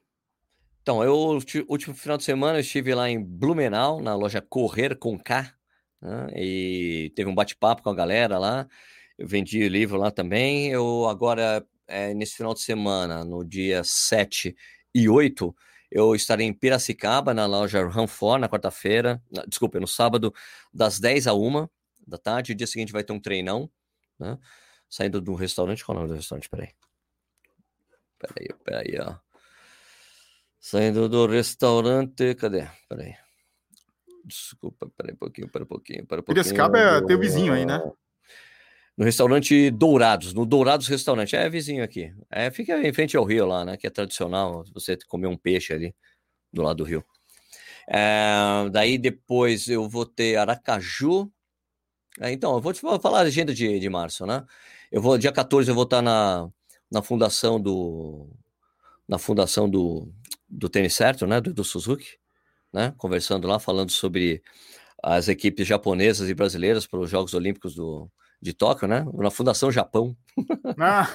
Então, 0.82 1.02
eu, 1.02 1.38
último 1.68 1.94
final 1.94 2.16
de 2.16 2.24
semana, 2.24 2.58
eu 2.58 2.60
estive 2.60 2.94
lá 2.94 3.10
em 3.10 3.22
Blumenau, 3.22 4.00
na 4.00 4.14
loja 4.14 4.40
Correr 4.40 4.96
com 4.96 5.18
K, 5.18 5.52
né, 6.00 6.28
e 6.34 7.12
teve 7.14 7.28
um 7.28 7.34
bate-papo 7.34 7.82
com 7.82 7.90
a 7.90 7.94
galera 7.94 8.38
lá. 8.38 8.66
Eu 9.18 9.26
vendi 9.26 9.68
livro 9.68 9.98
lá 9.98 10.10
também. 10.10 10.68
Eu 10.68 11.06
agora, 11.06 11.66
é, 11.86 12.14
nesse 12.14 12.36
final 12.36 12.54
de 12.54 12.60
semana, 12.60 13.24
no 13.24 13.44
dia 13.44 13.82
7 13.84 14.56
e 14.94 15.08
8, 15.08 15.54
eu 15.90 16.14
estarei 16.14 16.46
em 16.46 16.52
Piracicaba, 16.52 17.32
na 17.32 17.46
loja 17.46 17.86
Ranfor, 17.86 18.38
na 18.38 18.48
quarta-feira, 18.48 19.22
desculpa, 19.46 19.80
no 19.80 19.86
sábado, 19.86 20.34
das 20.72 21.00
10 21.00 21.26
a 21.26 21.34
1 21.34 21.68
da 22.06 22.18
tarde. 22.18 22.52
O 22.52 22.54
dia 22.54 22.66
seguinte 22.66 22.92
vai 22.92 23.04
ter 23.04 23.12
um 23.12 23.20
treinão, 23.20 23.70
né? 24.18 24.38
Saindo 24.88 25.20
do 25.20 25.34
restaurante. 25.34 25.84
Qual 25.84 25.94
é 25.94 25.98
o 25.98 26.02
nome 26.02 26.12
do 26.12 26.16
restaurante? 26.16 26.48
Peraí. 26.48 26.70
Peraí, 28.18 28.48
peraí, 28.64 28.98
ó. 29.00 29.16
Saindo 30.58 31.08
do 31.08 31.26
restaurante. 31.26 32.34
Cadê? 32.34 32.66
Peraí. 32.88 33.14
Desculpa, 34.24 34.90
peraí 34.96 35.14
um 35.14 35.16
pouquinho, 35.16 35.48
peraí 35.48 35.64
um 35.64 35.68
pouquinho, 35.68 36.06
peraí 36.06 36.20
um 36.20 36.24
pouquinho. 36.24 36.44
Piracicaba 36.44 36.78
é 36.78 37.06
teu 37.06 37.18
vizinho 37.18 37.52
aí, 37.52 37.64
né? 37.64 37.80
No 38.98 39.04
restaurante 39.04 39.70
Dourados, 39.70 40.34
no 40.34 40.44
Dourados 40.44 40.88
Restaurante. 40.88 41.36
É 41.36 41.48
vizinho 41.48 41.84
aqui. 41.84 42.12
É, 42.28 42.50
fica 42.50 42.84
em 42.84 42.92
frente 42.92 43.16
ao 43.16 43.22
rio 43.22 43.46
lá, 43.46 43.64
né? 43.64 43.76
Que 43.76 43.86
é 43.86 43.90
tradicional 43.90 44.64
você 44.74 44.98
comer 45.06 45.28
um 45.28 45.36
peixe 45.36 45.72
ali 45.72 45.94
do 46.52 46.62
lado 46.62 46.78
do 46.78 46.84
rio. 46.84 47.04
É, 47.88 48.68
daí 48.72 48.98
depois 48.98 49.68
eu 49.68 49.88
vou 49.88 50.04
ter 50.04 50.34
Aracaju. 50.36 51.30
É, 52.20 52.32
então, 52.32 52.54
eu 52.54 52.60
vou 52.60 52.72
te 52.72 52.80
falar 52.80 53.20
a 53.20 53.22
agenda 53.22 53.54
de, 53.54 53.78
de 53.78 53.88
março, 53.88 54.26
né? 54.26 54.44
Eu 54.90 55.00
vou, 55.00 55.16
dia 55.16 55.30
14, 55.30 55.70
eu 55.70 55.76
vou 55.76 55.84
estar 55.84 56.02
na, 56.02 56.48
na 56.90 57.00
fundação 57.00 57.60
do. 57.60 58.28
Na 59.06 59.16
fundação 59.16 59.70
do, 59.70 60.12
do 60.48 60.68
tênis 60.68 60.94
certo, 60.94 61.24
né? 61.24 61.40
Do, 61.40 61.54
do 61.54 61.62
Suzuki, 61.62 62.18
né? 62.72 62.92
Conversando 62.98 63.46
lá, 63.46 63.60
falando 63.60 63.92
sobre 63.92 64.42
as 65.00 65.28
equipes 65.28 65.68
japonesas 65.68 66.28
e 66.28 66.34
brasileiras 66.34 66.84
para 66.84 66.98
os 66.98 67.08
Jogos 67.08 67.32
Olímpicos 67.32 67.76
do, 67.76 68.10
de 68.40 68.52
Tóquio, 68.52 68.88
né? 68.88 69.06
Na 69.14 69.30
Fundação 69.30 69.70
Japão. 69.70 70.16
Ah. 70.78 71.08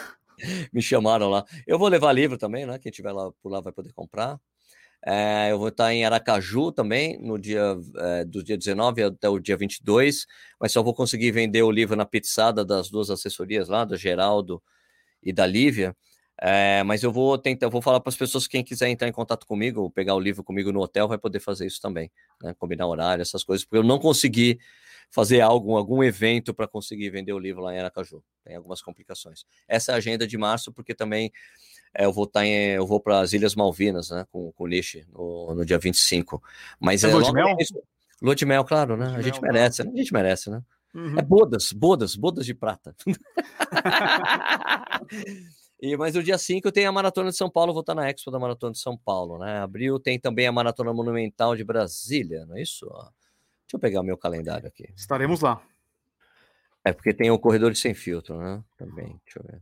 Me 0.73 0.81
chamaram 0.81 1.29
lá. 1.29 1.45
Eu 1.65 1.77
vou 1.79 1.87
levar 1.87 2.11
livro 2.11 2.37
também, 2.37 2.65
né? 2.65 2.77
Quem 2.79 2.91
tiver 2.91 3.11
lá 3.11 3.31
por 3.41 3.49
lá 3.49 3.61
vai 3.61 3.71
poder 3.71 3.93
comprar. 3.93 4.39
É, 5.05 5.51
eu 5.51 5.59
vou 5.59 5.67
estar 5.67 5.93
em 5.93 6.05
Aracaju 6.05 6.71
também, 6.71 7.17
no 7.21 7.37
dia 7.37 7.75
é, 7.97 8.25
do 8.25 8.41
dia 8.41 8.57
19 8.57 9.03
até 9.03 9.27
o 9.27 9.37
dia 9.37 9.57
22, 9.57 10.25
mas 10.59 10.71
só 10.71 10.81
vou 10.81 10.93
conseguir 10.93 11.31
vender 11.31 11.61
o 11.61 11.71
livro 11.71 11.95
na 11.95 12.05
pizzada 12.05 12.63
das 12.63 12.89
duas 12.89 13.09
assessorias 13.09 13.67
lá, 13.67 13.83
do 13.83 13.97
Geraldo 13.97 14.63
e 15.21 15.33
da 15.33 15.45
Lívia. 15.45 15.95
É, 16.41 16.83
mas 16.83 17.03
eu 17.03 17.11
vou 17.11 17.37
tentar, 17.37 17.67
eu 17.67 17.71
vou 17.71 17.81
falar 17.81 17.99
para 17.99 18.09
as 18.09 18.17
pessoas 18.17 18.47
quem 18.47 18.63
quiser 18.63 18.89
entrar 18.89 19.07
em 19.07 19.11
contato 19.11 19.45
comigo, 19.45 19.89
pegar 19.91 20.15
o 20.15 20.19
livro 20.19 20.43
comigo 20.43 20.71
no 20.71 20.81
hotel, 20.81 21.07
vai 21.07 21.17
poder 21.17 21.39
fazer 21.39 21.67
isso 21.67 21.81
também, 21.81 22.11
né? 22.41 22.53
Combinar 22.57 22.87
horário, 22.87 23.21
essas 23.21 23.43
coisas, 23.43 23.65
porque 23.65 23.77
eu 23.77 23.83
não 23.83 23.99
consegui 23.99 24.59
fazer 25.09 25.41
algo, 25.41 25.77
algum 25.77 26.03
evento 26.03 26.53
para 26.53 26.67
conseguir 26.67 27.09
vender 27.09 27.33
o 27.33 27.39
livro 27.39 27.61
lá 27.61 27.73
em 27.73 27.79
Aracaju. 27.79 28.23
Tem 28.43 28.55
algumas 28.55 28.81
complicações. 28.81 29.45
Essa 29.67 29.91
é 29.91 29.95
a 29.95 29.97
agenda 29.97 30.27
de 30.27 30.37
março, 30.37 30.71
porque 30.71 30.93
também 30.93 31.31
é, 31.93 32.05
eu 32.05 32.13
vou 32.13 32.25
estar 32.25 32.41
tá 32.41 32.45
em, 32.45 32.71
eu 32.71 32.85
vou 32.85 32.99
para 32.99 33.19
as 33.19 33.33
Ilhas 33.33 33.55
Malvinas, 33.55 34.09
né, 34.09 34.25
com, 34.31 34.51
com 34.51 34.63
o 34.63 34.67
Nishi, 34.67 35.05
no, 35.11 35.55
no 35.55 35.65
dia 35.65 35.77
25. 35.77 36.41
Mas 36.79 37.03
é, 37.03 37.09
é 37.09 37.21
de 37.21 37.33
Mel? 37.33 37.55
Lua 38.21 38.35
de 38.35 38.45
Mel, 38.45 38.63
claro, 38.63 38.95
né? 38.95 39.13
A 39.17 39.21
gente 39.21 39.41
mel, 39.41 39.51
merece, 39.51 39.83
né? 39.83 39.91
A 39.93 39.97
gente 39.97 40.13
merece, 40.13 40.49
né? 40.49 40.61
Uhum. 40.93 41.19
É 41.19 41.21
bodas, 41.21 41.73
bodas, 41.73 42.15
bodas 42.15 42.45
de 42.45 42.53
prata. 42.53 42.95
E, 45.83 45.97
mas 45.97 46.15
no 46.15 46.23
dia 46.23 46.37
5 46.37 46.71
tem 46.71 46.85
a 46.85 46.91
Maratona 46.93 47.29
de 47.29 47.35
São 47.35 47.49
Paulo, 47.49 47.73
vou 47.73 47.81
estar 47.81 47.93
na 47.93 48.09
Expo 48.09 48.31
da 48.31 48.39
Maratona 48.39 48.71
de 48.71 48.79
São 48.79 48.97
Paulo, 48.97 49.37
né? 49.37 49.59
Abril 49.59 49.99
tem 49.99 50.17
também 50.17 50.47
a 50.47 50.51
Maratona 50.51 50.93
Monumental 50.93 51.57
de 51.57 51.63
Brasília, 51.65 52.45
não 52.45 52.55
é 52.55 52.61
isso? 52.61 52.89
Deixa 53.73 53.77
eu 53.77 53.79
pegar 53.79 54.01
o 54.01 54.03
meu 54.03 54.17
calendário 54.17 54.67
aqui. 54.67 54.87
Estaremos 54.95 55.41
lá. 55.41 55.59
É 56.85 56.93
porque 56.93 57.13
tem 57.13 57.31
o 57.31 57.39
corredor 57.39 57.71
de 57.71 57.79
sem 57.79 57.93
filtro, 57.95 58.37
né? 58.37 58.63
Também, 58.77 59.19
deixa 59.25 59.39
eu 59.39 59.43
ver. 59.43 59.61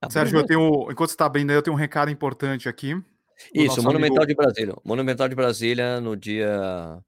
Tá 0.00 0.10
Sérgio, 0.10 0.38
eu 0.38 0.46
tenho, 0.46 0.90
enquanto 0.90 1.08
você 1.08 1.14
está 1.14 1.26
abrindo 1.26 1.50
aí, 1.50 1.56
eu 1.56 1.62
tenho 1.62 1.74
um 1.74 1.78
recado 1.78 2.10
importante 2.10 2.68
aqui. 2.68 2.94
Isso, 3.52 3.82
Monumental 3.82 4.22
amigo... 4.22 4.28
de 4.28 4.34
Brasília. 4.34 4.76
Monumental 4.84 5.28
de 5.28 5.34
Brasília 5.34 6.00
no 6.00 6.16
dia 6.16 7.02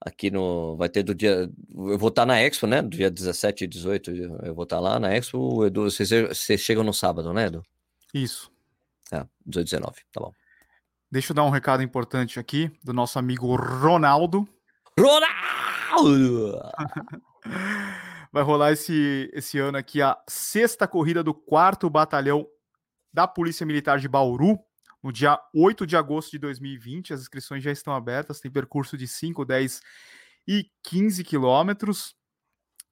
aqui 0.00 0.30
no. 0.30 0.76
Vai 0.76 0.88
ter 0.88 1.02
do 1.02 1.14
dia. 1.14 1.50
Eu 1.74 1.98
vou 1.98 2.10
estar 2.10 2.24
na 2.24 2.40
Expo, 2.40 2.66
né? 2.66 2.82
Do 2.82 2.90
dia 2.90 3.10
17 3.10 3.64
e 3.64 3.66
18. 3.66 4.10
Eu 4.44 4.54
vou 4.54 4.64
estar 4.64 4.78
lá 4.78 5.00
na 5.00 5.16
Expo. 5.16 5.66
Edu, 5.66 5.90
vocês, 5.90 6.10
vocês 6.10 6.60
chegam 6.60 6.84
no 6.84 6.92
sábado, 6.94 7.32
né, 7.32 7.46
Edu? 7.46 7.62
Isso. 8.14 8.52
É, 9.10 9.26
18 9.46 9.66
e 9.66 9.70
19, 9.70 10.00
tá 10.12 10.20
bom. 10.20 10.32
Deixa 11.10 11.32
eu 11.32 11.34
dar 11.34 11.44
um 11.44 11.50
recado 11.50 11.82
importante 11.82 12.38
aqui 12.38 12.70
do 12.84 12.92
nosso 12.92 13.18
amigo 13.18 13.56
Ronaldo. 13.56 14.46
Ronaldo! 14.98 16.58
Vai 18.32 18.42
rolar 18.42 18.72
esse, 18.72 19.30
esse 19.32 19.58
ano 19.58 19.78
aqui 19.78 20.02
a 20.02 20.18
sexta 20.28 20.88
corrida 20.88 21.22
do 21.22 21.32
quarto 21.32 21.88
batalhão 21.88 22.46
da 23.12 23.26
Polícia 23.26 23.64
Militar 23.64 24.00
de 24.00 24.08
Bauru 24.08 24.58
no 25.02 25.12
dia 25.12 25.40
8 25.54 25.86
de 25.86 25.96
agosto 25.96 26.32
de 26.32 26.38
2020. 26.38 27.14
As 27.14 27.20
inscrições 27.20 27.62
já 27.62 27.70
estão 27.70 27.94
abertas, 27.94 28.40
tem 28.40 28.50
percurso 28.50 28.98
de 28.98 29.06
5, 29.06 29.44
10 29.44 29.80
e 30.48 30.68
15 30.82 31.22
quilômetros. 31.22 32.16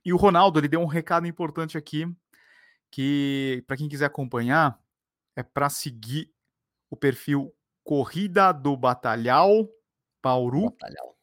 E 0.05 0.13
o 0.13 0.17
Ronaldo, 0.17 0.61
ele 0.61 0.69
deu 0.69 0.81
um 0.81 0.87
recado 0.87 1.27
importante 1.27 1.77
aqui, 1.77 2.07
que 2.91 3.65
para 3.67 3.77
quem 3.77 3.89
quiser 3.89 4.07
acompanhar, 4.07 4.79
é 5.35 5.43
para 5.43 5.69
seguir 5.69 6.33
o 6.89 6.97
perfil 6.97 7.53
Corrida 7.83 8.53
do 8.53 8.77
Batalhão 8.77 9.69
Bauru. 10.23 10.71
Batalhão. 10.71 11.16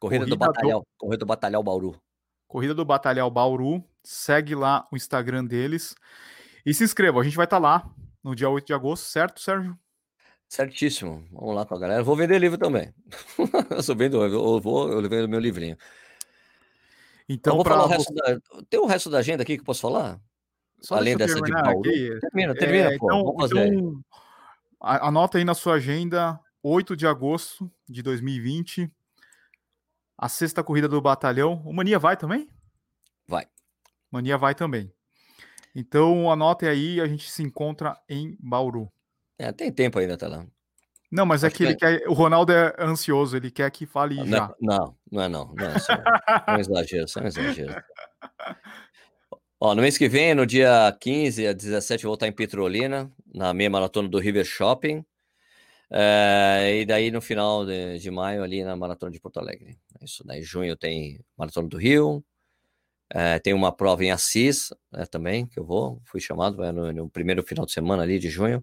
Corrida, 0.00 0.24
Corrida 0.24 0.26
do 0.26 0.36
Batalhão, 0.36 0.80
do... 0.80 0.86
Corrida 0.96 1.16
do 1.18 1.26
Batalhão 1.26 1.62
Bauru. 1.62 2.00
Corrida 2.46 2.74
do 2.74 2.84
Batalhão 2.84 3.30
Bauru. 3.30 3.84
Segue 4.02 4.54
lá 4.54 4.86
o 4.92 4.96
Instagram 4.96 5.44
deles. 5.44 5.94
E 6.64 6.72
se 6.72 6.84
inscreva, 6.84 7.20
a 7.20 7.24
gente 7.24 7.36
vai 7.36 7.46
estar 7.46 7.56
tá 7.56 7.62
lá 7.62 7.90
no 8.22 8.34
dia 8.34 8.48
8 8.48 8.66
de 8.66 8.74
agosto, 8.74 9.04
certo, 9.04 9.40
Sérgio? 9.40 9.78
Certíssimo. 10.48 11.26
Vamos 11.30 11.54
lá 11.54 11.66
com 11.66 11.74
a 11.74 11.78
galera. 11.78 12.02
Vou 12.02 12.16
vender 12.16 12.38
livro 12.38 12.56
também. 12.56 12.92
eu 13.70 13.82
sou 13.82 13.94
vendo, 13.94 14.22
eu 14.24 14.60
vou, 14.60 14.90
eu 14.90 15.08
vendo 15.08 15.28
meu 15.28 15.38
livrinho. 15.38 15.76
Então, 17.28 17.60
então 17.60 17.64
falar 17.64 17.84
o 17.84 17.88
resto 17.88 18.14
da... 18.14 18.38
tem 18.70 18.80
o 18.80 18.86
resto 18.86 19.10
da 19.10 19.18
agenda 19.18 19.42
aqui 19.42 19.56
que 19.56 19.60
eu 19.60 19.66
posso 19.66 19.82
falar? 19.82 20.18
Só 20.80 20.96
Além 20.96 21.16
dessa 21.16 21.40
de 21.40 21.52
Paulo. 21.52 21.80
Aqui. 21.80 22.18
Termina, 22.20 22.54
termina, 22.54 22.92
é, 22.92 22.98
pô. 22.98 23.06
Então, 23.06 23.24
Vamos 23.24 23.42
fazer. 23.42 23.74
Então, 23.74 24.04
anota 24.80 25.36
aí 25.36 25.44
na 25.44 25.54
sua 25.54 25.74
agenda, 25.74 26.40
8 26.62 26.96
de 26.96 27.06
agosto 27.06 27.70
de 27.86 28.02
2020, 28.02 28.90
a 30.18 30.28
sexta 30.28 30.64
corrida 30.64 30.88
do 30.88 31.00
batalhão. 31.00 31.62
O 31.64 31.72
Mania 31.72 31.98
vai 31.98 32.16
também? 32.16 32.48
Vai. 33.26 33.46
Mania 34.10 34.36
vai 34.36 34.54
também. 34.54 34.92
Então, 35.74 36.30
anotem 36.30 36.68
aí, 36.68 37.00
a 37.00 37.06
gente 37.06 37.30
se 37.30 37.42
encontra 37.42 37.96
em 38.08 38.36
Bauru. 38.40 38.90
É, 39.38 39.52
tem 39.52 39.70
tempo 39.70 39.98
ainda, 39.98 40.16
tá 40.16 40.26
lá. 40.26 40.44
Não, 41.10 41.24
mas 41.24 41.44
é 41.44 41.46
Acho 41.46 41.54
é 41.54 41.56
que 41.56 41.62
ele 41.64 41.76
quer. 41.76 42.08
O 42.08 42.12
Ronaldo 42.12 42.52
é 42.52 42.74
ansioso, 42.80 43.36
ele 43.36 43.50
quer 43.50 43.70
que 43.70 43.86
fale 43.86 44.16
não, 44.16 44.26
já. 44.26 44.54
Não, 44.60 44.96
não 45.10 45.22
é 45.22 45.28
não. 45.28 45.54
Não 45.54 45.66
é, 45.66 45.78
só, 45.78 45.92
é 45.92 46.56
um 46.56 46.58
exagero, 46.58 47.06
é 47.16 47.20
um 47.22 47.26
exagero. 47.26 47.82
Ó, 49.60 49.74
no 49.74 49.82
mês 49.82 49.96
que 49.96 50.08
vem, 50.08 50.34
no 50.34 50.46
dia 50.46 50.96
15 51.00 51.46
a 51.46 51.52
17, 51.52 52.04
eu 52.04 52.08
vou 52.08 52.14
estar 52.14 52.28
em 52.28 52.32
Petrolina, 52.32 53.10
na 53.34 53.54
meia 53.54 53.70
maratona 53.70 54.08
do 54.08 54.18
River 54.18 54.44
Shopping. 54.44 55.04
É, 55.90 56.80
e 56.80 56.86
daí 56.86 57.10
no 57.10 57.20
final 57.20 57.64
de, 57.64 57.98
de, 57.98 58.10
maio, 58.10 58.42
ali 58.42 58.62
na 58.62 58.76
maratona 58.76 59.10
de 59.10 59.20
Porto 59.20 59.38
Alegre. 59.38 59.78
Isso, 60.02 60.22
daí 60.24 60.40
em 60.40 60.42
junho 60.42 60.76
tem 60.76 61.20
maratona 61.36 61.68
do 61.68 61.78
Rio. 61.78 62.24
É, 63.10 63.38
tem 63.38 63.54
uma 63.54 63.72
prova 63.72 64.04
em 64.04 64.10
Assis 64.10 64.70
é, 64.92 65.06
também, 65.06 65.46
que 65.46 65.58
eu 65.58 65.64
vou, 65.64 66.00
fui 66.04 66.20
chamado, 66.20 66.62
é 66.62 66.70
no, 66.70 66.92
no 66.92 67.08
primeiro 67.10 67.42
final 67.42 67.64
de 67.64 67.72
semana 67.72 68.02
ali 68.02 68.18
de 68.18 68.28
junho. 68.28 68.62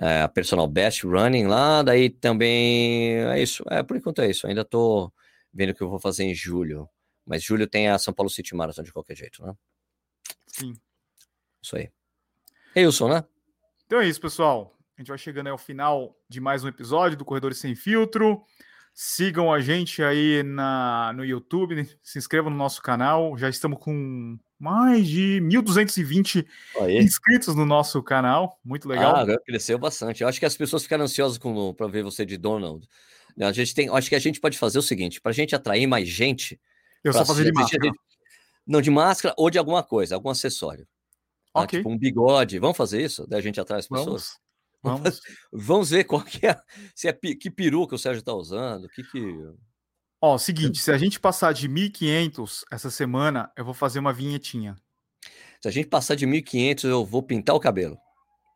é, 0.00 0.22
a 0.22 0.28
personal 0.28 0.66
best 0.66 1.06
running 1.06 1.46
lá, 1.46 1.82
daí 1.82 2.08
também 2.08 3.16
é 3.26 3.42
isso. 3.42 3.62
É, 3.70 3.82
por 3.82 3.96
enquanto 3.96 4.22
é 4.22 4.30
isso. 4.30 4.46
Ainda 4.46 4.64
tô 4.64 5.12
vendo 5.52 5.70
o 5.70 5.74
que 5.74 5.82
eu 5.82 5.90
vou 5.90 6.00
fazer 6.00 6.24
em 6.24 6.34
julho. 6.34 6.88
Mas 7.26 7.42
julho 7.42 7.66
tem 7.66 7.88
a 7.88 7.98
São 7.98 8.14
Paulo 8.14 8.30
City 8.30 8.54
Marathon 8.54 8.82
de 8.82 8.92
qualquer 8.92 9.16
jeito, 9.16 9.44
né? 9.44 9.54
Sim. 10.46 10.74
Isso 11.62 11.76
aí. 11.76 11.90
Wilson, 12.74 13.08
né? 13.08 13.24
Então 13.86 14.00
é 14.00 14.08
isso, 14.08 14.20
pessoal. 14.20 14.74
A 15.00 15.02
gente 15.02 15.08
vai 15.08 15.16
chegando 15.16 15.46
ao 15.46 15.56
final 15.56 16.14
de 16.28 16.42
mais 16.42 16.62
um 16.62 16.68
episódio 16.68 17.16
do 17.16 17.24
Corredores 17.24 17.56
Sem 17.56 17.74
Filtro. 17.74 18.42
Sigam 18.92 19.50
a 19.50 19.58
gente 19.58 20.02
aí 20.02 20.42
na, 20.42 21.10
no 21.16 21.24
YouTube, 21.24 21.88
se 22.02 22.18
inscrevam 22.18 22.50
no 22.50 22.56
nosso 22.58 22.82
canal. 22.82 23.34
Já 23.38 23.48
estamos 23.48 23.78
com 23.78 24.38
mais 24.58 25.08
de 25.08 25.40
1.220 25.42 26.46
inscritos 27.00 27.54
no 27.54 27.64
nosso 27.64 28.02
canal. 28.02 28.60
Muito 28.62 28.86
legal. 28.86 29.16
Ah, 29.16 29.38
cresceu 29.46 29.78
bastante. 29.78 30.22
Eu 30.22 30.28
acho 30.28 30.38
que 30.38 30.44
as 30.44 30.54
pessoas 30.54 30.82
ficaram 30.82 31.04
ansiosas 31.04 31.38
para 31.78 31.86
ver 31.88 32.04
você 32.04 32.26
de 32.26 32.36
Donald. 32.36 32.86
A 33.40 33.52
gente 33.52 33.74
tem, 33.74 33.88
acho 33.88 34.06
que 34.10 34.14
a 34.14 34.18
gente 34.18 34.38
pode 34.38 34.58
fazer 34.58 34.80
o 34.80 34.82
seguinte: 34.82 35.18
para 35.18 35.30
a 35.30 35.34
gente 35.34 35.54
atrair 35.54 35.86
mais 35.86 36.06
gente. 36.06 36.60
Eu 37.02 37.14
só 37.14 37.24
fazer 37.24 37.44
de 37.44 37.52
máscara. 37.52 37.86
Gente, 37.86 37.98
não, 38.66 38.82
de 38.82 38.90
máscara 38.90 39.34
ou 39.38 39.48
de 39.48 39.56
alguma 39.56 39.82
coisa, 39.82 40.14
algum 40.14 40.28
acessório. 40.28 40.86
Tá? 41.54 41.62
Okay. 41.62 41.78
Tipo 41.78 41.88
um 41.88 41.96
bigode. 41.96 42.58
Vamos 42.58 42.76
fazer 42.76 43.02
isso? 43.02 43.26
Daí 43.26 43.38
a 43.38 43.42
gente 43.42 43.58
atrai 43.58 43.78
as 43.78 43.88
pessoas? 43.88 44.38
Vamos. 44.82 45.02
Vamos, 45.02 45.20
Vamos 45.52 45.90
ver 45.90 46.04
qual 46.04 46.22
que 46.22 46.46
é. 46.46 46.56
Se 46.94 47.08
é 47.08 47.12
que 47.12 47.50
peru 47.50 47.86
que 47.86 47.94
o 47.94 47.98
Sérgio 47.98 48.20
está 48.20 48.32
usando. 48.34 48.88
Que 48.88 49.02
que. 49.02 49.36
Ó, 50.20 50.36
seguinte, 50.36 50.78
se 50.80 50.92
a 50.92 50.98
gente 50.98 51.18
passar 51.18 51.52
de 51.52 51.68
1.500 51.68 52.64
essa 52.70 52.90
semana, 52.90 53.50
eu 53.56 53.64
vou 53.64 53.72
fazer 53.72 53.98
uma 53.98 54.12
vinhetinha. 54.12 54.76
Se 55.60 55.68
a 55.68 55.70
gente 55.70 55.88
passar 55.88 56.14
de 56.14 56.26
1.500, 56.26 56.84
eu 56.84 57.04
vou 57.04 57.22
pintar 57.22 57.54
o 57.56 57.60
cabelo. 57.60 57.96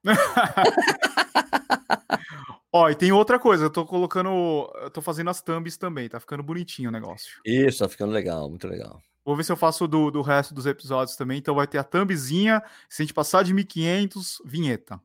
Ó, 2.73 2.91
e 2.91 2.95
tem 2.95 3.13
outra 3.13 3.39
coisa, 3.39 3.67
eu 3.67 3.71
tô 3.71 3.87
colocando, 3.87 4.29
eu 4.83 4.91
tô 4.91 5.01
fazendo 5.01 5.31
as 5.31 5.41
thumbs 5.41 5.77
também, 5.77 6.09
tá 6.09 6.19
ficando 6.19 6.43
bonitinho 6.43 6.89
o 6.89 6.93
negócio. 6.93 7.41
Isso, 7.47 7.79
tá 7.79 7.89
ficando 7.89 8.13
legal, 8.13 8.51
muito 8.51 8.67
legal. 8.67 9.01
Vou 9.25 9.37
ver 9.37 9.45
se 9.45 9.53
eu 9.53 9.57
faço 9.57 9.87
do, 9.87 10.11
do 10.11 10.23
resto 10.23 10.53
dos 10.53 10.67
episódios 10.67 11.17
também, 11.17 11.39
então 11.39 11.55
vai 11.55 11.69
ter 11.69 11.79
a 11.79 11.85
thumbzinha, 11.85 12.61
se 12.89 13.01
a 13.01 13.05
gente 13.05 13.15
passar 13.15 13.45
de 13.45 13.55
1.500, 13.55 14.39
vinheta. 14.45 15.01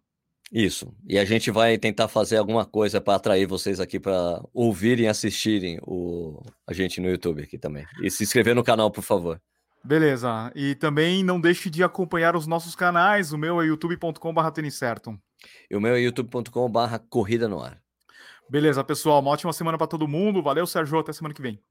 Isso. 0.52 0.91
E 1.08 1.20
a 1.20 1.26
gente 1.26 1.52
vai 1.52 1.78
tentar 1.78 2.08
fazer 2.08 2.38
alguma 2.38 2.66
coisa 2.66 3.00
para 3.00 3.16
atrair 3.16 3.45
vocês 3.45 3.80
aqui 3.80 4.00
para 4.00 4.41
ouvirem 4.54 5.06
e 5.06 5.08
assistirem 5.08 5.80
o... 5.84 6.41
a 6.66 6.74
gente 6.74 7.00
no 7.00 7.08
YouTube 7.08 7.43
aqui 7.43 7.58
também. 7.58 7.86
E 8.02 8.10
se 8.10 8.24
inscrever 8.24 8.56
no 8.56 8.64
canal, 8.64 8.89
por 8.89 9.04
favor. 9.04 9.39
Beleza. 9.84 10.52
E 10.56 10.76
também 10.76 11.24
não 11.24 11.39
deixe 11.39 11.70
de 11.70 11.84
acompanhar 11.84 12.36
os 12.36 12.47
nossos 12.47 12.76
canais. 12.76 13.32
O 13.32 13.38
meu 13.38 13.62
é 13.62 13.66
youtube.com.br 13.66 14.70
certo. 14.72 15.18
E 15.70 15.76
o 15.76 15.82
meu 15.82 15.95
é 15.95 16.00
youtube.com.br 16.02 16.97
corrida 17.10 17.47
no 17.47 17.62
ar. 17.62 17.80
Beleza, 18.50 18.84
pessoal. 18.84 19.22
Uma 19.22 19.32
ótima 19.32 19.54
semana 19.54 19.78
para 19.78 19.88
todo 19.88 20.08
mundo. 20.08 20.41
Valeu, 20.41 20.66
Sérgio. 20.66 20.97
Até 20.97 21.14
semana 21.14 21.34
que 21.34 21.41
vem. 21.41 21.62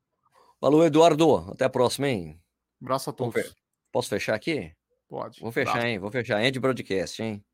Falou, 0.61 0.85
Eduardo. 0.85 1.37
Até 1.51 1.65
a 1.65 1.71
próxima, 1.71 2.09
hein? 2.09 2.41
Abraço 2.81 3.11
a 3.11 3.13
todos. 3.13 3.55
Posso 3.93 4.09
fechar 4.09 4.35
aqui? 4.35 4.73
Pode. 5.09 5.41
Vou 5.41 5.51
fechar, 5.51 5.85
hein? 5.85 5.99
Vou 5.99 6.11
fechar. 6.11 6.43
End 6.45 6.59
broadcast, 6.61 7.23
hein? 7.23 7.45